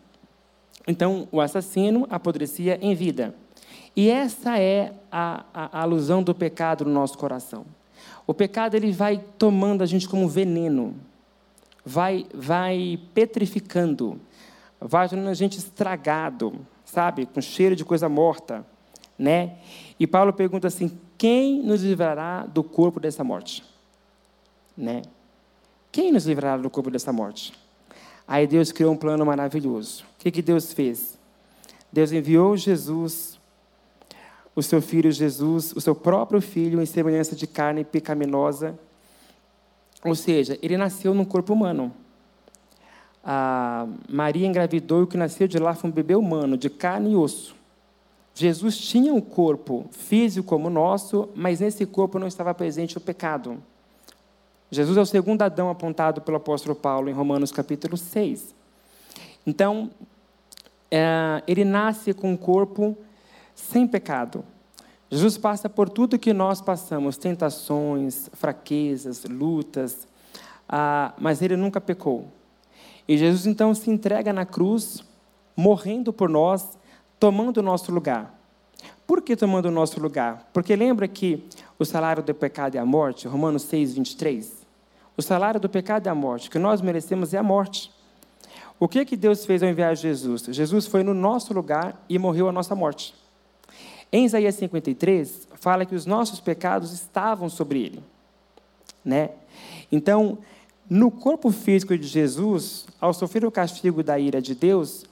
Então 0.89 1.29
o 1.31 1.41
assassino 1.41 2.05
apodrecia 2.11 2.81
em 2.83 2.97
vida. 2.97 3.33
E 3.95 4.09
essa 4.09 4.59
é 4.59 4.93
a, 5.11 5.45
a, 5.53 5.79
a 5.79 5.83
alusão 5.83 6.23
do 6.23 6.35
pecado 6.35 6.85
no 6.85 6.91
nosso 6.91 7.19
coração. 7.19 7.65
O 8.27 8.33
pecado 8.33 8.77
ele 8.77 8.93
vai 8.93 9.23
tomando 9.39 9.83
a 9.83 9.87
gente 9.87 10.09
como 10.09 10.29
veneno, 10.29 10.95
vai, 11.85 12.27
vai 12.33 12.99
petrificando, 13.13 14.21
vai 14.81 15.09
tornando 15.09 15.31
a 15.31 15.35
gente 15.35 15.59
estragado, 15.59 16.55
sabe, 16.85 17.27
com 17.27 17.41
cheiro 17.41 17.75
de 17.75 17.85
coisa 17.85 18.09
morta, 18.09 18.65
né? 19.19 19.57
E 19.99 20.07
Paulo 20.07 20.33
pergunta 20.33 20.69
assim: 20.69 20.99
quem 21.19 21.63
nos 21.63 21.83
livrará 21.83 22.47
do 22.47 22.63
corpo 22.63 22.99
dessa 23.01 23.23
morte? 23.23 23.65
Né? 24.77 25.03
Quem 25.93 26.11
nos 26.13 26.25
livrará 26.25 26.57
do 26.57 26.71
corpo 26.71 26.91
dessa 26.91 27.13
morte? 27.13 27.53
Aí 28.27 28.47
Deus 28.47 28.71
criou 28.73 28.95
um 28.95 28.97
plano 28.97 29.27
maravilhoso. 29.27 30.05
O 30.05 30.23
que, 30.23 30.31
que 30.31 30.41
Deus 30.41 30.73
fez? 30.73 31.19
Deus 31.93 32.13
enviou 32.13 32.57
Jesus 32.57 33.30
o 34.61 34.63
seu 34.63 34.81
filho 34.81 35.11
Jesus, 35.11 35.73
o 35.73 35.81
seu 35.81 35.95
próprio 35.95 36.41
filho, 36.41 36.81
em 36.81 36.87
semelhança 36.87 37.35
de 37.35 37.47
carne 37.47 37.85
pecaminosa. 37.85 38.79
Ou 40.05 40.15
seja, 40.15 40.59
ele 40.63 40.77
nasceu 40.77 41.13
num 41.13 41.25
corpo 41.25 41.53
humano. 41.53 41.93
A 43.25 43.87
Maria 44.09 44.47
engravidou 44.47 45.01
e 45.01 45.03
o 45.03 45.07
que 45.07 45.17
nasceu 45.17 45.49
de 45.49 45.59
lá 45.59 45.75
foi 45.75 45.91
um 45.91 45.93
bebê 45.93 46.15
humano, 46.15 46.57
de 46.57 46.71
carne 46.71 47.13
e 47.13 47.17
osso. 47.17 47.55
Jesus 48.35 48.79
tinha 48.79 49.13
um 49.13 49.21
corpo 49.21 49.87
físico 49.91 50.49
como 50.49 50.69
o 50.69 50.71
nosso, 50.71 51.29
mas 51.35 51.61
nesse 51.61 51.85
corpo 51.85 52.19
não 52.19 52.27
estava 52.27 52.55
presente 52.55 52.97
o 52.97 53.01
pecado. 53.01 53.63
Jesus 54.71 54.97
é 54.97 55.01
o 55.01 55.07
segundo 55.07 55.43
Adão 55.43 55.69
apontado 55.69 56.21
pelo 56.21 56.37
apóstolo 56.37 56.75
Paulo 56.75 57.11
em 57.11 57.13
Romanos 57.13 57.51
capítulo 57.51 57.97
6. 57.97 58.55
Então, 59.47 59.91
é, 60.91 61.43
ele 61.47 61.65
nasce 61.65 62.15
com 62.15 62.31
um 62.31 62.37
corpo 62.37 62.97
sem 63.55 63.87
pecado. 63.87 64.45
Jesus 65.11 65.37
passa 65.37 65.69
por 65.69 65.89
tudo 65.89 66.19
que 66.19 66.33
nós 66.33 66.61
passamos, 66.61 67.17
tentações, 67.17 68.31
fraquezas, 68.33 69.25
lutas, 69.25 70.07
ah, 70.69 71.13
mas 71.19 71.43
ele 71.43 71.57
nunca 71.57 71.81
pecou. 71.81 72.29
E 73.09 73.19
Jesus 73.19 73.47
então 73.47 73.75
se 73.75 73.91
entrega 73.91 74.33
na 74.33 74.47
cruz, 74.47 75.05
morrendo 75.57 76.13
por 76.13 76.29
nós, 76.29 76.79
tomando 77.19 77.59
o 77.59 77.63
nosso 77.63 77.91
lugar. 77.91 78.39
Por 79.05 79.21
que 79.21 79.35
tomando 79.35 79.67
o 79.67 79.71
nosso 79.73 80.01
lugar? 80.01 80.49
Porque 80.53 80.77
lembra 80.77 81.09
que 81.09 81.45
o 81.77 81.85
salário 81.85 82.23
do 82.23 82.33
pecado 82.33 82.77
é 82.77 82.79
a 82.79 82.87
morte, 82.87 83.27
Romanos 83.27 83.63
6, 83.63 83.95
23? 83.95 84.65
O 85.17 85.23
salário 85.23 85.59
do 85.59 85.69
pecado 85.69 86.07
é 86.07 86.11
a 86.11 86.15
morte, 86.15 86.49
o 86.49 86.51
que 86.53 86.59
nós 86.59 86.81
merecemos 86.81 87.35
é 87.35 87.39
a 87.39 87.43
morte. 87.43 87.93
O 88.79 88.89
que, 88.89 89.05
que 89.05 89.17
Deus 89.17 89.45
fez 89.45 89.63
ao 89.63 89.69
enviar 89.69 89.95
Jesus? 89.97 90.45
Jesus 90.49 90.87
foi 90.87 91.03
no 91.03 91.13
nosso 91.13 91.53
lugar 91.53 92.03
e 92.09 92.19
morreu 92.19 92.49
a 92.49 92.53
nossa 92.53 92.75
morte. 92.75 93.15
Em 94.13 94.25
Isaías 94.25 94.57
53, 94.57 95.49
fala 95.55 95.87
que 95.87 95.95
os 95.95 96.07
nossos 96.07 96.41
pecados 96.41 96.93
estavam 96.93 97.49
sobre 97.49 97.83
ele. 97.83 98.03
Né? 99.05 99.31
Então, 99.91 100.39
no 100.89 101.11
corpo 101.11 101.51
físico 101.51 101.97
de 101.97 102.07
Jesus, 102.07 102.87
ao 103.01 103.15
sofrer 103.15 103.45
o 103.45 103.51
castigo 103.51 104.03
da 104.03 104.19
ira 104.19 104.43
de 104.43 104.55
Deus, 104.55 105.05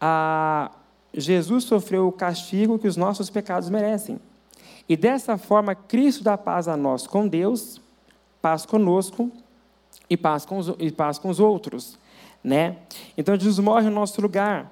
a... 0.00 0.70
Jesus 1.14 1.64
sofreu 1.64 2.06
o 2.06 2.12
castigo 2.12 2.78
que 2.78 2.86
os 2.86 2.96
nossos 2.96 3.30
pecados 3.30 3.70
merecem. 3.70 4.20
E 4.86 4.94
dessa 4.94 5.38
forma, 5.38 5.74
Cristo 5.74 6.22
dá 6.22 6.36
paz 6.36 6.68
a 6.68 6.76
nós 6.76 7.06
com 7.06 7.26
Deus, 7.26 7.80
paz 8.42 8.66
conosco 8.66 9.32
e 10.08 10.16
paz 10.16 10.44
com 10.44 10.58
os, 10.58 10.68
e 10.78 10.92
paz 10.92 11.18
com 11.18 11.30
os 11.30 11.40
outros. 11.40 11.98
Né? 12.44 12.76
Então, 13.16 13.34
Jesus 13.34 13.58
morre 13.58 13.88
no 13.88 13.94
nosso 13.94 14.20
lugar. 14.20 14.70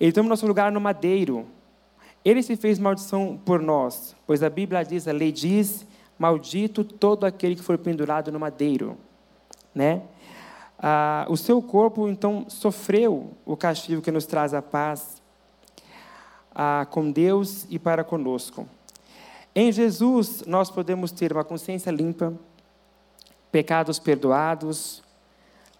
Ele 0.00 0.12
toma 0.12 0.26
o 0.26 0.30
nosso 0.30 0.46
lugar 0.46 0.70
no 0.70 0.80
madeiro. 0.80 1.46
Ele 2.24 2.42
se 2.42 2.56
fez 2.56 2.78
maldição 2.78 3.40
por 3.44 3.60
nós, 3.60 4.14
pois 4.26 4.42
a 4.42 4.50
Bíblia 4.50 4.84
diz, 4.84 5.08
a 5.08 5.12
lei 5.12 5.32
diz, 5.32 5.84
maldito 6.18 6.84
todo 6.84 7.24
aquele 7.24 7.56
que 7.56 7.62
for 7.62 7.76
pendurado 7.76 8.30
no 8.30 8.38
madeiro. 8.38 8.96
Né? 9.74 10.02
Ah, 10.78 11.26
o 11.28 11.36
seu 11.36 11.60
corpo, 11.60 12.08
então, 12.08 12.46
sofreu 12.48 13.32
o 13.44 13.56
castigo 13.56 14.02
que 14.02 14.10
nos 14.10 14.26
traz 14.26 14.54
a 14.54 14.62
paz 14.62 15.20
ah, 16.54 16.86
com 16.90 17.10
Deus 17.10 17.66
e 17.68 17.78
para 17.78 18.04
conosco. 18.04 18.68
Em 19.54 19.70
Jesus, 19.72 20.44
nós 20.46 20.70
podemos 20.70 21.10
ter 21.10 21.32
uma 21.32 21.44
consciência 21.44 21.90
limpa, 21.90 22.32
pecados 23.50 23.98
perdoados, 23.98 25.02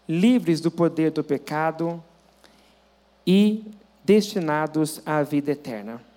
livres 0.09 0.61
do 0.61 0.71
poder 0.71 1.11
do 1.11 1.25
pecado 1.25 2.03
e 3.27 3.65
destinados 4.05 5.01
à 5.07 5.23
vida 5.23 5.53
eterna. 5.53 6.12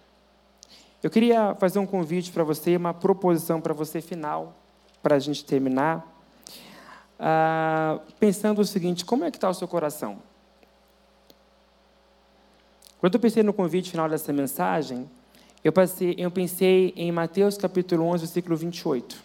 Eu 1.05 1.11
queria 1.11 1.53
fazer 1.59 1.77
um 1.77 1.85
convite 1.85 2.31
para 2.31 2.43
você, 2.43 2.75
uma 2.75 2.91
proposição 2.91 3.61
para 3.61 3.75
você 3.75 4.01
final, 4.01 4.55
para 5.03 5.17
a 5.17 5.19
gente 5.19 5.45
terminar. 5.45 6.03
Ah, 7.19 7.99
pensando 8.19 8.59
o 8.59 8.65
seguinte: 8.65 9.05
como 9.05 9.23
é 9.23 9.29
que 9.29 9.37
está 9.37 9.47
o 9.47 9.53
seu 9.53 9.67
coração? 9.67 10.17
Quando 12.99 13.13
eu 13.13 13.19
pensei 13.19 13.43
no 13.43 13.53
convite 13.53 13.91
final 13.91 14.09
dessa 14.09 14.33
mensagem, 14.33 15.07
eu, 15.63 15.71
passei, 15.71 16.15
eu 16.17 16.31
pensei 16.31 16.91
em 16.95 17.11
Mateus 17.11 17.55
capítulo 17.55 18.03
11, 18.05 18.25
versículo 18.25 18.57
28. 18.57 19.21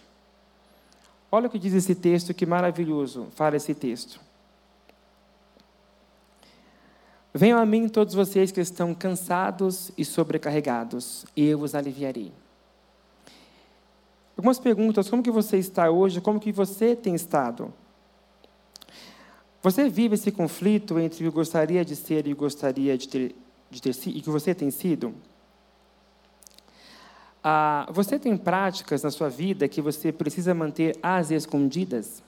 Olha 1.32 1.46
o 1.46 1.50
que 1.50 1.58
diz 1.58 1.72
esse 1.72 1.94
texto, 1.94 2.34
que 2.34 2.44
maravilhoso 2.44 3.28
fala 3.34 3.56
esse 3.56 3.74
texto. 3.74 4.20
Venham 7.32 7.58
a 7.60 7.64
mim 7.64 7.88
todos 7.88 8.14
vocês 8.14 8.50
que 8.50 8.60
estão 8.60 8.92
cansados 8.92 9.92
e 9.96 10.04
sobrecarregados, 10.04 11.24
e 11.36 11.46
eu 11.46 11.60
os 11.60 11.74
aliviarei. 11.74 12.32
Algumas 14.36 14.58
perguntas, 14.58 15.08
como 15.08 15.22
que 15.22 15.30
você 15.30 15.58
está 15.58 15.90
hoje, 15.90 16.20
como 16.20 16.40
que 16.40 16.50
você 16.50 16.96
tem 16.96 17.14
estado? 17.14 17.72
Você 19.62 19.88
vive 19.88 20.14
esse 20.14 20.32
conflito 20.32 20.98
entre 20.98 21.26
o 21.26 21.30
que 21.30 21.36
gostaria 21.36 21.84
de 21.84 21.94
ser 21.94 22.26
e 22.26 22.32
o 22.32 22.36
gostaria 22.36 22.96
de 22.96 23.06
ter, 23.06 23.36
de 23.70 23.82
ter 23.82 23.94
e 24.06 24.20
que 24.22 24.30
você 24.30 24.54
tem 24.54 24.70
sido? 24.70 25.14
Ah, 27.44 27.86
você 27.90 28.18
tem 28.18 28.36
práticas 28.36 29.02
na 29.02 29.10
sua 29.10 29.28
vida 29.28 29.68
que 29.68 29.80
você 29.80 30.10
precisa 30.10 30.54
manter 30.54 30.98
às 31.02 31.30
escondidas? 31.30 32.22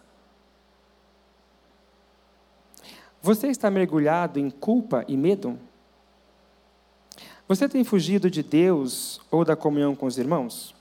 Você 3.23 3.47
está 3.47 3.70
mergulhado 3.70 4.41
em 4.41 4.51
culpa 4.51 5.05
e 5.07 5.16
medo? 5.16 5.57
Você 7.47 7.68
tem 7.68 7.85
fugido 7.85 8.29
de 8.29 8.43
Deus 8.43 9.20
ou 9.31 9.45
da 9.45 9.55
comunhão 9.55 9.95
com 9.95 10.07
os 10.07 10.18
irmãos? 10.18 10.75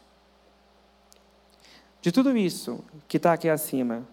De 2.02 2.12
tudo 2.12 2.36
isso 2.36 2.84
que 3.08 3.18
está 3.18 3.34
aqui 3.34 3.48
acima, 3.48 4.08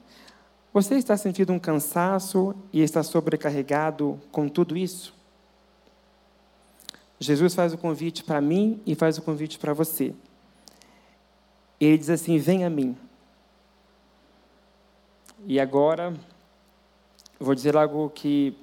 você 0.75 0.97
está 0.97 1.17
sentindo 1.17 1.55
um 1.55 1.59
cansaço 1.59 2.55
e 2.71 2.83
está 2.83 3.03
sobrecarregado 3.03 4.21
com 4.31 4.47
tudo 4.47 4.77
isso? 4.77 5.15
Jesus 7.19 7.55
faz 7.55 7.73
o 7.73 7.79
convite 7.79 8.23
para 8.23 8.43
mim 8.43 8.79
e 8.85 8.95
faz 8.95 9.17
o 9.17 9.23
convite 9.23 9.59
para 9.59 9.73
você. 9.73 10.15
Ele 11.81 11.97
diz 11.97 12.11
assim: 12.11 12.37
Vem 12.37 12.65
a 12.65 12.71
mim. 12.71 12.95
E 15.47 15.59
agora 15.59 16.15
vou 17.39 17.55
dizer 17.55 17.77
algo 17.77 18.11
que 18.11 18.57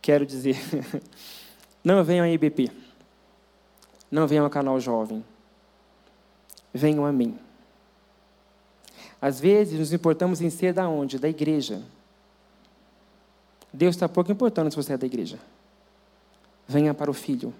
quero 0.00 0.24
dizer. 0.24 0.56
Não 1.82 2.02
venham 2.04 2.24
a 2.24 2.28
IBP. 2.28 2.70
Não 4.10 4.26
venham 4.26 4.44
ao 4.44 4.50
canal 4.50 4.78
jovem. 4.80 5.24
Venham 6.72 7.04
a 7.04 7.12
mim. 7.12 7.38
Às 9.20 9.40
vezes 9.40 9.78
nos 9.78 9.92
importamos 9.92 10.40
em 10.40 10.50
ser 10.50 10.72
da 10.72 10.88
onde? 10.88 11.18
Da 11.18 11.28
igreja. 11.28 11.82
Deus 13.72 13.94
está 13.94 14.08
pouco 14.08 14.30
importando 14.30 14.70
se 14.70 14.76
você 14.76 14.92
é 14.92 14.96
da 14.96 15.06
igreja. 15.06 15.38
Venha 16.66 16.94
para 16.94 17.10
o 17.10 17.14
Filho. 17.14 17.52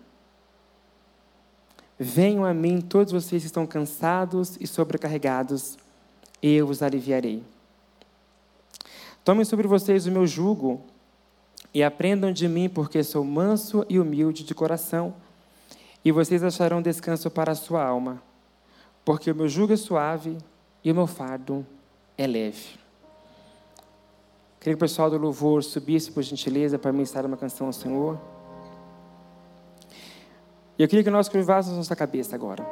Venham 1.98 2.44
a 2.44 2.52
mim 2.52 2.80
todos 2.80 3.12
vocês 3.12 3.42
que 3.42 3.46
estão 3.46 3.66
cansados 3.66 4.56
e 4.60 4.66
sobrecarregados, 4.66 5.78
eu 6.42 6.68
os 6.68 6.82
aliviarei. 6.82 7.42
Tomem 9.26 9.44
sobre 9.44 9.66
vocês 9.66 10.06
o 10.06 10.12
meu 10.12 10.24
jugo 10.24 10.80
e 11.74 11.82
aprendam 11.82 12.30
de 12.30 12.46
mim, 12.46 12.68
porque 12.68 13.02
sou 13.02 13.24
manso 13.24 13.84
e 13.88 13.98
humilde 13.98 14.44
de 14.44 14.54
coração, 14.54 15.12
e 16.04 16.12
vocês 16.12 16.44
acharão 16.44 16.80
descanso 16.80 17.28
para 17.28 17.50
a 17.50 17.56
sua 17.56 17.84
alma, 17.84 18.22
porque 19.04 19.28
o 19.28 19.34
meu 19.34 19.48
jugo 19.48 19.72
é 19.72 19.76
suave 19.76 20.38
e 20.84 20.92
o 20.92 20.94
meu 20.94 21.08
fardo 21.08 21.66
é 22.16 22.24
leve. 22.24 22.78
Queria 24.60 24.74
que 24.74 24.74
o 24.74 24.78
pessoal 24.78 25.10
do 25.10 25.18
louvor 25.18 25.64
subisse, 25.64 26.12
por 26.12 26.22
gentileza, 26.22 26.78
para 26.78 26.92
ministrar 26.92 27.26
uma 27.26 27.36
canção 27.36 27.66
ao 27.66 27.72
Senhor. 27.72 28.16
E 30.78 30.84
eu 30.84 30.88
queria 30.88 31.02
que 31.02 31.10
nós 31.10 31.28
curvássemos 31.28 31.76
nossa 31.76 31.96
cabeça 31.96 32.36
agora. 32.36 32.64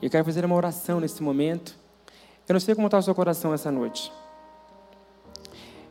Eu 0.00 0.08
quero 0.08 0.24
fazer 0.24 0.44
uma 0.44 0.54
oração 0.54 1.00
nesse 1.00 1.20
momento. 1.20 1.76
Eu 2.48 2.52
não 2.52 2.60
sei 2.60 2.76
como 2.76 2.86
está 2.86 2.98
o 2.98 3.02
seu 3.02 3.14
coração 3.14 3.52
essa 3.52 3.72
noite. 3.72 4.12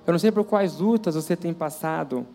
Eu 0.10 0.12
não 0.12 0.18
sei 0.18 0.32
por 0.32 0.44
quais 0.44 0.80
lutas 0.80 1.14
você 1.14 1.36
tem 1.36 1.54
passado. 1.54 2.26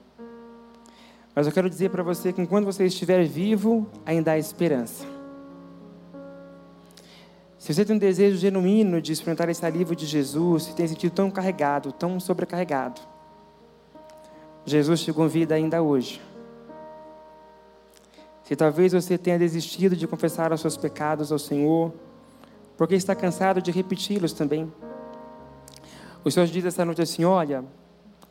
Mas 1.34 1.44
eu 1.44 1.52
quero 1.52 1.68
dizer 1.68 1.90
para 1.90 2.04
você 2.04 2.32
que 2.32 2.40
enquanto 2.40 2.66
você 2.66 2.86
estiver 2.86 3.24
vivo, 3.24 3.84
ainda 4.06 4.30
há 4.30 4.38
esperança. 4.38 5.04
Se 7.58 7.74
você 7.74 7.84
tem 7.84 7.96
um 7.96 7.98
desejo 7.98 8.36
genuíno 8.36 9.02
de 9.02 9.10
experimentar 9.10 9.48
esse 9.48 9.66
alívio 9.66 9.96
de 9.96 10.06
Jesus, 10.06 10.62
se 10.62 10.76
tem 10.76 10.86
sentido 10.86 11.14
tão 11.14 11.32
carregado, 11.32 11.90
tão 11.90 12.20
sobrecarregado, 12.20 13.00
Jesus 14.64 15.02
te 15.02 15.12
convida 15.12 15.56
ainda 15.56 15.82
hoje. 15.82 16.22
Se 18.44 18.54
talvez 18.54 18.92
você 18.92 19.18
tenha 19.18 19.36
desistido 19.36 19.96
de 19.96 20.06
confessar 20.06 20.52
os 20.52 20.60
seus 20.60 20.76
pecados 20.76 21.32
ao 21.32 21.40
Senhor, 21.40 21.92
porque 22.76 22.94
está 22.94 23.16
cansado 23.16 23.60
de 23.60 23.72
repeti-los 23.72 24.32
também. 24.32 24.72
O 26.24 26.30
Senhor 26.30 26.46
diz 26.46 26.64
essa 26.64 26.84
noite 26.84 27.02
assim: 27.02 27.24
olha, 27.24 27.64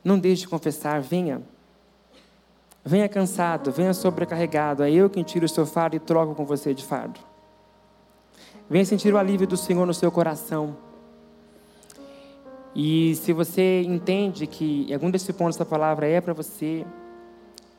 não 0.04 0.18
deixe 0.18 0.42
de 0.42 0.48
confessar, 0.48 1.00
venha. 1.00 1.42
Venha 2.84 3.08
cansado, 3.08 3.72
venha 3.72 3.94
sobrecarregado, 3.94 4.84
é 4.84 4.92
eu 4.92 5.10
quem 5.10 5.24
tiro 5.24 5.46
o 5.46 5.50
seu 5.50 5.66
fardo 5.66 5.96
e 5.96 6.00
troco 6.00 6.36
com 6.36 6.44
você 6.44 6.74
de 6.74 6.84
fardo. 6.84 7.18
Venha 8.70 8.84
sentir 8.84 9.14
o 9.14 9.18
alívio 9.18 9.48
do 9.48 9.56
Senhor 9.56 9.86
no 9.86 9.94
seu 9.94 10.12
coração. 10.12 10.76
E 12.76 13.16
se 13.16 13.32
você 13.32 13.84
entende 13.84 14.48
que 14.48 14.92
algum 14.92 15.12
desses 15.12 15.34
pontos 15.34 15.56
da 15.56 15.64
palavra 15.64 16.08
é 16.08 16.20
para 16.20 16.34
você, 16.34 16.86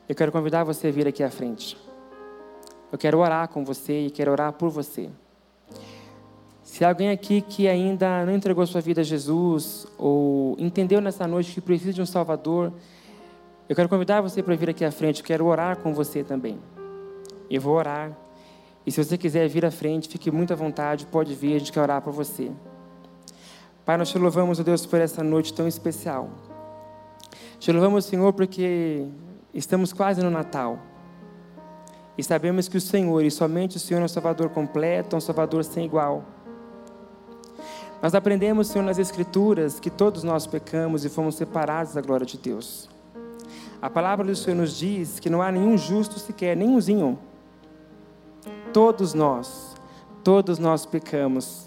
eu 0.07 0.15
quero 0.15 0.31
convidar 0.31 0.63
você 0.63 0.87
a 0.87 0.91
vir 0.91 1.07
aqui 1.07 1.21
à 1.21 1.29
frente. 1.29 1.77
Eu 2.91 2.97
quero 2.97 3.19
orar 3.19 3.47
com 3.49 3.63
você 3.63 4.07
e 4.07 4.09
quero 4.09 4.31
orar 4.31 4.53
por 4.53 4.69
você. 4.69 5.09
Se 6.75 6.83
alguém 6.83 7.09
aqui 7.09 7.39
que 7.39 7.69
ainda 7.69 8.25
não 8.25 8.35
entregou 8.35 8.67
sua 8.67 8.81
vida 8.81 8.99
a 8.99 9.03
Jesus 9.03 9.87
ou 9.97 10.57
entendeu 10.59 10.99
nessa 10.99 11.25
noite 11.25 11.53
que 11.53 11.61
precisa 11.61 11.93
de 11.93 12.01
um 12.01 12.05
Salvador, 12.05 12.73
eu 13.69 13.73
quero 13.73 13.87
convidar 13.87 14.19
você 14.19 14.43
para 14.43 14.53
vir 14.57 14.71
aqui 14.71 14.83
à 14.83 14.91
frente. 14.91 15.21
Eu 15.21 15.25
quero 15.25 15.45
orar 15.45 15.77
com 15.77 15.93
você 15.93 16.21
também. 16.21 16.59
Eu 17.49 17.61
vou 17.61 17.75
orar 17.75 18.11
e 18.85 18.91
se 18.91 19.01
você 19.01 19.17
quiser 19.17 19.47
vir 19.47 19.65
à 19.65 19.71
frente, 19.71 20.09
fique 20.09 20.29
muito 20.29 20.51
à 20.51 20.55
vontade, 20.57 21.05
pode 21.05 21.33
vir, 21.33 21.55
a 21.55 21.59
gente 21.59 21.71
quer 21.71 21.79
orar 21.79 22.01
por 22.01 22.11
você. 22.11 22.51
Pai, 23.85 23.95
nós 23.95 24.09
te 24.09 24.19
louvamos, 24.19 24.59
ó 24.59 24.63
Deus, 24.63 24.85
por 24.85 24.99
essa 24.99 25.23
noite 25.23 25.53
tão 25.53 25.69
especial. 25.69 26.29
Te 27.57 27.71
louvamos, 27.71 28.03
Senhor, 28.03 28.33
porque 28.33 29.07
estamos 29.53 29.93
quase 29.93 30.21
no 30.21 30.29
Natal. 30.29 30.77
E 32.17 32.23
sabemos 32.23 32.67
que 32.67 32.75
o 32.75 32.81
Senhor, 32.81 33.23
e 33.23 33.31
somente 33.31 33.77
o 33.77 33.79
Senhor 33.79 34.01
é 34.01 34.03
um 34.03 34.09
Salvador 34.09 34.49
completo, 34.49 35.15
um 35.15 35.21
Salvador 35.21 35.63
sem 35.63 35.85
igual. 35.85 36.35
Nós 38.05 38.13
aprendemos, 38.13 38.67
Senhor, 38.67 38.85
nas 38.85 38.99
Escrituras 38.99 39.79
que 39.79 39.89
todos 39.89 40.21
nós 40.21 40.45
pecamos 40.45 41.03
e 41.03 41.09
fomos 41.09 41.33
separados 41.33 41.95
da 41.95 42.01
glória 42.01 42.23
de 42.23 42.37
Deus. 42.37 42.87
A 43.81 43.89
palavra 43.89 44.23
do 44.23 44.35
Senhor 44.35 44.55
nos 44.55 44.77
diz 44.77 45.19
que 45.19 45.27
não 45.27 45.41
há 45.41 45.51
nenhum 45.51 45.75
justo 45.75 46.19
sequer, 46.19 46.55
nenhumzinho 46.55 47.17
Todos 48.71 49.15
nós, 49.15 49.75
todos 50.23 50.59
nós 50.59 50.85
pecamos. 50.85 51.65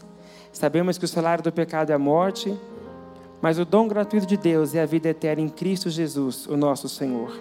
Sabemos 0.53 0.97
que 0.97 1.05
o 1.05 1.09
salário 1.09 1.43
do 1.43 1.51
pecado 1.51 1.91
é 1.91 1.95
a 1.97 1.99
morte, 1.99 2.57
mas 3.43 3.59
o 3.59 3.64
dom 3.64 3.89
gratuito 3.89 4.24
de 4.24 4.36
Deus 4.36 4.76
é 4.76 4.82
a 4.82 4.86
vida 4.86 5.09
eterna 5.09 5.43
em 5.43 5.49
Cristo 5.49 5.91
Jesus, 5.91 6.47
o 6.47 6.57
nosso 6.57 6.89
Senhor. 6.89 7.32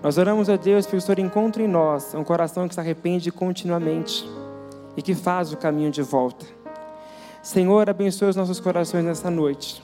Nós 0.00 0.18
oramos 0.18 0.48
a 0.48 0.54
Deus 0.54 0.86
que 0.86 0.94
o 0.94 1.00
Senhor 1.00 1.18
encontre 1.18 1.64
em 1.64 1.68
nós 1.68 2.14
um 2.14 2.22
coração 2.22 2.68
que 2.68 2.74
se 2.74 2.80
arrepende 2.80 3.32
continuamente 3.32 4.24
e 4.96 5.02
que 5.02 5.16
faz 5.16 5.52
o 5.52 5.56
caminho 5.56 5.90
de 5.90 6.00
volta. 6.00 6.61
Senhor, 7.42 7.90
abençoe 7.90 8.28
os 8.28 8.36
nossos 8.36 8.60
corações 8.60 9.04
nessa 9.04 9.28
noite. 9.28 9.82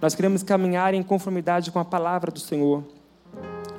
Nós 0.00 0.16
queremos 0.16 0.42
caminhar 0.42 0.94
em 0.94 1.02
conformidade 1.02 1.70
com 1.70 1.78
a 1.78 1.84
palavra 1.84 2.32
do 2.32 2.40
Senhor. 2.40 2.82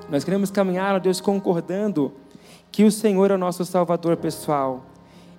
Nós 0.09 0.23
queremos 0.23 0.49
caminhar, 0.49 0.95
ó 0.95 0.99
Deus, 0.99 1.19
concordando 1.19 2.13
que 2.71 2.85
o 2.85 2.91
Senhor 2.91 3.29
é 3.29 3.33
o 3.33 3.37
nosso 3.37 3.65
Salvador 3.65 4.15
pessoal 4.15 4.85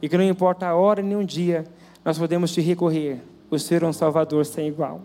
e 0.02 0.10
que 0.10 0.16
não 0.18 0.24
importa 0.24 0.66
a 0.66 0.74
hora 0.74 1.00
nem 1.00 1.16
um 1.16 1.24
dia, 1.24 1.64
nós 2.04 2.18
podemos 2.18 2.52
te 2.52 2.60
recorrer. 2.60 3.22
O 3.50 3.58
Senhor 3.58 3.84
é 3.84 3.86
um 3.86 3.92
Salvador 3.94 4.44
sem 4.44 4.68
igual. 4.68 5.00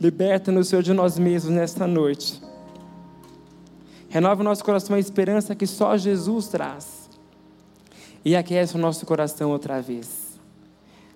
Liberta-nos, 0.00 0.66
Senhor, 0.66 0.82
de 0.82 0.92
nós 0.92 1.16
mesmos 1.16 1.54
nesta 1.54 1.86
noite. 1.86 2.42
Renova 4.08 4.40
o 4.40 4.44
nosso 4.44 4.64
coração 4.64 4.96
a 4.96 4.98
esperança 4.98 5.54
que 5.54 5.66
só 5.66 5.96
Jesus 5.96 6.48
traz. 6.48 6.99
E 8.24 8.36
aquece 8.36 8.74
o 8.76 8.78
nosso 8.78 9.06
coração 9.06 9.50
outra 9.50 9.80
vez. 9.80 10.38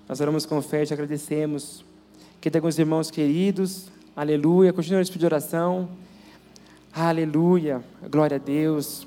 Nós 0.09 0.20
oramos 0.20 0.46
com 0.46 0.61
fé 0.62 0.82
e 0.82 0.86
te 0.86 0.94
agradecemos. 0.94 1.84
Que 2.40 2.50
tem 2.50 2.59
alguns 2.59 2.78
irmãos 2.78 3.11
queridos. 3.11 3.88
Aleluia. 4.16 4.72
Continua 4.72 5.00
a 5.00 5.02
de 5.18 5.24
oração. 5.24 5.88
Aleluia. 6.92 7.82
Glória 8.11 8.36
a 8.36 8.38
Deus. 8.38 9.07